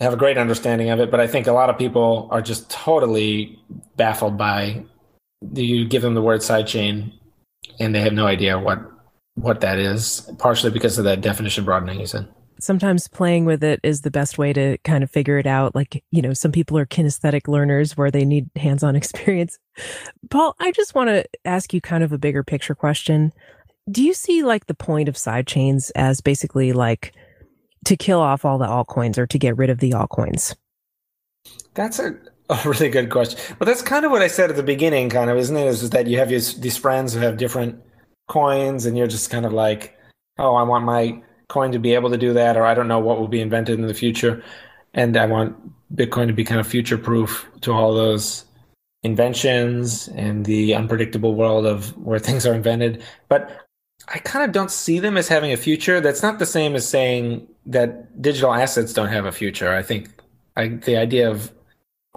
have 0.00 0.12
a 0.12 0.16
great 0.16 0.38
understanding 0.38 0.90
of 0.90 1.00
it. 1.00 1.10
But 1.10 1.20
I 1.20 1.26
think 1.26 1.46
a 1.46 1.52
lot 1.52 1.70
of 1.70 1.78
people 1.78 2.28
are 2.30 2.42
just 2.42 2.70
totally 2.70 3.58
baffled 3.96 4.36
by 4.38 4.84
you 5.54 5.86
give 5.86 6.02
them 6.02 6.14
the 6.14 6.22
word 6.22 6.40
sidechain 6.40 7.12
and 7.80 7.94
they 7.94 8.00
have 8.00 8.12
no 8.12 8.26
idea 8.26 8.58
what 8.58 8.78
what 9.34 9.62
that 9.62 9.78
is, 9.78 10.30
partially 10.38 10.70
because 10.70 10.98
of 10.98 11.04
that 11.04 11.22
definition 11.22 11.64
broadening 11.64 11.98
you 11.98 12.06
said 12.06 12.28
sometimes 12.62 13.08
playing 13.08 13.44
with 13.44 13.64
it 13.64 13.80
is 13.82 14.02
the 14.02 14.10
best 14.10 14.38
way 14.38 14.52
to 14.52 14.78
kind 14.78 15.02
of 15.02 15.10
figure 15.10 15.38
it 15.38 15.46
out. 15.46 15.74
Like, 15.74 16.02
you 16.10 16.22
know, 16.22 16.32
some 16.32 16.52
people 16.52 16.78
are 16.78 16.86
kinesthetic 16.86 17.48
learners 17.48 17.96
where 17.96 18.10
they 18.10 18.24
need 18.24 18.48
hands 18.56 18.82
on 18.82 18.96
experience. 19.02 19.58
Paul, 20.30 20.54
I 20.60 20.70
just 20.72 20.94
want 20.94 21.08
to 21.08 21.24
ask 21.44 21.74
you 21.74 21.80
kind 21.80 22.04
of 22.04 22.12
a 22.12 22.18
bigger 22.18 22.44
picture 22.44 22.74
question. 22.74 23.32
Do 23.90 24.02
you 24.02 24.14
see 24.14 24.44
like 24.44 24.66
the 24.66 24.74
point 24.74 25.08
of 25.08 25.16
sidechains 25.16 25.90
as 25.96 26.20
basically 26.20 26.72
like 26.72 27.12
to 27.86 27.96
kill 27.96 28.20
off 28.20 28.44
all 28.44 28.58
the 28.58 28.66
altcoins 28.66 29.18
or 29.18 29.26
to 29.26 29.38
get 29.38 29.56
rid 29.56 29.70
of 29.70 29.78
the 29.78 29.90
altcoins? 29.90 30.54
That's 31.74 31.98
a, 31.98 32.14
a 32.48 32.60
really 32.64 32.90
good 32.90 33.10
question. 33.10 33.40
But 33.58 33.64
that's 33.64 33.82
kind 33.82 34.04
of 34.04 34.12
what 34.12 34.22
I 34.22 34.28
said 34.28 34.50
at 34.50 34.56
the 34.56 34.62
beginning, 34.62 35.10
kind 35.10 35.30
of, 35.30 35.36
isn't 35.36 35.56
it? 35.56 35.66
Is 35.66 35.90
that 35.90 36.06
you 36.06 36.18
have 36.18 36.28
these, 36.28 36.60
these 36.60 36.76
friends 36.76 37.12
who 37.12 37.20
have 37.20 37.38
different 37.38 37.82
coins 38.28 38.86
and 38.86 38.96
you're 38.96 39.08
just 39.08 39.30
kind 39.30 39.44
of 39.44 39.52
like, 39.52 39.98
oh, 40.38 40.54
I 40.54 40.62
want 40.62 40.84
my 40.84 41.22
Bitcoin 41.52 41.72
to 41.72 41.78
be 41.78 41.94
able 41.94 42.10
to 42.10 42.18
do 42.18 42.32
that, 42.32 42.56
or 42.56 42.64
I 42.64 42.74
don't 42.74 42.88
know 42.88 42.98
what 42.98 43.18
will 43.18 43.28
be 43.28 43.40
invented 43.40 43.78
in 43.78 43.86
the 43.86 43.94
future. 43.94 44.42
And 44.94 45.16
I 45.16 45.26
want 45.26 45.56
Bitcoin 45.94 46.26
to 46.26 46.32
be 46.32 46.44
kind 46.44 46.60
of 46.60 46.66
future 46.66 46.98
proof 46.98 47.46
to 47.62 47.72
all 47.72 47.94
those 47.94 48.44
inventions 49.02 50.08
and 50.08 50.44
the 50.44 50.74
unpredictable 50.74 51.34
world 51.34 51.66
of 51.66 51.96
where 51.98 52.18
things 52.18 52.46
are 52.46 52.54
invented. 52.54 53.02
But 53.28 53.66
I 54.08 54.18
kind 54.18 54.44
of 54.44 54.52
don't 54.52 54.70
see 54.70 54.98
them 54.98 55.16
as 55.16 55.28
having 55.28 55.52
a 55.52 55.56
future. 55.56 56.00
That's 56.00 56.22
not 56.22 56.38
the 56.38 56.46
same 56.46 56.74
as 56.74 56.88
saying 56.88 57.46
that 57.66 58.20
digital 58.20 58.52
assets 58.52 58.92
don't 58.92 59.08
have 59.08 59.26
a 59.26 59.32
future. 59.32 59.72
I 59.72 59.82
think 59.82 60.10
I, 60.56 60.68
the 60.68 60.96
idea 60.96 61.30
of 61.30 61.52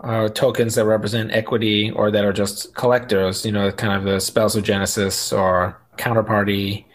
uh, 0.03 0.27
tokens 0.29 0.75
that 0.75 0.85
represent 0.85 1.31
equity 1.31 1.91
or 1.91 2.11
that 2.11 2.25
are 2.25 2.33
just 2.33 2.75
collectors, 2.75 3.45
you 3.45 3.51
know, 3.51 3.71
kind 3.71 3.93
of 3.93 4.03
the 4.03 4.19
spells 4.19 4.55
of 4.55 4.63
Genesis 4.63 5.31
or 5.31 5.79
counterparty 5.97 6.85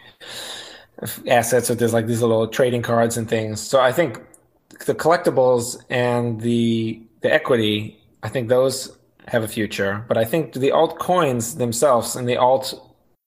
assets 1.27 1.67
so 1.67 1.75
there's 1.75 1.93
like 1.93 2.07
these 2.07 2.21
little 2.21 2.47
trading 2.47 2.81
cards 2.81 3.17
and 3.17 3.29
things. 3.29 3.59
So 3.59 3.79
i 3.79 3.91
think 3.91 4.21
the 4.85 4.95
collectibles 4.95 5.81
and 5.89 6.41
the 6.41 7.01
the 7.21 7.31
equity 7.31 7.99
i 8.23 8.29
think 8.29 8.49
those 8.49 8.97
have 9.27 9.43
a 9.43 9.47
future. 9.47 10.03
But 10.07 10.17
i 10.17 10.25
think 10.25 10.53
the 10.53 10.69
altcoins 10.69 11.57
themselves 11.57 12.15
and 12.15 12.27
the 12.27 12.37
alt 12.37 12.73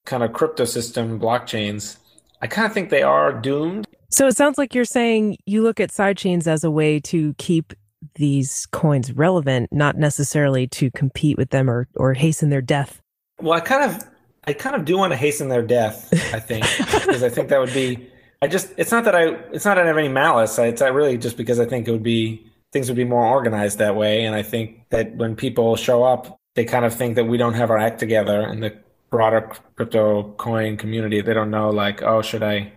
kind 0.06 0.22
of 0.22 0.32
crypto 0.32 0.64
system 0.66 1.18
blockchains 1.18 1.96
i 2.42 2.46
kind 2.46 2.66
of 2.66 2.72
think 2.72 2.90
they 2.90 3.02
are 3.02 3.32
doomed. 3.32 3.86
So 4.10 4.26
it 4.28 4.36
sounds 4.36 4.58
like 4.58 4.74
you're 4.74 4.84
saying 4.84 5.38
you 5.46 5.62
look 5.62 5.80
at 5.80 5.90
sidechains 5.90 6.46
as 6.46 6.62
a 6.62 6.70
way 6.70 7.00
to 7.00 7.34
keep 7.34 7.72
these 8.16 8.66
coins 8.66 9.12
relevant 9.12 9.72
not 9.72 9.96
necessarily 9.96 10.66
to 10.68 10.90
compete 10.90 11.38
with 11.38 11.50
them 11.50 11.70
or 11.70 11.88
or 11.96 12.14
hasten 12.14 12.50
their 12.50 12.62
death. 12.62 13.00
Well 13.40 13.54
i 13.54 13.60
kind 13.60 13.82
of 13.90 14.04
I 14.46 14.52
kind 14.52 14.76
of 14.76 14.84
do 14.84 14.98
want 14.98 15.12
to 15.12 15.16
hasten 15.16 15.48
their 15.48 15.62
death. 15.62 16.08
I 16.34 16.40
think 16.40 16.64
because 16.78 17.22
I 17.22 17.28
think 17.28 17.48
that 17.48 17.60
would 17.60 17.74
be. 17.74 18.10
I 18.42 18.46
just. 18.46 18.72
It's 18.76 18.90
not 18.90 19.04
that 19.04 19.14
I. 19.14 19.28
It's 19.52 19.64
not 19.64 19.76
that 19.76 19.84
I 19.84 19.86
have 19.86 19.96
any 19.96 20.08
malice. 20.08 20.58
It's 20.58 20.82
I 20.82 20.88
really 20.88 21.16
just 21.16 21.36
because 21.36 21.60
I 21.60 21.64
think 21.64 21.88
it 21.88 21.92
would 21.92 22.02
be 22.02 22.46
things 22.72 22.88
would 22.88 22.96
be 22.96 23.04
more 23.04 23.24
organized 23.24 23.78
that 23.78 23.96
way, 23.96 24.24
and 24.24 24.34
I 24.34 24.42
think 24.42 24.88
that 24.90 25.16
when 25.16 25.36
people 25.36 25.76
show 25.76 26.02
up, 26.02 26.38
they 26.54 26.64
kind 26.64 26.84
of 26.84 26.94
think 26.94 27.14
that 27.16 27.24
we 27.24 27.36
don't 27.38 27.54
have 27.54 27.70
our 27.70 27.78
act 27.78 27.98
together 28.00 28.46
in 28.46 28.60
the 28.60 28.76
broader 29.10 29.50
crypto 29.76 30.32
coin 30.32 30.76
community. 30.76 31.20
They 31.20 31.34
don't 31.34 31.50
know 31.50 31.70
like, 31.70 32.02
oh, 32.02 32.20
should 32.20 32.42
I 32.42 32.72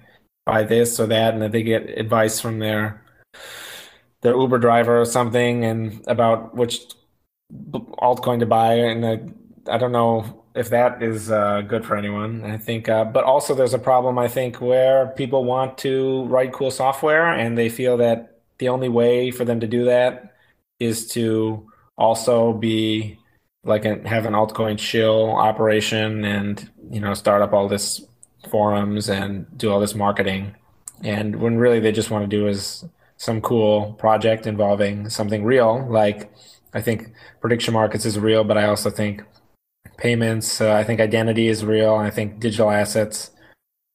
buy 0.45 0.63
this 0.63 0.99
or 0.99 1.07
that, 1.07 1.34
and 1.34 1.41
that 1.41 1.51
they 1.51 1.63
get 1.63 1.89
advice 1.97 2.39
from 2.39 2.59
their 2.59 3.03
their 4.22 4.36
Uber 4.36 4.59
driver 4.59 5.01
or 5.01 5.05
something, 5.05 5.65
and 5.65 6.03
about 6.07 6.55
which 6.55 6.80
altcoin 8.01 8.39
to 8.39 8.45
buy, 8.45 8.76
and 8.76 9.03
I, 9.68 9.78
don't 9.78 9.91
know 9.91 10.43
if 10.55 10.70
that 10.70 11.01
is 11.03 11.32
uh, 11.32 11.61
good 11.61 11.86
for 11.86 11.95
anyone. 11.95 12.43
I 12.43 12.57
think, 12.57 12.89
uh, 12.89 13.05
but 13.05 13.24
also 13.24 13.53
there's 13.55 13.74
a 13.74 13.80
problem 13.80 14.18
I 14.18 14.28
think 14.28 14.61
where 14.61 15.07
people 15.07 15.43
want 15.45 15.78
to 15.80 16.26
write 16.26 16.53
cool 16.53 16.72
software 16.72 17.32
and 17.32 17.57
they 17.57 17.70
feel 17.70 17.97
that 17.97 18.41
the 18.57 18.70
only 18.70 18.89
way 18.89 19.32
for 19.32 19.45
them 19.45 19.59
to 19.59 19.68
do 19.68 19.86
that 19.86 20.36
is 20.80 21.07
to 21.09 21.68
also 21.97 22.53
be 22.53 23.20
like 23.63 23.84
have 23.84 24.26
an 24.26 24.34
altcoin 24.34 24.80
shill 24.80 25.36
operation 25.36 26.24
and 26.24 26.70
you 26.89 26.99
know 26.99 27.13
start 27.13 27.41
up 27.41 27.53
all 27.53 27.68
this 27.68 28.01
forums 28.49 29.09
and 29.09 29.45
do 29.57 29.72
all 29.72 29.80
this 29.80 29.95
marketing 29.95 30.55
and 31.03 31.36
when 31.36 31.57
really 31.57 31.80
they 31.80 31.91
just 31.91 32.09
want 32.09 32.24
to 32.24 32.38
do 32.38 32.47
is 32.47 32.86
some 33.18 33.41
cool 33.41 33.93
project 33.93 34.47
involving 34.47 35.09
something 35.09 35.43
real 35.43 35.86
like 35.89 36.32
i 36.74 36.82
think 36.82 37.11
prediction 37.41 37.74
markets 37.74 38.05
is 38.05 38.18
real 38.18 38.43
but 38.43 38.57
i 38.57 38.65
also 38.65 38.89
think 38.89 39.24
payments. 39.98 40.62
Uh, 40.62 40.74
I 40.74 40.84
think 40.84 41.00
identity 41.00 41.48
is 41.48 41.64
real. 41.64 41.96
I 41.96 42.10
think 42.10 42.40
digital 42.40 42.70
assets 42.70 43.32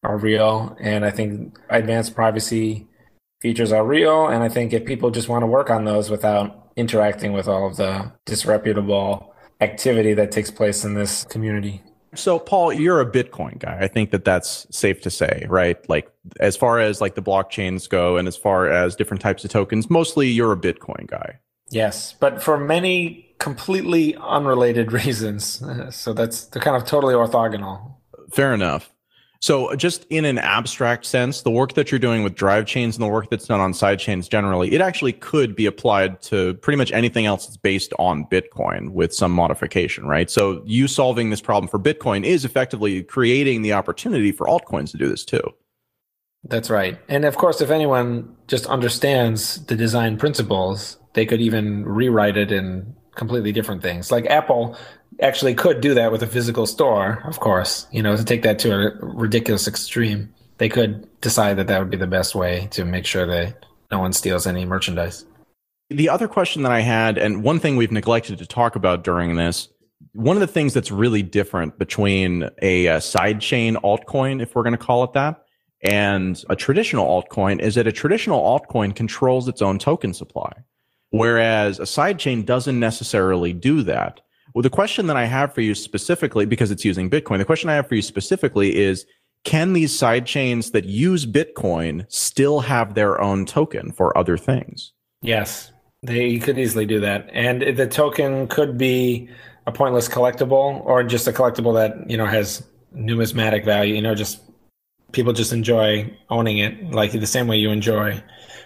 are 0.03 0.17
real, 0.17 0.77
and 0.81 1.05
I 1.05 1.11
think 1.11 1.59
advanced 1.69 2.15
privacy 2.15 2.89
features 3.41 3.73
are 3.73 3.85
real. 3.85 4.29
And 4.29 4.43
I 4.43 4.49
think 4.49 4.73
if 4.73 4.85
people 4.85 5.11
just 5.11 5.29
want 5.29 5.43
to 5.43 5.47
work 5.47 5.71
on 5.71 5.85
those 5.85 6.11
without 6.11 6.71
interacting 6.77 7.33
with 7.33 7.49
all 7.49 7.67
of 7.67 7.77
the 7.77 8.13
disreputable 8.25 9.35
activity 9.61 10.15
that 10.15 10.33
takes 10.33 10.51
place 10.51 10.85
in 10.85 10.95
this 10.95 11.25
community. 11.25 11.83
So, 12.15 12.39
Paul, 12.39 12.73
you're 12.73 13.01
a 13.01 13.11
Bitcoin 13.11 13.59
guy. 13.59 13.79
I 13.81 13.89
think 13.89 14.11
that 14.11 14.25
that's 14.25 14.67
safe 14.71 15.01
to 15.03 15.11
say, 15.11 15.47
right? 15.49 15.89
Like, 15.89 16.11
as 16.41 16.57
far 16.57 16.79
as 16.79 17.01
like 17.01 17.15
the 17.15 17.23
blockchains 17.23 17.89
go, 17.89 18.19
and 18.19 18.29
as 18.29 18.37
far 18.37 18.71
as 18.71 18.95
different 18.95 19.23
types 19.23 19.45
of 19.45 19.51
tokens, 19.51 19.89
mostly 19.89 20.29
you're 20.29 20.53
a 20.53 20.57
Bitcoin 20.57 21.07
guy. 21.07 21.39
Yes, 21.71 22.15
but 22.21 22.43
for 22.43 22.59
many 22.59 23.32
completely 23.39 24.17
unrelated 24.17 24.93
reasons. 25.05 25.63
So 25.91 26.13
that's 26.13 26.47
they're 26.47 26.63
kind 26.63 26.77
of 26.77 26.85
totally 26.87 27.15
orthogonal. 27.15 27.95
Fair 28.31 28.55
enough. 28.55 28.93
So, 29.43 29.75
just 29.75 30.07
in 30.09 30.25
an 30.25 30.39
abstract 30.39 31.05
sense, 31.05 31.43
the 31.43 31.51
work 31.51 31.75
that 31.75 31.91
you're 31.91 31.99
doing 31.99 32.23
with 32.23 32.37
drive 32.37 32.65
chains 32.65 32.95
and 32.95 33.03
the 33.03 33.09
work 33.09 33.29
that's 33.29 33.49
done 33.49 33.59
on 33.59 33.75
side 33.75 33.99
chains 33.99 34.29
generally, 34.29 34.73
it 34.73 34.81
actually 34.81 35.15
could 35.15 35.57
be 35.57 35.67
applied 35.67 36.23
to 36.23 36.55
pretty 36.55 36.77
much 36.77 36.93
anything 36.93 37.27
else 37.27 37.47
that's 37.47 37.57
based 37.57 37.93
on 37.99 38.25
Bitcoin 38.27 38.91
with 38.91 39.13
some 39.13 39.33
modification, 39.33 40.07
right? 40.07 40.31
So, 40.31 40.63
you 40.65 40.87
solving 40.87 41.31
this 41.31 41.41
problem 41.41 41.69
for 41.69 41.81
Bitcoin 41.81 42.25
is 42.25 42.45
effectively 42.45 43.03
creating 43.03 43.63
the 43.63 43.73
opportunity 43.73 44.31
for 44.31 44.47
altcoins 44.47 44.93
to 44.93 44.97
do 44.97 45.09
this 45.09 45.25
too. 45.25 45.43
That's 46.45 46.71
right. 46.71 47.01
And 47.09 47.25
of 47.25 47.37
course, 47.37 47.61
if 47.61 47.71
anyone 47.71 48.37
just 48.47 48.67
understands 48.67 49.65
the 49.67 49.75
design 49.75 50.19
principles, 50.19 50.99
they 51.15 51.27
could 51.27 51.41
even 51.41 51.85
rewrite 51.85 52.37
it 52.37 52.53
in 52.53 52.95
completely 53.15 53.53
different 53.53 53.83
things. 53.83 54.11
Like 54.11 54.27
Apple 54.27 54.77
actually 55.21 55.55
could 55.55 55.81
do 55.81 55.95
that 55.95 56.13
with 56.13 56.23
a 56.23 56.27
physical 56.27 56.67
store, 56.67 57.23
of 57.27 57.41
course, 57.41 57.87
you 57.93 58.03
know, 58.03 58.17
to 58.17 58.25
take 58.25 58.43
that 58.43 58.59
to 58.61 58.73
a 58.73 58.91
ridiculous 59.01 59.69
extreme. 59.69 60.33
They 60.59 60.69
could 60.69 61.09
decide 61.21 61.57
that 61.59 61.67
that 61.67 61.79
would 61.79 61.91
be 61.91 61.97
the 61.97 62.07
best 62.07 62.35
way 62.35 62.69
to 62.73 62.85
make 62.85 63.07
sure 63.07 63.27
that 63.27 63.67
no 63.91 63.99
one 63.99 64.13
steals 64.13 64.47
any 64.47 64.65
merchandise. 64.65 65.25
The 65.91 66.09
other 66.09 66.29
question 66.29 66.63
that 66.63 66.73
I 66.73 66.81
had, 66.81 67.19
and 67.19 67.43
one 67.43 67.59
thing 67.59 67.77
we've 67.77 67.93
neglected 67.93 68.39
to 68.39 68.47
talk 68.47 68.77
about 68.77 69.05
during 69.05 69.37
this, 69.37 69.69
one 70.15 70.37
of 70.37 70.41
the 70.41 70.47
things 70.47 70.73
that's 70.73 70.91
really 70.91 71.23
different 71.23 71.79
between 71.79 72.45
a, 72.63 72.87
a 72.87 72.97
sidechain 72.99 73.75
altcoin, 73.83 74.43
if 74.43 74.55
we're 74.55 74.63
going 74.63 74.73
to 74.73 74.79
call 74.79 75.05
it 75.05 75.13
that, 75.13 75.45
and 75.83 76.43
a 76.49 76.57
traditional 76.57 77.07
altcoin 77.07 77.61
is 77.61 77.75
that 77.75 77.87
a 77.87 77.93
traditional 77.93 78.41
altcoin 78.41 78.95
controls 78.95 79.49
its 79.49 79.61
own 79.61 79.79
token 79.79 80.15
supply. 80.15 80.53
Whereas 81.13 81.79
a 81.79 81.83
sidechain 81.83 82.45
doesn't 82.45 82.81
necessarily 82.81 83.53
do 83.53 83.83
that. 83.83 84.21
Well, 84.55 84.63
the 84.63 84.71
question 84.71 85.07
that 85.07 85.17
I 85.17 85.27
have 85.27 85.55
for 85.55 85.61
you 85.61 85.75
specifically, 85.75 86.47
because 86.47 86.71
it's 86.71 86.85
using 86.85 87.09
Bitcoin, 87.09 87.39
the 87.39 87.45
question 87.45 87.71
I 87.71 87.75
have 87.75 87.87
for 87.87 87.95
you 87.95 88.03
specifically 88.03 88.77
is 88.77 89.07
can 89.45 89.73
these 89.73 89.93
sidechains 89.93 90.73
that 90.73 90.85
use 90.85 91.27
Bitcoin 91.27 92.07
still 92.09 92.61
have 92.61 92.95
their 92.95 93.21
own 93.21 93.45
token 93.45 93.93
for 93.93 94.17
other 94.17 94.39
things? 94.39 94.93
Yes, 95.21 95.73
they 96.03 96.39
could 96.39 96.59
easily 96.59 96.87
do 96.87 97.01
that. 97.01 97.29
And 97.33 97.77
the 97.77 97.87
token 97.87 98.49
could 98.49 98.79
be 98.79 99.29
a 99.67 99.73
pointless 99.73 100.09
collectible 100.09 100.85
or 100.85 101.03
just 101.03 101.29
a 101.29 101.33
collectible 101.33 101.75
that, 101.75 102.09
you 102.11 102.17
know, 102.17 102.27
has 102.27 102.63
numismatic 102.93 103.65
value. 103.65 103.95
You 103.95 104.03
know, 104.03 104.15
just 104.15 104.41
people 105.13 105.33
just 105.33 105.53
enjoy 105.53 106.11
owning 106.31 106.59
it, 106.59 106.91
like 106.91 107.13
the 107.13 107.27
same 107.27 107.47
way 107.47 107.57
you 107.59 107.71
enjoy 107.71 108.23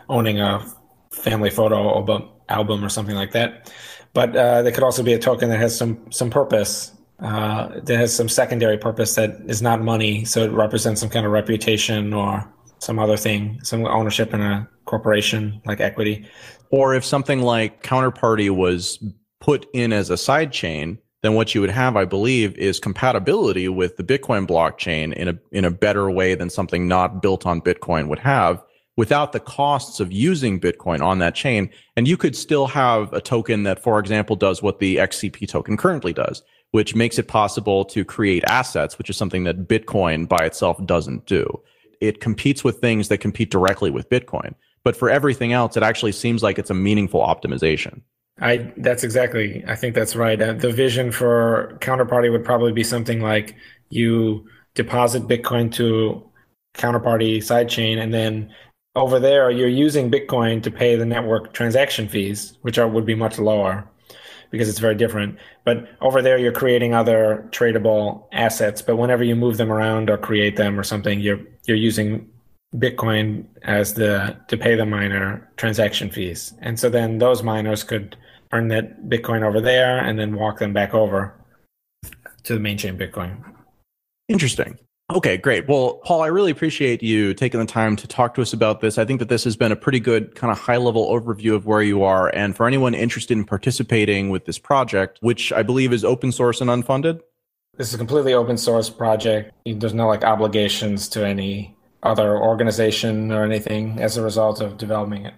owning 0.09 0.40
a 0.40 0.64
family 1.12 1.51
photo 1.51 1.88
album, 1.94 2.28
album 2.49 2.84
or 2.84 2.88
something 2.88 3.14
like 3.14 3.32
that. 3.32 3.72
But 4.12 4.34
uh, 4.34 4.62
there 4.62 4.72
could 4.72 4.84
also 4.84 5.03
be 5.03 5.12
a 5.12 5.18
token 5.18 5.51
that 5.51 5.59
has 5.59 5.76
some 5.76 6.11
some 6.11 6.30
purpose, 6.30 6.92
uh, 7.20 7.80
that 7.80 7.97
has 7.97 8.14
some 8.14 8.28
secondary 8.28 8.78
purpose 8.78 9.14
that 9.16 9.38
is 9.47 9.61
not 9.61 9.82
money, 9.82 10.24
so 10.24 10.42
it 10.42 10.51
represents 10.53 11.01
some 11.01 11.11
kind 11.11 11.26
of 11.26 11.32
reputation 11.32 12.12
or 12.12 12.51
some 12.78 12.99
other 12.99 13.16
thing, 13.16 13.59
some 13.62 13.84
ownership 13.86 14.32
in 14.32 14.40
a 14.40 14.68
corporation 14.86 15.61
like 15.66 15.80
equity. 15.80 16.26
Or 16.70 16.94
if 16.94 17.05
something 17.05 17.42
like 17.42 17.82
Counterparty 17.82 18.51
was 18.51 18.99
put 19.40 19.66
in 19.74 19.92
as 19.92 20.11
a 20.11 20.16
side 20.16 20.53
chain, 20.53 20.99
then 21.22 21.34
what 21.34 21.55
you 21.55 21.61
would 21.61 21.70
have, 21.70 21.97
I 21.97 22.05
believe, 22.05 22.57
is 22.57 22.78
compatibility 22.80 23.68
with 23.68 23.97
the 23.97 24.05
Bitcoin 24.05 24.47
blockchain 24.47 25.12
in 25.12 25.28
a 25.28 25.38
in 25.53 25.64
a 25.64 25.70
better 25.70 26.11
way 26.11 26.34
than 26.34 26.51
something 26.51 26.88
not 26.88 27.20
built 27.20 27.47
on 27.47 27.61
Bitcoin 27.61 28.09
would 28.09 28.18
have 28.18 28.62
without 28.97 29.32
the 29.32 29.40
costs 29.40 30.01
of 30.01 30.11
using 30.12 30.59
Bitcoin 30.59 31.01
on 31.01 31.18
that 31.18 31.34
chain. 31.34 31.70
And 31.97 32.09
you 32.09 32.16
could 32.16 32.34
still 32.34 32.66
have 32.66 33.12
a 33.12 33.20
token 33.20 33.62
that, 33.64 33.82
for 33.82 33.99
example, 33.99 34.36
does 34.36 34.62
what 34.62 34.78
the 34.78 34.97
XCP 34.97 35.49
token 35.49 35.76
currently 35.76 36.12
does, 36.12 36.42
which 36.70 36.94
makes 36.94 37.18
it 37.18 37.28
possible 37.28 37.84
to 37.86 38.05
create 38.05 38.44
assets, 38.47 38.99
which 38.99 39.11
is 39.11 39.16
something 39.16 39.44
that 39.44 39.68
Bitcoin 39.68 40.28
by 40.28 40.44
itself 40.44 40.84
doesn't 40.86 41.26
do. 41.26 41.47
It 42.01 42.20
competes 42.20 42.64
with 42.64 42.80
things 42.80 43.09
that 43.09 43.18
compete 43.18 43.51
directly 43.51 43.90
with 43.90 44.09
Bitcoin. 44.09 44.55
But 44.82 44.97
for 44.97 45.11
everything 45.11 45.53
else, 45.53 45.76
it 45.76 45.82
actually 45.82 46.12
seems 46.12 46.42
like 46.42 46.59
it's 46.59 46.70
a 46.70 46.74
meaningful 46.74 47.20
optimization. 47.20 48.03
I 48.40 48.72
that's 48.76 49.03
exactly. 49.03 49.64
I 49.66 49.74
think 49.74 49.94
that's 49.94 50.14
right. 50.14 50.40
Uh, 50.40 50.53
the 50.53 50.70
vision 50.70 51.11
for 51.11 51.76
counterparty 51.80 52.30
would 52.30 52.44
probably 52.44 52.72
be 52.72 52.84
something 52.84 53.20
like 53.20 53.57
you 53.88 54.47
deposit 54.74 55.22
Bitcoin 55.26 55.72
to 55.72 56.22
counterparty 56.74 57.38
sidechain, 57.38 57.99
and 57.99 58.12
then 58.12 58.53
over 58.97 59.20
there 59.20 59.51
you're 59.51 59.68
using 59.68 60.11
Bitcoin 60.11 60.62
to 60.62 60.70
pay 60.70 60.97
the 60.97 61.07
network 61.07 61.53
transaction 61.53 62.09
fees, 62.09 62.59
which 62.62 62.78
are 62.78 62.88
would 62.88 63.07
be 63.07 63.14
much 63.14 63.38
lower 63.38 63.86
because 64.51 64.68
it's 64.68 64.78
very 64.78 64.94
different. 64.94 65.38
But 65.64 65.88
over 66.01 66.22
there 66.22 66.38
you're 66.38 66.53
creating 66.53 66.94
other 66.94 67.47
tradable 67.51 68.24
assets. 68.32 68.82
But 68.82 68.97
whenever 68.97 69.22
you 69.22 69.36
move 69.36 69.57
them 69.57 69.70
around 69.70 70.11
or 70.11 70.18
create 70.18 70.57
them 70.57 70.78
or 70.78 70.82
something, 70.82 71.20
you're 71.20 71.40
you're 71.66 71.76
using 71.76 72.28
Bitcoin 72.74 73.47
as 73.62 73.94
the 73.94 74.36
to 74.49 74.57
pay 74.57 74.74
the 74.74 74.86
miner 74.86 75.49
transaction 75.57 76.11
fees, 76.11 76.55
and 76.61 76.78
so 76.78 76.88
then 76.88 77.18
those 77.18 77.42
miners 77.42 77.84
could 77.84 78.16
earn 78.53 78.68
that 78.68 79.09
Bitcoin 79.09 79.42
over 79.42 79.61
there 79.61 79.99
and 79.99 80.18
then 80.18 80.36
walk 80.36 80.59
them 80.59 80.72
back 80.72 80.94
over 80.94 81.34
to 82.44 82.55
the 82.55 82.61
main 82.61 82.78
chain 82.78 82.97
Bitcoin. 82.97 83.36
Interesting. 84.28 84.78
Okay, 85.14 85.36
great. 85.36 85.68
Well, 85.68 86.00
Paul, 86.04 86.22
I 86.22 86.26
really 86.26 86.50
appreciate 86.50 87.00
you 87.00 87.32
taking 87.32 87.61
the 87.61 87.66
time 87.66 87.94
to 87.94 88.09
talk 88.09 88.34
to 88.34 88.42
us 88.42 88.52
about 88.52 88.80
this. 88.80 88.98
I 88.98 89.04
think 89.04 89.20
that 89.20 89.28
this 89.28 89.44
has 89.44 89.57
been 89.57 89.70
a 89.70 89.76
pretty 89.76 90.00
good 90.00 90.34
kind 90.34 90.50
of 90.50 90.59
high 90.59 90.78
level 90.78 91.09
overview 91.09 91.54
of 91.54 91.64
where 91.64 91.80
you 91.80 92.02
are. 92.02 92.28
And 92.34 92.57
for 92.57 92.66
anyone 92.66 92.92
interested 92.92 93.38
in 93.38 93.44
participating 93.44 94.30
with 94.30 94.46
this 94.46 94.59
project, 94.59 95.18
which 95.20 95.52
I 95.52 95.62
believe 95.62 95.92
is 95.92 96.04
open 96.04 96.32
source 96.32 96.61
and 96.61 96.68
unfunded. 96.68 97.20
This 97.76 97.88
is 97.88 97.94
a 97.94 97.98
completely 97.98 98.34
open 98.34 98.59
source 98.59 98.90
project. 98.90 99.52
There's 99.64 99.94
no 99.94 100.09
like 100.09 100.24
obligations 100.24 101.09
to 101.11 101.24
any 101.24 101.76
other 102.02 102.36
organization 102.36 103.30
or 103.30 103.44
anything 103.44 104.00
as 104.00 104.16
a 104.16 104.22
result 104.22 104.61
of 104.61 104.76
developing 104.76 105.24
it 105.24 105.34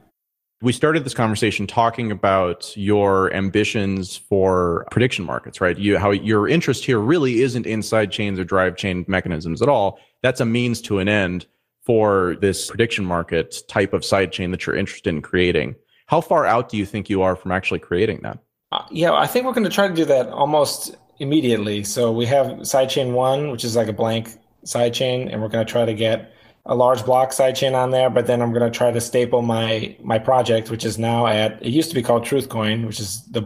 we 0.60 0.72
started 0.72 1.04
this 1.04 1.14
conversation 1.14 1.66
talking 1.66 2.10
about 2.10 2.76
your 2.76 3.32
ambitions 3.32 4.16
for 4.16 4.86
prediction 4.90 5.24
markets, 5.24 5.60
right? 5.60 5.78
You, 5.78 5.98
how 5.98 6.10
your 6.10 6.48
interest 6.48 6.84
here 6.84 6.98
really 6.98 7.42
isn't 7.42 7.66
in 7.66 7.82
side 7.82 8.10
chains 8.10 8.40
or 8.40 8.44
drive 8.44 8.76
chain 8.76 9.04
mechanisms 9.06 9.62
at 9.62 9.68
all. 9.68 10.00
That's 10.22 10.40
a 10.40 10.44
means 10.44 10.80
to 10.82 10.98
an 10.98 11.08
end 11.08 11.46
for 11.82 12.36
this 12.40 12.66
prediction 12.66 13.04
market 13.04 13.56
type 13.68 13.92
of 13.92 14.04
side 14.04 14.32
chain 14.32 14.50
that 14.50 14.66
you're 14.66 14.76
interested 14.76 15.10
in 15.10 15.22
creating. 15.22 15.76
How 16.06 16.20
far 16.20 16.44
out 16.44 16.68
do 16.68 16.76
you 16.76 16.84
think 16.84 17.08
you 17.08 17.22
are 17.22 17.36
from 17.36 17.52
actually 17.52 17.78
creating 17.78 18.20
that? 18.22 18.38
Uh, 18.72 18.84
yeah, 18.90 19.12
I 19.12 19.26
think 19.26 19.46
we're 19.46 19.52
going 19.52 19.64
to 19.64 19.70
try 19.70 19.86
to 19.86 19.94
do 19.94 20.04
that 20.06 20.28
almost 20.28 20.96
immediately. 21.18 21.84
So 21.84 22.10
we 22.10 22.26
have 22.26 22.46
sidechain 22.58 23.12
one, 23.12 23.50
which 23.50 23.64
is 23.64 23.76
like 23.76 23.88
a 23.88 23.92
blank 23.92 24.36
sidechain, 24.64 25.32
and 25.32 25.40
we're 25.40 25.48
going 25.48 25.64
to 25.64 25.70
try 25.70 25.84
to 25.84 25.94
get 25.94 26.34
a 26.68 26.74
large 26.74 27.04
block 27.04 27.30
sidechain 27.30 27.74
on 27.74 27.90
there, 27.90 28.10
but 28.10 28.26
then 28.26 28.42
I'm 28.42 28.52
going 28.52 28.70
to 28.70 28.76
try 28.76 28.90
to 28.90 29.00
staple 29.00 29.42
my 29.42 29.96
my 30.02 30.18
project, 30.18 30.70
which 30.70 30.84
is 30.84 30.98
now 30.98 31.26
at 31.26 31.60
it 31.62 31.70
used 31.70 31.88
to 31.88 31.94
be 31.94 32.02
called 32.02 32.24
Truthcoin, 32.24 32.86
which 32.86 33.00
is 33.00 33.22
the 33.30 33.42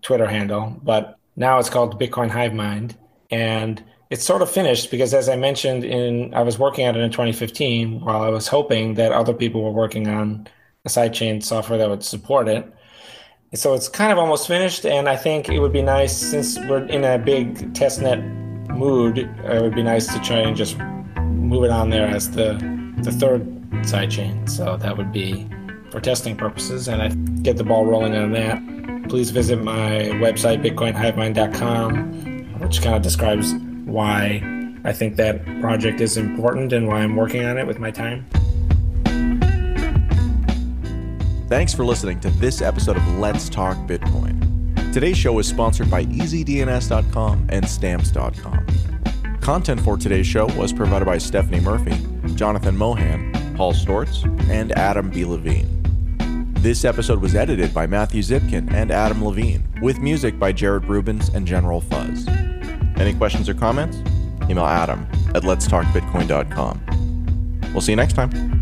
Twitter 0.00 0.26
handle, 0.26 0.80
but 0.82 1.18
now 1.36 1.58
it's 1.58 1.70
called 1.70 2.00
Bitcoin 2.00 2.30
Hivemind, 2.30 2.94
and 3.30 3.82
it's 4.10 4.24
sort 4.24 4.42
of 4.42 4.50
finished 4.50 4.90
because, 4.90 5.14
as 5.14 5.28
I 5.28 5.36
mentioned, 5.36 5.84
in 5.84 6.32
I 6.34 6.42
was 6.42 6.58
working 6.58 6.86
on 6.86 6.96
it 6.96 7.00
in 7.00 7.10
2015 7.10 8.00
while 8.00 8.22
I 8.22 8.30
was 8.30 8.48
hoping 8.48 8.94
that 8.94 9.12
other 9.12 9.34
people 9.34 9.62
were 9.62 9.70
working 9.70 10.08
on 10.08 10.48
a 10.86 10.88
sidechain 10.88 11.42
software 11.42 11.78
that 11.78 11.88
would 11.88 12.02
support 12.02 12.48
it. 12.48 12.66
So 13.54 13.74
it's 13.74 13.88
kind 13.88 14.10
of 14.10 14.18
almost 14.18 14.48
finished, 14.48 14.86
and 14.86 15.10
I 15.10 15.16
think 15.16 15.50
it 15.50 15.58
would 15.60 15.74
be 15.74 15.82
nice 15.82 16.16
since 16.16 16.58
we're 16.58 16.86
in 16.86 17.04
a 17.04 17.18
big 17.18 17.74
testnet 17.74 18.22
mood. 18.70 19.18
It 19.18 19.62
would 19.62 19.74
be 19.74 19.82
nice 19.82 20.06
to 20.14 20.18
try 20.20 20.38
and 20.38 20.56
just 20.56 20.76
move 21.32 21.64
it 21.64 21.70
on 21.70 21.90
there 21.90 22.06
as 22.06 22.30
the 22.30 22.54
the 22.98 23.12
third 23.12 23.44
sidechain. 23.82 24.48
So 24.48 24.76
that 24.76 24.96
would 24.96 25.12
be 25.12 25.48
for 25.90 26.00
testing 26.00 26.36
purposes, 26.36 26.88
and 26.88 27.02
I 27.02 27.08
get 27.42 27.56
the 27.56 27.64
ball 27.64 27.84
rolling 27.86 28.14
on 28.16 28.32
that. 28.32 28.62
Please 29.08 29.30
visit 29.30 29.62
my 29.62 30.10
website 30.20 30.62
bitcoinhivemind.com, 30.62 32.60
which 32.60 32.80
kind 32.82 32.94
of 32.96 33.02
describes 33.02 33.52
why 33.84 34.42
I 34.84 34.92
think 34.92 35.16
that 35.16 35.44
project 35.60 36.00
is 36.00 36.16
important 36.16 36.72
and 36.72 36.88
why 36.88 37.00
I'm 37.00 37.16
working 37.16 37.44
on 37.44 37.58
it 37.58 37.66
with 37.66 37.78
my 37.78 37.90
time. 37.90 38.26
Thanks 41.48 41.74
for 41.74 41.84
listening 41.84 42.18
to 42.20 42.30
this 42.30 42.62
episode 42.62 42.96
of 42.96 43.18
Let's 43.18 43.50
Talk 43.50 43.76
Bitcoin. 43.86 44.38
Today's 44.92 45.18
show 45.18 45.38
is 45.38 45.46
sponsored 45.46 45.90
by 45.90 46.06
EasyDNS.com 46.06 47.46
and 47.50 47.68
Stamps.com. 47.68 48.66
Content 49.42 49.80
for 49.80 49.96
today's 49.96 50.26
show 50.26 50.46
was 50.56 50.72
provided 50.72 51.04
by 51.04 51.18
Stephanie 51.18 51.58
Murphy, 51.58 51.96
Jonathan 52.36 52.76
Mohan, 52.76 53.32
Paul 53.56 53.72
Sztorc, 53.72 54.22
and 54.48 54.70
Adam 54.78 55.10
B. 55.10 55.24
Levine. 55.24 55.80
This 56.60 56.84
episode 56.84 57.20
was 57.20 57.34
edited 57.34 57.74
by 57.74 57.88
Matthew 57.88 58.22
Zipkin 58.22 58.72
and 58.72 58.92
Adam 58.92 59.24
Levine, 59.24 59.64
with 59.82 59.98
music 59.98 60.38
by 60.38 60.52
Jared 60.52 60.84
Rubens 60.84 61.28
and 61.30 61.44
General 61.44 61.80
Fuzz. 61.80 62.28
Any 62.96 63.14
questions 63.14 63.48
or 63.48 63.54
comments? 63.54 63.96
Email 64.48 64.66
Adam 64.66 65.08
at 65.34 65.42
letstalkbitcoin.com. 65.42 67.60
We'll 67.72 67.80
see 67.80 67.92
you 67.92 67.96
next 67.96 68.12
time. 68.12 68.61